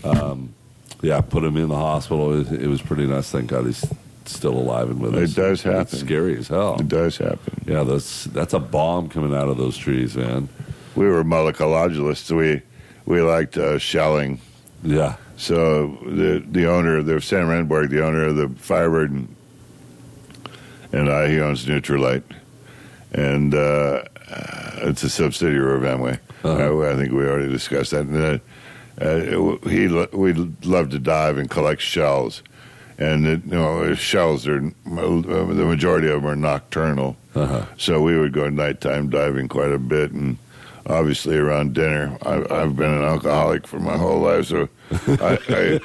[1.01, 2.41] Yeah, put him in the hospital.
[2.41, 3.31] It, it was pretty nice.
[3.31, 3.85] Thank God he's
[4.31, 5.31] still alive and with It us.
[5.31, 5.81] It does happen.
[5.81, 6.76] It's scary as hell.
[6.80, 7.64] it does happen.
[7.65, 10.49] Yeah, that's that's a bomb coming out of those trees, man.
[10.95, 12.31] we were moleculologists.
[12.35, 12.61] We
[13.06, 14.39] we liked uh, shelling.
[14.84, 15.15] Yeah.
[15.38, 19.35] So the the owner, the Sam Rehnborg, the owner of the Firebird, and,
[20.91, 22.23] and I, he owns Nutrilite,
[23.14, 24.03] and uh,
[24.81, 26.19] it's a subsidiary of Amway.
[26.43, 26.81] Uh-huh.
[26.81, 28.01] I, I think we already discussed that.
[28.06, 28.41] And then,
[29.01, 29.88] uh, he
[30.18, 30.34] we
[30.64, 32.43] love to dive and collect shells,
[32.99, 37.15] and it, you know shells are uh, the majority of them are nocturnal.
[37.34, 37.65] Uh-huh.
[37.77, 40.38] So we would go nighttime diving quite a bit, and
[40.85, 42.17] obviously around dinner.
[42.23, 44.67] I, I've been an alcoholic for my whole life, so
[45.07, 45.39] I,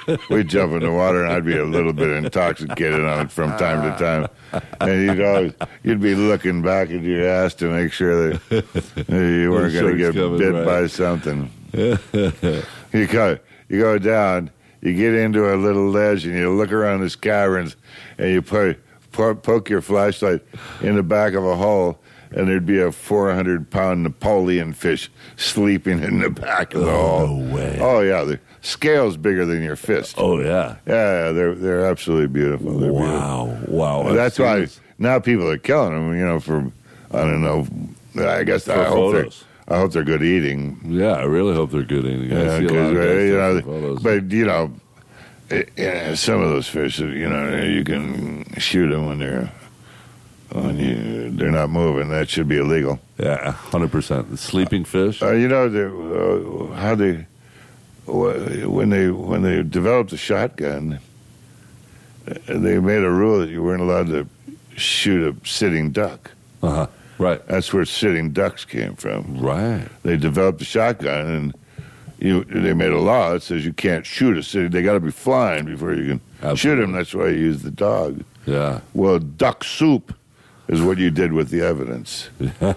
[0.08, 3.32] I, we'd jump in the water, and I'd be a little bit intoxicated on it
[3.32, 4.62] from time to time.
[4.80, 5.52] And you'd always
[5.84, 8.64] you'd be looking back at your ass to make sure that
[9.08, 10.66] you weren't going to get coming, bit right.
[10.66, 11.50] by something.
[12.92, 13.38] you go
[13.68, 14.50] you go down,
[14.84, 17.74] you get into a little ledge, and you look around this caverns,
[18.18, 18.78] and you put,
[19.12, 20.42] po- poke your flashlight
[20.82, 21.98] in the back of a hole,
[22.32, 27.26] and there'd be a 400 pound Napoleon fish sleeping in the back of the oh,
[27.26, 27.36] hole.
[27.38, 27.78] no way.
[27.80, 30.16] Oh yeah, the scale's bigger than your fist.
[30.18, 30.76] Oh yeah.
[30.86, 32.78] Yeah, they're they're absolutely beautiful.
[32.78, 33.18] They're beautiful.
[33.18, 33.58] Wow.
[33.68, 34.12] Wow.
[34.12, 34.66] That's why
[34.98, 36.18] now people are killing them.
[36.18, 36.70] You know, for
[37.10, 37.66] I don't know.
[38.22, 39.44] I guess I hope they're photos.
[39.68, 40.80] I hope they're good eating.
[40.84, 42.30] Yeah, I really hope they're good eating.
[42.30, 44.72] Yeah, see a lot of 'cause, uh, you know, but you know,
[45.50, 49.50] it, yeah, some of those fish, you know, you can shoot them when they're
[50.52, 52.10] when you they're not moving.
[52.10, 53.00] That should be illegal.
[53.18, 54.38] yeah, hundred percent.
[54.38, 55.22] Sleeping fish.
[55.22, 57.26] Uh, you know, uh, how they
[58.06, 60.98] when they when they developed the shotgun,
[62.28, 64.26] uh, they made a rule that you weren't allowed to
[64.76, 66.32] shoot a sitting duck.
[66.62, 66.86] Uh huh.
[67.18, 67.46] Right.
[67.46, 69.38] That's where sitting ducks came from.
[69.38, 69.86] Right.
[70.02, 71.54] They developed the shotgun, and
[72.18, 74.68] you they made a law that says you can't shoot a city.
[74.68, 76.82] They got to be flying before you can shoot Absolutely.
[76.82, 76.92] them.
[76.92, 78.24] That's why you use the dog.
[78.46, 78.80] Yeah.
[78.94, 80.14] Well, duck soup
[80.68, 82.30] is what you did with the evidence.
[82.40, 82.74] yeah.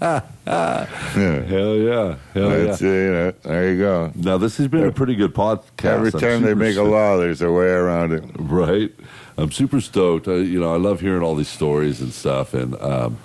[0.46, 2.16] Hell yeah.
[2.34, 2.88] Hell That's, yeah.
[2.88, 4.12] you know, there you go.
[4.14, 5.84] Now this has been a pretty good podcast.
[5.84, 8.24] Every time they make a law, there's a way around it.
[8.38, 8.92] right?
[9.36, 10.28] I'm super stoked.
[10.28, 12.54] Uh, you know, I love hearing all these stories and stuff.
[12.54, 13.18] And um,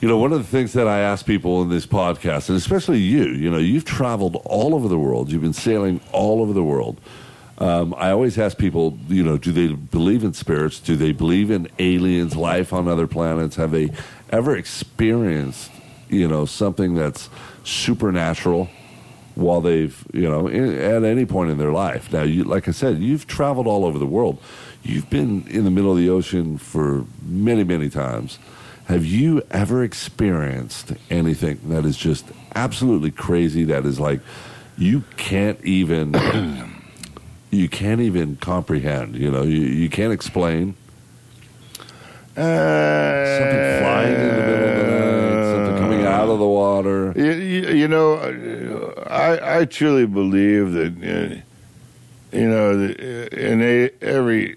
[0.00, 2.98] you know, one of the things that I ask people in this podcast, and especially
[2.98, 5.30] you, you know, you've traveled all over the world.
[5.30, 7.00] You've been sailing all over the world.
[7.58, 10.78] Um, I always ask people, you know, do they believe in spirits?
[10.78, 13.56] Do they believe in aliens, life on other planets?
[13.56, 13.90] Have they
[14.30, 15.72] ever experienced,
[16.08, 17.28] you know, something that's
[17.64, 18.68] supernatural?
[19.38, 22.12] while they've you know in, at any point in their life.
[22.12, 24.42] Now, you like I said, you've traveled all over the world.
[24.82, 28.38] You've been in the middle of the ocean for many many times.
[28.86, 32.24] Have you ever experienced anything that is just
[32.54, 33.64] absolutely crazy?
[33.64, 34.20] That is like
[34.78, 36.14] you can't even
[37.50, 39.14] you can't even comprehend.
[39.16, 40.74] You know, you, you can't explain
[42.36, 42.40] Uh,
[43.38, 44.90] something flying in the middle of the
[45.34, 47.12] night, something coming out of the water.
[47.16, 48.14] You, you, you know,
[49.10, 54.56] I I truly believe that uh, you know uh, in a, every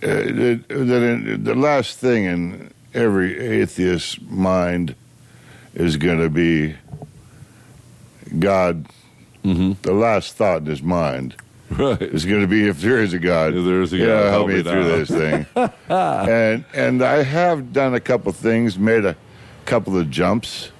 [0.00, 4.94] that, that in, the last thing in every atheist's mind
[5.74, 6.74] is going to be
[8.38, 8.86] God.
[9.42, 11.34] hmm The last thought in his mind
[11.70, 12.00] Right.
[12.00, 13.54] is going to be if there is a God.
[13.54, 15.46] If there is a yeah, God, help help me me through this thing.
[15.90, 19.14] and and I have done a couple things, made a
[19.66, 20.70] couple of jumps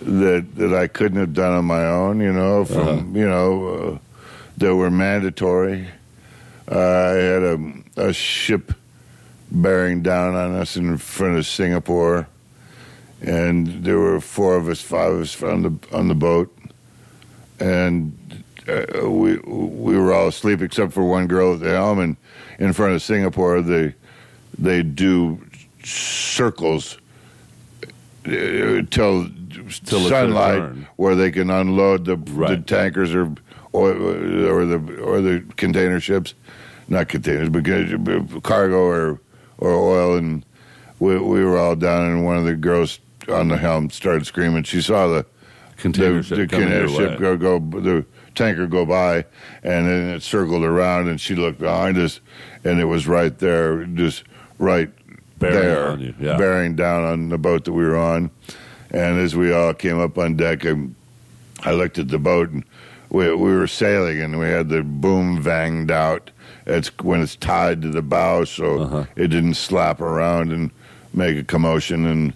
[0.00, 2.20] that that I couldn't have done on my own.
[2.20, 3.02] You know, from Uh-huh.
[3.12, 3.98] you know uh,
[4.56, 5.88] that were mandatory.
[6.70, 8.72] Uh, I had a, a ship
[9.50, 12.28] bearing down on us in front of Singapore,
[13.20, 16.56] and there were four of us, five of us on the on the boat,
[17.58, 18.16] and
[18.68, 21.98] uh, we we were all asleep except for one girl at the helm.
[21.98, 22.16] And
[22.58, 23.94] in front of Singapore, they
[24.56, 25.40] they do
[25.82, 26.98] circles
[28.26, 29.28] uh, till
[29.84, 30.60] Till sunlight
[30.96, 33.34] where they can unload the, the tankers or
[33.72, 36.32] or or the or the container ships,
[36.88, 39.20] not containers, but uh, cargo or
[39.58, 40.16] or oil.
[40.16, 40.44] And
[40.98, 42.98] we we were all down, and one of the girls
[43.28, 44.62] on the helm started screaming.
[44.64, 45.26] She saw the
[45.76, 48.04] Container the, ship the container ship go go the
[48.34, 49.24] tanker go by,
[49.62, 52.20] and then it circled around, and she looked behind us,
[52.64, 54.24] and it was right there, just
[54.58, 54.90] right
[55.38, 56.36] Bearing there, yeah.
[56.36, 58.30] bearing down on the boat that we were on.
[58.90, 60.74] And as we all came up on deck, I,
[61.62, 62.64] I looked at the boat, and
[63.10, 66.30] we, we were sailing, and we had the boom vanged out.
[66.68, 69.04] It's when it's tied to the bow, so Uh-huh.
[69.16, 70.70] it didn't slap around and
[71.14, 72.04] make a commotion.
[72.06, 72.32] And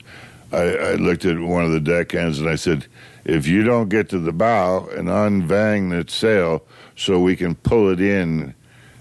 [0.52, 2.86] I, I looked at one of the deckhands, and I said,
[3.24, 6.62] "If you don't get to the bow and unvang the sail,
[6.96, 8.54] so we can pull it in,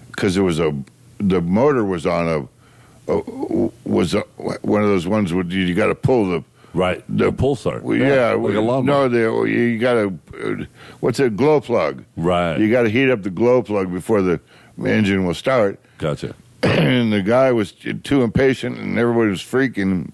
[0.08, 0.72] because it was a
[1.18, 2.48] the motor was on a."
[3.84, 4.20] was a,
[4.62, 6.44] one of those ones where you got to pull the
[6.74, 7.04] Right.
[7.08, 7.82] The- The pulsar.
[7.82, 9.08] Well, yeah, Like a lawnmower.
[9.10, 10.66] no, the, you got to
[11.00, 12.04] what's a glow plug?
[12.16, 12.58] Right.
[12.58, 14.40] You got to heat up the glow plug before the
[14.78, 15.78] engine will start.
[15.98, 16.34] Gotcha.
[16.62, 20.10] and the guy was too impatient, and everybody was freaking.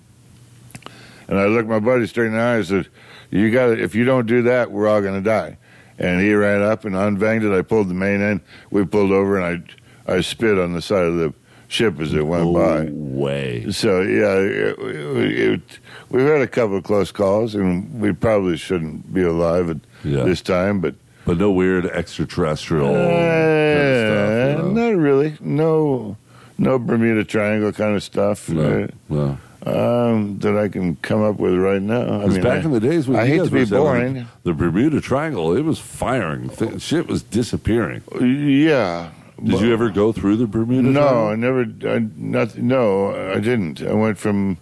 [1.28, 2.88] And I looked my buddy straight in the eye and said,
[3.30, 5.58] "You got to If you don't do that, we're all going to die."
[5.98, 7.52] And he ran up and unvanged it.
[7.52, 8.40] I pulled the main end.
[8.70, 9.64] We pulled over, and
[10.06, 11.34] I I spit on the side of the
[11.66, 12.88] ship as it went No by.
[12.90, 13.70] way.
[13.72, 15.60] So yeah, it, it,
[16.08, 20.24] we've had a couple of close calls, and we probably shouldn't be alive at Yeah.
[20.24, 20.94] this time, but
[21.28, 24.66] But no weird extraterrestrial kind of uh, stuff.
[24.66, 24.88] you know?
[24.90, 25.36] not really.
[25.40, 26.16] No,
[26.56, 29.38] no Bermuda Triangle kind of stuff No, no.
[29.66, 32.00] uh, um, that I can come up with right now.
[32.00, 34.26] I Because mean, back I, in the days when I you hate to be boring.
[34.44, 36.48] the Bermuda Triangle, it was firing.
[36.48, 38.00] Th- shit was disappearing.
[38.20, 39.10] yeah.
[39.44, 41.28] Did you ever go through the Bermuda No, Triangle?
[41.28, 41.94] I never.
[41.96, 43.82] I, not, no, I didn't.
[43.82, 44.56] I went from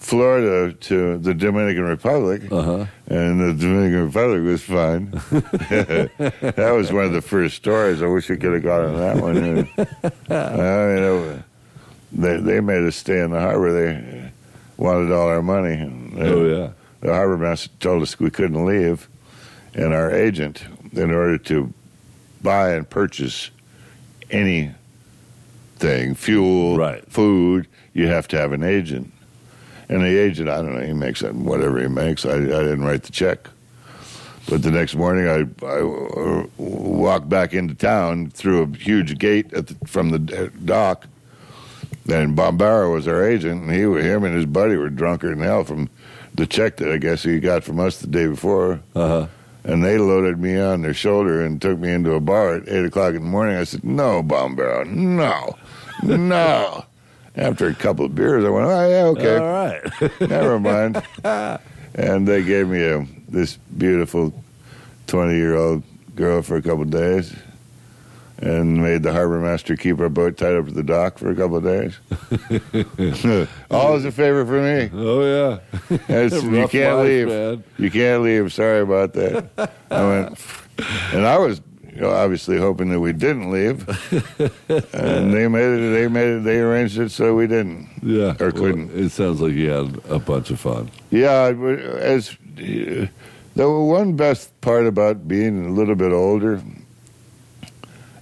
[0.00, 2.42] Florida to the Dominican Republic.
[2.50, 2.86] Uh-huh.
[3.06, 5.10] and the Dominican Republic was fun.
[5.70, 8.02] that was one of the first stories.
[8.02, 9.36] I wish we could have got on that one.
[10.30, 11.00] I
[11.30, 11.44] mean,
[12.12, 13.72] they they made us stay in the harbor.
[13.72, 14.32] They
[14.78, 15.78] wanted all our money.
[16.18, 16.70] Oh, yeah.
[17.02, 19.06] The harbor master told us we couldn't leave,
[19.74, 21.72] and our agent, in order to
[22.42, 23.50] buy and purchase
[24.30, 24.74] anything,
[26.14, 27.04] fuel, Right.
[27.10, 29.12] food, you have to have an agent.
[29.90, 32.24] And the agent, I don't know, he makes it whatever he makes.
[32.24, 33.48] I, I didn't write the check.
[34.48, 39.52] But the next morning, I, I uh, walked back into town through a huge gate
[39.52, 41.08] at the, from the dock.
[42.08, 45.64] And Bombara was our agent, and he, him and his buddy were drunker than hell
[45.64, 45.90] from
[46.34, 48.80] the check that I guess he got from us the day before.
[48.94, 49.26] Uh-huh.
[49.64, 52.84] And they loaded me on their shoulder and took me into a bar at 8
[52.86, 53.56] o'clock in the morning.
[53.56, 55.56] I said, No, Bombara, no,
[56.04, 56.84] no.
[57.36, 59.36] After a couple of beers, I went, Oh, yeah, okay.
[59.36, 60.20] All right.
[60.28, 61.02] Never mind.
[61.94, 64.32] and they gave me a, this beautiful
[65.06, 65.82] 20 year old
[66.16, 67.34] girl for a couple of days
[68.38, 71.34] and made the harbor master keep our boat tied up to the dock for a
[71.36, 71.98] couple of days.
[73.70, 74.90] Always a favor for me.
[74.94, 75.58] oh,
[75.90, 75.98] yeah.
[76.10, 77.28] You can't life, leave.
[77.28, 77.64] man.
[77.78, 78.52] You can't leave.
[78.52, 79.70] Sorry about that.
[79.90, 80.38] I went,
[81.12, 81.60] and I was
[81.94, 83.88] you know, obviously hoping that we didn't leave.
[84.94, 85.92] and they made it.
[85.92, 86.44] They made it.
[86.44, 87.88] They arranged it so we didn't.
[88.02, 88.36] Yeah.
[88.40, 88.90] Or couldn't.
[88.96, 90.90] it sounds like you had a bunch of fun.
[91.10, 91.52] Yeah,
[91.98, 93.08] as the
[93.56, 96.62] one best part about being a little bit older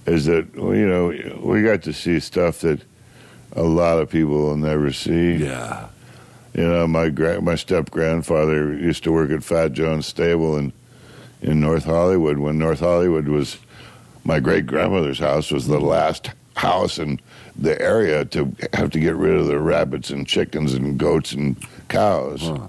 [0.05, 2.81] is that you know we got to see stuff that
[3.53, 5.35] a lot of people will never see.
[5.35, 5.89] Yeah.
[6.53, 10.73] You know, my gra- my step grandfather used to work at Fat Jones Stable in
[11.41, 13.57] in North Hollywood when North Hollywood was
[14.23, 15.87] my great grandmother's house was the mm-hmm.
[15.87, 17.19] last house in
[17.55, 21.55] the area to have to get rid of the rabbits and chickens and goats and
[21.87, 22.41] cows.
[22.41, 22.67] Huh.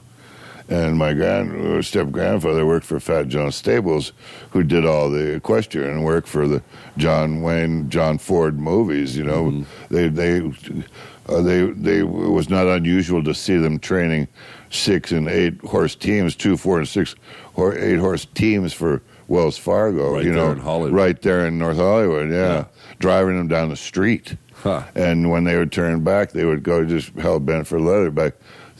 [0.68, 4.12] And my grand uh, step grandfather worked for Fat Jones Stables,
[4.50, 6.62] who did all the equestrian work for the
[6.96, 9.16] John Wayne, John Ford movies.
[9.16, 9.94] You know, mm-hmm.
[9.94, 10.38] they they
[11.26, 14.28] uh, they they it was not unusual to see them training
[14.70, 17.14] six and eight horse teams, two, four, and six,
[17.54, 20.14] or eight horse teams for Wells Fargo.
[20.14, 22.30] Right you there know, right there in North Hollywood.
[22.30, 22.64] Yeah, Yeah.
[22.98, 24.36] driving them down the street.
[24.54, 24.82] Huh.
[24.94, 28.32] And when they would turn back, they would go just hell bent for leatherback,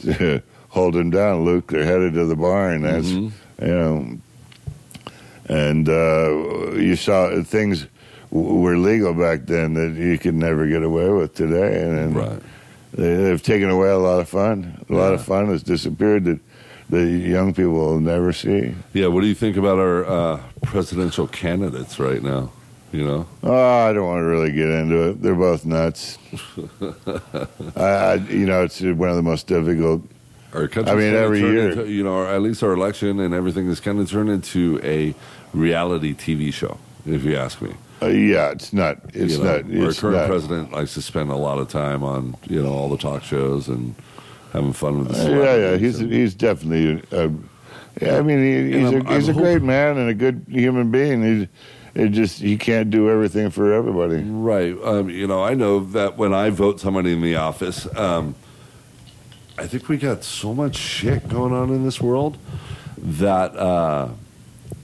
[0.69, 1.43] hold him down.
[1.43, 2.81] Luke, they're headed to the barn.
[2.83, 4.17] That's you know,
[5.47, 7.87] and uh, you saw things
[8.29, 12.41] were legal back then that you could never get away with today, and, and Right.
[12.93, 14.83] They, they've taken away a lot of fun.
[14.89, 15.13] A lot Yeah.
[15.15, 16.39] of fun has disappeared that
[16.89, 18.73] the young people will never see.
[18.93, 19.07] Yeah.
[19.07, 22.51] What do you think about our uh, presidential candidates right now?
[22.91, 23.27] You know?
[23.43, 25.21] Oh, I don't want to really get into it.
[25.21, 26.17] They're both nuts.
[27.77, 30.01] I, I, you know, it's one of the most difficult
[30.53, 31.69] Our country's I mean, every year.
[31.69, 35.13] into- you know, at least our election and everything is kind of turned into a
[35.53, 37.73] reality TV show, if you ask me.
[38.01, 38.97] Uh, yeah, it's not.
[39.13, 39.65] It's you know, not.
[39.65, 40.27] our It's current not.
[40.27, 43.67] president likes to spend a lot of time on, you know, all the talk shows
[43.67, 43.93] and
[44.53, 45.77] having fun with the Uh, yeah, yeah.
[45.77, 47.03] He's and- he's definitely.
[47.11, 47.29] Uh,
[48.01, 48.39] yeah, I mean,
[48.71, 51.21] he, he's I'm- a he's I'm a great man and a good human being.
[51.23, 51.47] He's
[51.93, 54.23] it just he can't do everything for everybody.
[54.23, 54.75] Right.
[54.83, 58.33] Um, you know, I know that when I vote somebody in the office, um,
[59.57, 62.37] I think we got so much shit going on in this world
[62.97, 64.07] that, uh,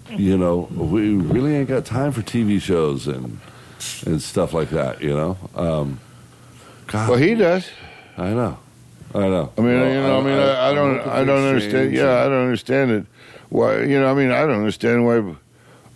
[0.09, 3.39] you know, we really ain't got time for TV shows and
[4.05, 5.01] and stuff like that.
[5.01, 5.37] You know.
[5.55, 5.99] Um,
[6.87, 7.69] God, Well, he does.
[8.17, 8.57] I know.
[9.13, 9.51] I know.
[9.57, 11.93] I mean, Well, you know, I, mean, I, I don't, I don't understand.
[11.93, 13.05] Yeah, I don't understand it.
[13.49, 15.35] Why, you know, I mean, I don't understand why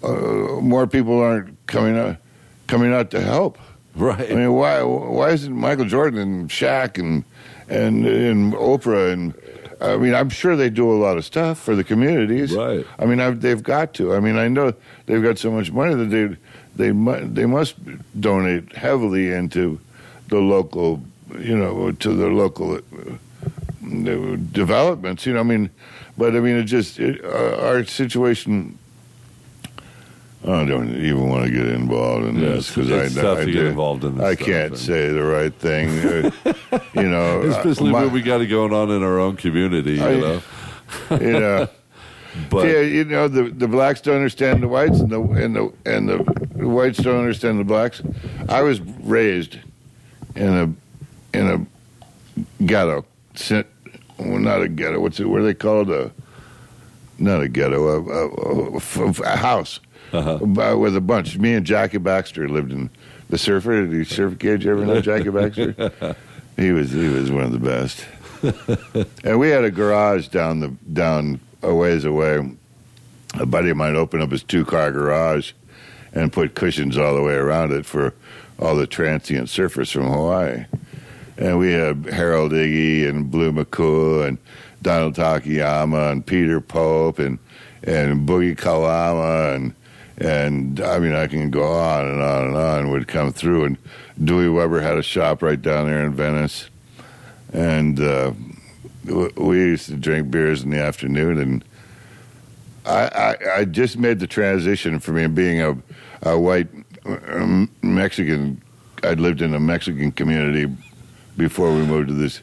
[0.03, 2.17] uh, more people aren't coming out,
[2.67, 3.57] coming out to help.
[3.95, 4.31] Right.
[4.31, 7.25] I mean, why, why isn't Michael Jordan and Shaq and
[7.67, 9.33] and and Oprah and
[9.81, 12.53] I mean, I'm sure they do a lot of stuff for the communities.
[12.53, 12.85] Right.
[12.99, 14.13] I mean, I've, they've got to.
[14.13, 14.73] I mean, I know
[15.07, 16.37] they've got so much money that they
[16.75, 17.75] they mu- they must
[18.19, 19.79] donate heavily into
[20.29, 21.01] the local,
[21.39, 25.25] you know, to the local uh, developments.
[25.25, 25.69] You know, I mean,
[26.17, 28.77] but I mean, it just it, uh, our situation.
[30.43, 34.03] I don't even want to get involved in Yeah, this because I, I do- involved
[34.03, 35.89] in this I stuff, can't say the right thing.
[35.89, 36.31] uh,
[36.95, 39.91] you know, Especially uh, my- when we got it going on in our own community,
[39.93, 40.41] you know.
[41.11, 41.67] you know.
[42.49, 45.73] But yeah, you know the the blacks don't understand the whites, and the and the
[45.85, 46.17] and the
[46.65, 48.01] whites don't understand the blacks.
[48.47, 49.57] I was raised
[50.37, 51.67] in a in
[52.39, 53.03] a ghetto,
[54.17, 55.01] well, not a ghetto.
[55.01, 55.25] What's it?
[55.25, 55.89] What are they called?
[55.91, 56.09] A
[57.19, 59.81] not a ghetto, a, a, a- a house
[60.13, 60.39] Uh-huh.
[60.61, 61.37] uh, with a bunch.
[61.37, 62.89] Me and Jackie Baxter lived in
[63.29, 63.81] the surfer.
[63.85, 64.63] Did you surf kid?
[64.63, 66.15] You ever know Jackie Baxter?
[66.57, 68.05] he was he was one of the best.
[69.23, 72.55] and we had a garage down the down a ways away.
[73.35, 75.53] A buddy of mine opened up his two car garage
[76.13, 78.13] and put cushions all the way around it for
[78.59, 80.65] all the transient surfers from Hawaii.
[81.37, 84.37] And we had Harold Iggy and Blue McCool and
[84.81, 87.39] Donald Takayama and Peter Pope and
[87.83, 89.73] and Boogie Kalama and
[90.23, 93.77] and I mean I can go on and on and on would come through and
[94.23, 96.69] Dewey Weber had a shop right down there in Venice
[97.53, 98.31] and uh,
[99.35, 101.63] we used to drink beers in the afternoon and
[102.85, 105.77] I, I, I just made the transition from me being a,
[106.23, 106.67] a white
[107.05, 108.59] um, Mexican.
[109.03, 110.67] I'd lived in a Mexican community
[111.37, 112.41] before we moved to this,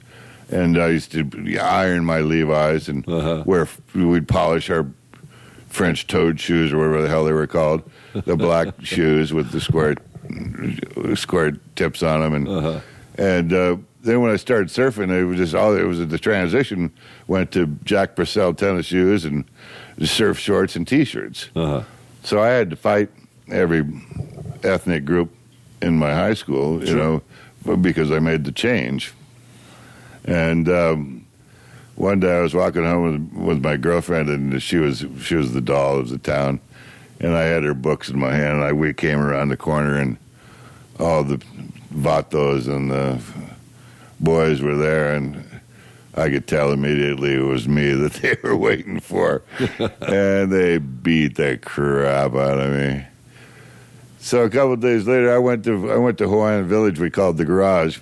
[0.48, 3.42] and I used to iron my Levi's and Uh-huh.
[3.46, 3.68] wear.
[3.96, 4.86] We'd polish our
[5.68, 7.82] French toed shoes or whatever the hell they were called,
[8.14, 9.94] the black shoes with the square
[11.14, 12.80] square tips on them, and Uh-huh.
[13.16, 16.90] and uh, then when I started surfing, it was just all it was the transition
[17.26, 19.44] went to Jack Purcell tennis shoes and
[20.02, 21.48] surf shorts and t-shirts.
[21.56, 21.82] uh-huh.
[22.24, 23.08] So I had to fight
[23.50, 23.84] every
[24.62, 25.32] ethnic group
[25.80, 27.22] in my high school, you know,
[27.76, 29.12] because I made the change.
[30.24, 31.17] And um,
[31.98, 35.52] one day I was walking home with, with my girlfriend, and she was she was
[35.52, 36.60] the doll of the town,
[37.20, 38.58] and I had her books in my hand.
[38.58, 40.16] And I we came around the corner, and
[41.00, 41.38] all the
[41.92, 43.20] vatos and the
[44.20, 45.44] boys were there, and
[46.14, 49.42] I could tell immediately it was me that they were waiting for,
[50.00, 53.04] and they beat the crap out of me.
[54.20, 57.00] So a couple of days later, I went to I went to Hawaiian Village.
[57.00, 57.98] We called the Garage,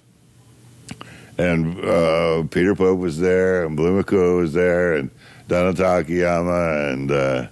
[1.38, 5.10] and uh, Peter Pope was there, and Blue McCool was there, and
[5.48, 7.46] Donna Takayama, and uh,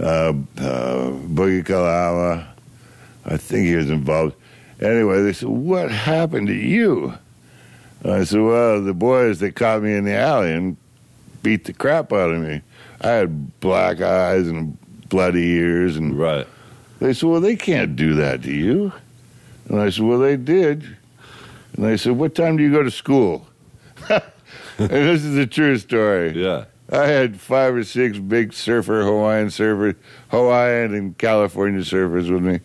[0.00, 2.48] uh, uh, Boogie Kalama.
[3.26, 4.34] I think he was involved.
[4.80, 7.14] Anyway, they said, "What happened to you?"
[8.04, 10.76] I said, "Well, the boys that caught me in the alley and
[11.44, 12.62] beat the crap out of me.
[13.00, 14.76] I had black eyes and
[15.08, 16.46] bloody ears, and Right.
[16.98, 18.92] they said, Well, they can't do that to you.
[19.68, 20.96] And I said, Well, they did.
[21.74, 23.46] And they said, What time do you go to school?
[24.08, 24.22] and
[24.78, 26.32] this is a true story.
[26.40, 26.64] Yeah.
[26.90, 29.98] I had five or six big surfer, Hawaiian surfer,
[30.28, 32.60] Hawaiian and California surfers with me.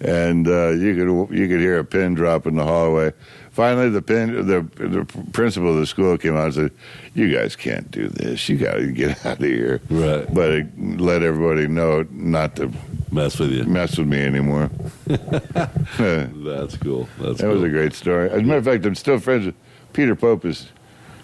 [0.00, 3.12] And uh, you could you could hear a pin drop in the hallway.
[3.56, 6.70] Finally, the pin the the principal of the school came out and said,
[7.14, 8.46] "You guys can't do this.
[8.50, 10.26] You got to get out of here." Right.
[10.34, 12.70] But it let everybody know not to
[13.10, 13.64] Mess with you.
[13.64, 14.68] mess with me anymore.
[15.06, 17.08] That's cool.
[17.18, 17.64] That's was cool.
[17.64, 18.28] a great story.
[18.28, 19.54] As a matter of fact, I'm still friends with
[19.94, 20.44] Peter Pope.
[20.44, 20.68] Is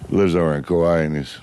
[0.09, 1.37] lives over in Kauai, and he's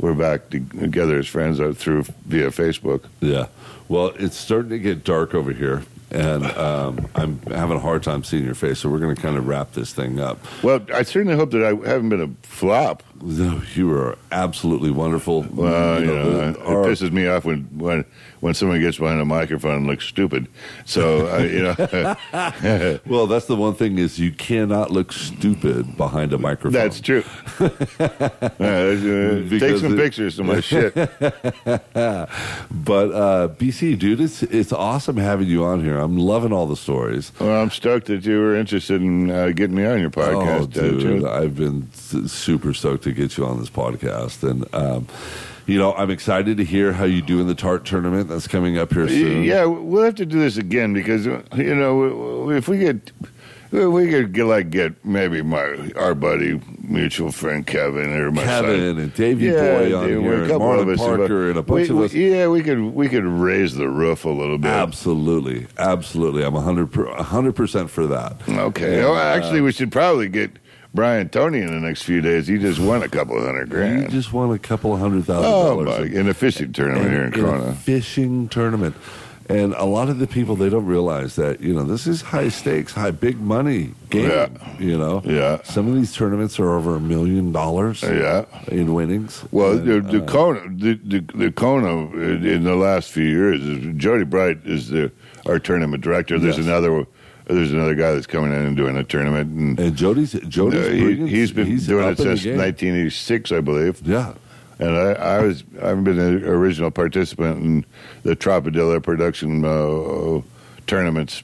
[0.00, 3.04] we're back together as friends through via Facebook.
[3.20, 3.46] Yeah.
[3.88, 8.24] Well, it's starting to get dark over here, and um, I'm having a hard time
[8.24, 10.38] seeing your face, so we're going to kind of wrap this thing up.
[10.62, 13.02] Well, I certainly hope that I haven't been a flop.
[13.20, 15.42] No, you are absolutely wonderful.
[15.52, 18.04] Well, You know, know, the- it pisses me off when when
[18.40, 20.46] when someone gets behind a microphone and looks stupid.
[20.84, 26.32] So uh, you know, well, that's the one thing is you cannot look stupid behind
[26.32, 26.72] a microphone.
[26.72, 27.24] that's true.
[28.60, 28.94] Uh,
[29.58, 30.94] take some it- pictures of my shit.
[30.94, 31.10] But
[33.12, 35.98] uh, BC, dude, it's it's awesome having you on here.
[35.98, 37.32] I'm loving all the stories.
[37.40, 40.58] Well, I'm stoked that you were interested in uh, getting me on your podcast.
[40.58, 41.28] oh, uh, dude, too.
[41.28, 45.06] I've been s- super stoked to get you on this podcast, and um,
[45.66, 48.78] you know, I'm excited to hear how you do in the Tart tournament that's coming
[48.78, 49.44] up here soon.
[49.44, 53.12] Yeah, we'll have to do this again because uh, you know if we get
[53.70, 58.44] if we could get like get maybe my our buddy mutual friend Kevin or my
[58.44, 58.64] son.
[58.64, 61.58] Kevin and Davey Yeah, Boy on dude, here, a couple Marlon of us, Parker, and
[61.58, 62.14] a bunch we, of us.
[62.14, 64.70] yeah, we could we could raise the roof a little bit.
[64.70, 66.44] Absolutely, absolutely.
[66.44, 68.36] I'm 100 percent for that.
[68.48, 68.96] Okay.
[68.96, 70.52] And, oh, uh, actually, we should probably get
[70.94, 72.46] Brian Tony in the next few days.
[72.46, 74.10] He just won a couple of hundred He grand.
[74.10, 76.12] just won a couple of hundred thousand oh dollars.
[76.12, 77.74] In a fishing tournament here in a Corona.
[77.74, 78.96] fishing tournament.
[79.50, 82.50] And a lot of the people they don't realize that you know this is high
[82.50, 84.28] stakes, high big money game.
[84.30, 84.48] Yeah.
[84.78, 85.62] You know, Yeah.
[85.62, 88.02] Some of these tournaments are over a million dollars.
[88.02, 88.44] Yeah.
[88.68, 89.44] in winnings.
[89.50, 93.24] Well, And, the, the uh, Kona, the, the, the Kona in in the last few
[93.24, 93.60] years,
[93.96, 95.10] Jody Bright is the
[95.46, 96.38] our tournament director.
[96.38, 96.66] There's Yes.
[96.66, 97.06] another,
[97.48, 100.90] there's another guy that's coming in and doing a tournament, and and Jody's Jody's uh,
[100.90, 104.00] he, he's been doing it since 1986, I believe.
[104.06, 104.34] Yeah,
[104.78, 107.84] And I, I was, I've been an original participant in
[108.22, 110.40] the Tropidilla production uh,
[110.86, 111.42] tournaments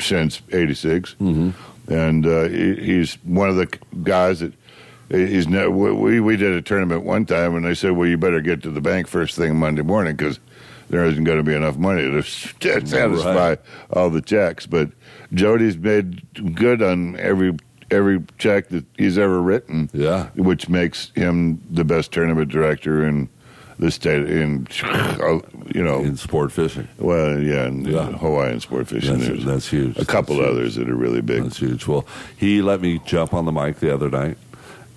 [0.00, 1.92] since '86, Mm-hmm.
[1.92, 3.66] and uh, he, he's one of the
[4.02, 4.52] guys that
[5.10, 5.48] he's.
[5.48, 8.62] Ne- we we did a tournament one time, and they said, "Well, you better get
[8.62, 10.38] to the bank first thing Monday morning because
[10.90, 12.22] there isn't going to be enough money to
[12.60, 13.60] to satisfy Right.
[13.92, 14.90] all the checks." But
[15.34, 16.22] Jody's made
[16.54, 17.56] good on every
[17.90, 20.26] every check that he's ever written yeah.
[20.34, 23.26] which makes him the best tournament director in
[23.78, 24.66] the state in
[25.74, 28.12] you know In sport fishing, well yeah in Yeah.
[28.12, 29.96] Hawaiian sport fishing that's, that's huge.
[29.96, 30.58] a couple That's huge.
[30.58, 31.86] others that are really big That's huge.
[31.86, 32.04] Well,
[32.36, 34.36] he let me jump on the mic the other night,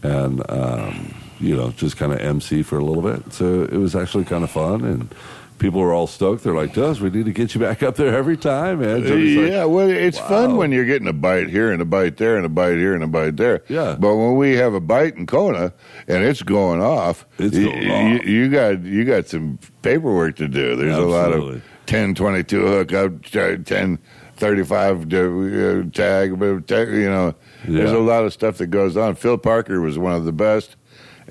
[0.03, 3.31] and um, you know, just kind of MC for a little bit.
[3.31, 5.15] So it was actually kind of fun, and
[5.61, 6.43] people were all stoked.
[6.43, 9.49] They're like, "Does we need to get you back up there every time, man?" Like,
[9.51, 12.45] yeah, well, it's fun when you're getting a bite here and a bite there and
[12.45, 13.63] a bite here and a bite there.
[13.69, 13.95] Yeah.
[13.97, 15.71] But when we have a bite in Kona
[16.07, 18.25] and it's going off, It's going y- off.
[18.25, 20.75] You, got you got some paperwork to do.
[20.75, 23.99] There's a lot of 10, 22 hook up, 10,
[24.37, 27.35] 35 uh, tag, you know.
[27.65, 29.15] There's a lot of stuff that goes on.
[29.15, 30.75] Phil Parker was one of the best,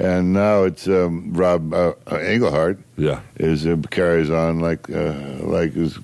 [0.00, 5.76] and now it's um, Rob uh, Englehart yeah, is uh, carries on like uh, like
[5.76, 5.98] is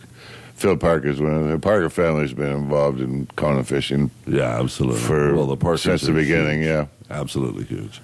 [0.55, 5.01] Phil Parker's one of the Parker family's been involved in Kona fishing yeah, absolutely.
[5.01, 6.61] for well, the Parkers since the beginning.
[6.63, 6.69] huge.
[6.69, 6.87] Yeah.
[7.11, 8.01] absolutely huge.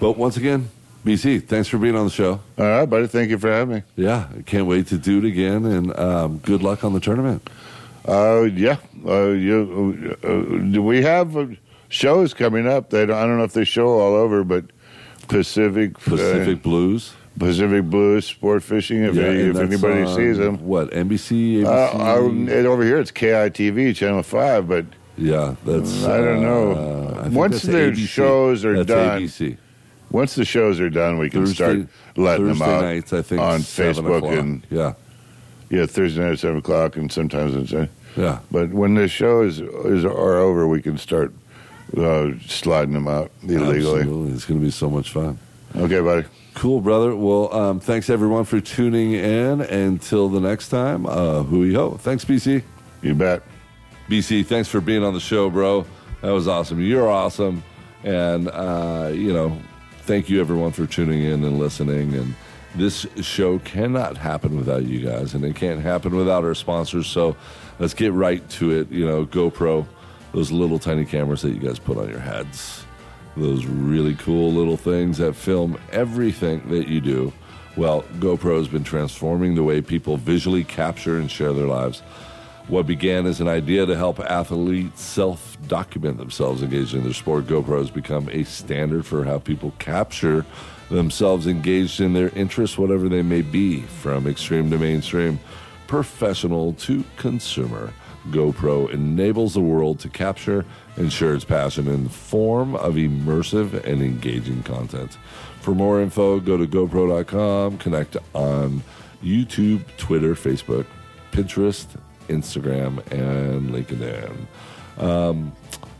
[0.00, 0.70] But once again,
[1.04, 2.40] BC, thanks for being on the show.
[2.56, 3.08] All right, buddy.
[3.08, 3.82] Thank you for having me.
[3.96, 7.48] Yeah, can't wait to do it again, and um, good luck on the tournament.
[8.06, 8.76] Uh, yeah.
[9.04, 11.46] Uh, you, uh, do we have uh,
[11.88, 12.90] shows coming up?
[12.90, 14.64] They don't, I don't know if they show all over, but
[15.28, 17.12] Pacific Pacific Blues.
[17.12, 19.04] uh, Pacific Blues Sport Fishing.
[19.04, 20.66] If, Yeah, any- and if that's anybody on, sees them.
[20.66, 21.64] What NBC?
[21.64, 21.94] Uh, ABC?
[22.00, 22.26] uh,
[22.56, 24.86] and over here it's KITV channel five, but
[25.16, 26.04] yeah, that's.
[26.04, 26.72] I don't know.
[26.72, 28.06] uh, I think Once that's their ABC.
[28.08, 29.56] shows are That's done, ABC.
[30.10, 31.86] once the shows are done, we can start
[32.16, 33.12] letting Thursday them out nights.
[33.12, 34.32] I think on 7 Facebook o'clock.
[34.38, 34.94] and yeah,
[35.70, 37.72] yeah, Thursday night at seven o'clock, and sometimes it's.
[37.72, 37.86] Uh,
[38.16, 38.38] yeah.
[38.50, 41.32] but when the show is is are over, we can start
[41.96, 44.00] uh, sliding them out illegally.
[44.00, 45.38] Absolutely, it's going to be so much fun.
[45.76, 46.26] Okay, buddy.
[46.54, 47.14] Cool, brother.
[47.14, 49.60] Well, um, thanks everyone for tuning in.
[49.60, 51.92] Until the next time, uh, hui ho.
[51.98, 52.62] Thanks, BC.
[53.02, 53.42] You bet.
[54.08, 55.86] BC, thanks for being on the show, bro.
[56.22, 56.80] That was awesome.
[56.80, 57.62] You're awesome.
[58.02, 59.56] And, uh, you know,
[60.02, 62.14] thank you everyone for tuning in and listening.
[62.14, 62.34] And
[62.74, 67.06] this show cannot happen without you guys, and it can't happen without our sponsors.
[67.06, 67.36] So
[67.78, 68.90] let's get right to it.
[68.90, 69.86] You know, GoPro,
[70.32, 72.84] those little tiny cameras that you guys put on your heads,
[73.36, 77.32] those really cool little things that film everything that you do.
[77.76, 82.00] Well, GoPro has been transforming the way people visually capture and share their lives.
[82.66, 87.46] What began as an idea to help athletes self document themselves engaged in their sport,
[87.46, 90.44] GoPro has become a standard for how people capture
[90.90, 95.38] themselves engaged in their interests, whatever they may be, from extreme to mainstream,
[95.86, 97.92] professional to consumer.
[98.30, 100.64] GoPro enables the world to capture
[100.96, 105.16] and share its passion in the form of immersive and engaging content.
[105.60, 108.82] For more info, go to GoPro.com, connect on
[109.22, 110.86] YouTube, Twitter, Facebook,
[111.32, 111.86] Pinterest,
[112.28, 114.46] Instagram, and LinkedIn.
[114.98, 115.52] Um,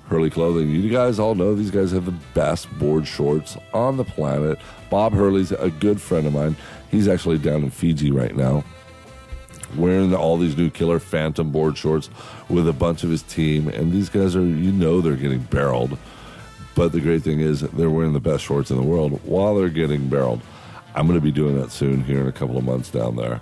[0.09, 0.70] Hurley Clothing.
[0.70, 4.59] You guys all know these guys have the best board shorts on the planet.
[4.90, 6.57] Bob Hurley's a good friend of mine.
[6.90, 8.65] He's actually down in Fiji right now
[9.77, 12.11] wearing all these new killer phantom board shorts
[12.49, 15.97] with a bunch of his team and these guys are you know they're getting barreled
[16.74, 19.69] but the great thing is they're wearing the best shorts in the world while they're
[19.69, 20.40] getting barreled
[20.95, 23.40] i'm going to be doing that soon here in a couple of months down there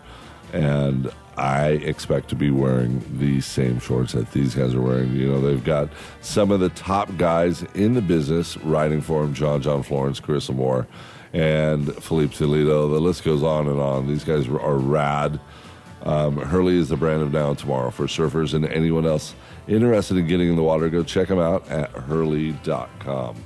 [0.52, 5.30] and i expect to be wearing these same shorts that these guys are wearing you
[5.30, 5.88] know they've got
[6.20, 10.48] some of the top guys in the business riding for them john john florence chris
[10.50, 10.86] moore
[11.36, 12.88] and Filipe Toledo.
[12.88, 14.06] The list goes on and on.
[14.06, 15.38] These guys are rad.
[16.06, 19.34] Um, Hurley is the brand of now and tomorrow for surfers and anyone else
[19.66, 20.88] interested in getting in the water.
[20.88, 23.36] Go check them out at hurley.com.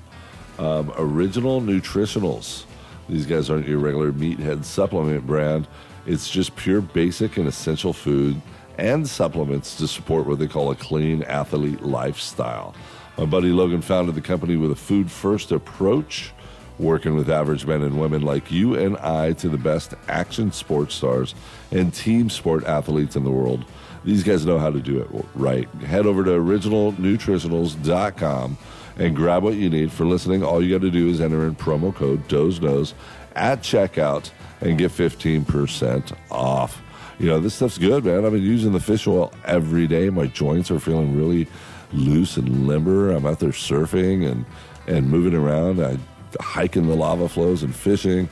[0.59, 2.65] Um, original Nutritionals.
[3.09, 5.67] These guys aren't your regular meathead supplement brand.
[6.05, 8.41] It's just pure basic and essential food
[8.77, 12.75] and supplements to support what they call a clean athlete lifestyle.
[13.17, 16.33] My buddy Logan founded the company with a food first approach,
[16.81, 20.95] working with average men and women like you and I to the best action sports
[20.95, 21.35] stars
[21.71, 23.67] and team sport athletes in the world.
[24.05, 25.69] These guys know how to do it right.
[25.85, 28.59] Head over to originalnutritionals.com
[28.97, 29.93] and grab what you need.
[29.93, 32.95] For listening, all you got to do is enter in promo code DOZEKNOWS
[33.37, 34.31] at checkout
[34.61, 36.83] and get 15% off.
[37.19, 38.25] You know, this stuff's good, man.
[38.25, 40.09] I've been using the fish oil every day.
[40.09, 41.47] My joints are feeling really
[41.93, 43.11] loose and limber.
[43.11, 44.47] I'm out there surfing and,
[44.87, 45.85] and moving around.
[45.85, 45.99] I
[46.41, 48.29] hiking the lava flows and fishing.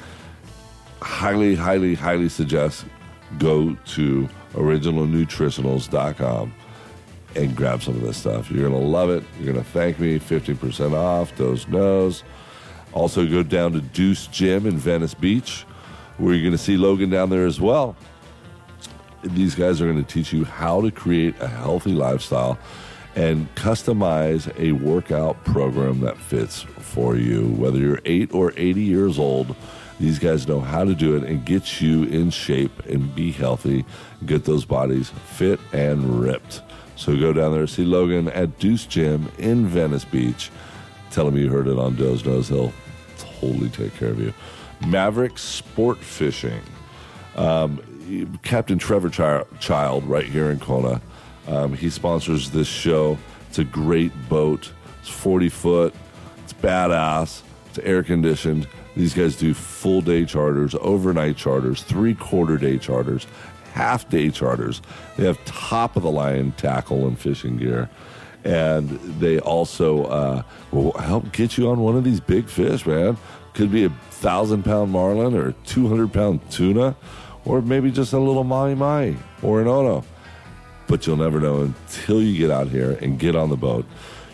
[1.01, 2.85] Highly, highly, highly suggest
[3.39, 6.55] go to originalnutritionals.com
[7.37, 8.51] and grab some of this stuff.
[8.51, 9.23] You're going to love it.
[9.39, 10.19] You're going to thank me.
[10.19, 11.37] 50% off.
[11.37, 12.25] Doze Knows.
[12.93, 15.65] Also, go down to Deuce Gym in Venice Beach,
[16.17, 17.97] where you're going to see Logan down there as well.
[19.23, 22.59] These guys are going to teach you how to create a healthy lifestyle
[23.15, 27.47] and customize a workout program that fits for you.
[27.47, 29.55] Whether you're 8 or 80 years old,
[30.01, 33.85] these guys know how to do it and get you in shape and be healthy,
[34.25, 36.63] get those bodies fit and ripped.
[36.97, 40.51] So go down there, see Logan at Deuce Gym in Venice Beach.
[41.11, 42.49] Tell him you heard it on Doze Knows.
[42.49, 42.73] He'll
[43.17, 44.33] totally take care of you.
[44.87, 46.61] Maverick Sport Fishing.
[47.37, 51.01] Um, Captain Trevor Child, right here in Kona.
[51.47, 53.19] Um, he sponsors this show.
[53.49, 54.73] It's a great boat.
[55.01, 55.95] It's 40 foot.
[56.63, 57.43] Badass.
[57.71, 58.69] It's air conditioned.
[58.97, 63.27] These guys do full day charters, overnight charters, three quarter day charters,
[63.73, 64.83] half day charters.
[65.17, 67.89] They have top of the line tackle and fishing gear.
[68.45, 68.89] And
[69.21, 73.17] they also uh, will help get you on one of these big fish, man.
[73.55, 76.97] Could be a thousand pound marlin or a 200 pound tuna,
[77.45, 80.05] or maybe just a little mahi mahi or an ono.
[80.87, 83.85] But you'll never know until you get out here and get on the boat.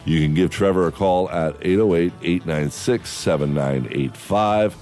[0.04, 4.76] You can give Trevor a call at 808 896 7985.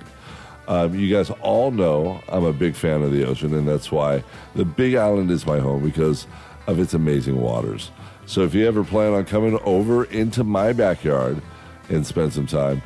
[0.67, 4.23] Um, you guys all know I'm a big fan of the ocean, and that's why
[4.55, 6.25] the Big Island is my home because
[6.67, 7.91] of its amazing waters.
[8.25, 11.41] So if you ever plan on coming over into my backyard
[11.89, 12.81] and spend some time,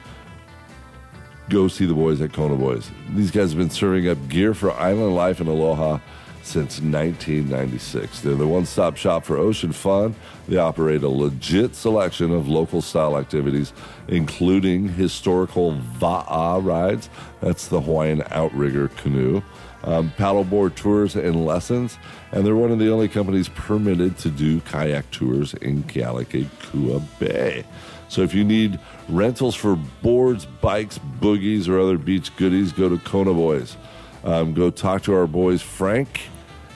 [1.49, 2.89] go see the boys at Kona Boys.
[3.15, 5.99] These guys have been serving up gear for island life and aloha
[6.47, 8.21] since 1996.
[8.21, 10.15] They're the one stop shop for ocean fun.
[10.47, 13.73] They operate a legit selection of local style activities,
[14.07, 17.09] including historical va'a rides
[17.41, 19.41] that's the Hawaiian outrigger canoe.
[19.83, 21.97] Um, paddleboard tours and lessons,
[22.31, 27.63] and they're one of the only companies permitted to do kayak tours in Kealakekua Bay.
[28.09, 28.79] So if you need
[29.09, 33.77] rentals for boards, bikes, boogies, or other beach goodies, go to Kona Boys.
[34.23, 36.29] Um, go talk to our boys Frank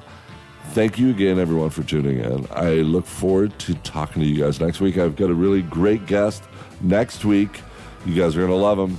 [0.70, 2.46] thank you again everyone for tuning in.
[2.50, 4.96] I look forward to talking to you guys next week.
[4.96, 6.44] I've got a really great guest
[6.80, 7.60] next week.
[8.06, 8.98] You guys are going to love him.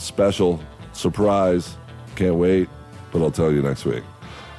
[0.00, 0.58] Special
[0.92, 1.76] surprise.
[2.16, 2.68] Can't wait,
[3.12, 4.02] but I'll tell you next week.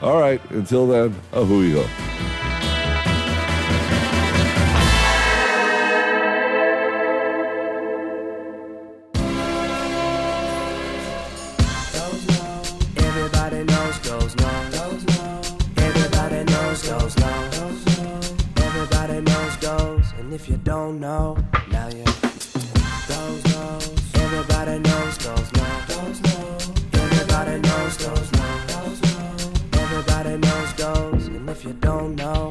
[0.01, 1.85] All right, until then, a hui ho.
[12.97, 13.97] Everybody knows.
[20.19, 21.37] And if you don't know,
[21.69, 21.80] now
[31.61, 32.50] if you don't know,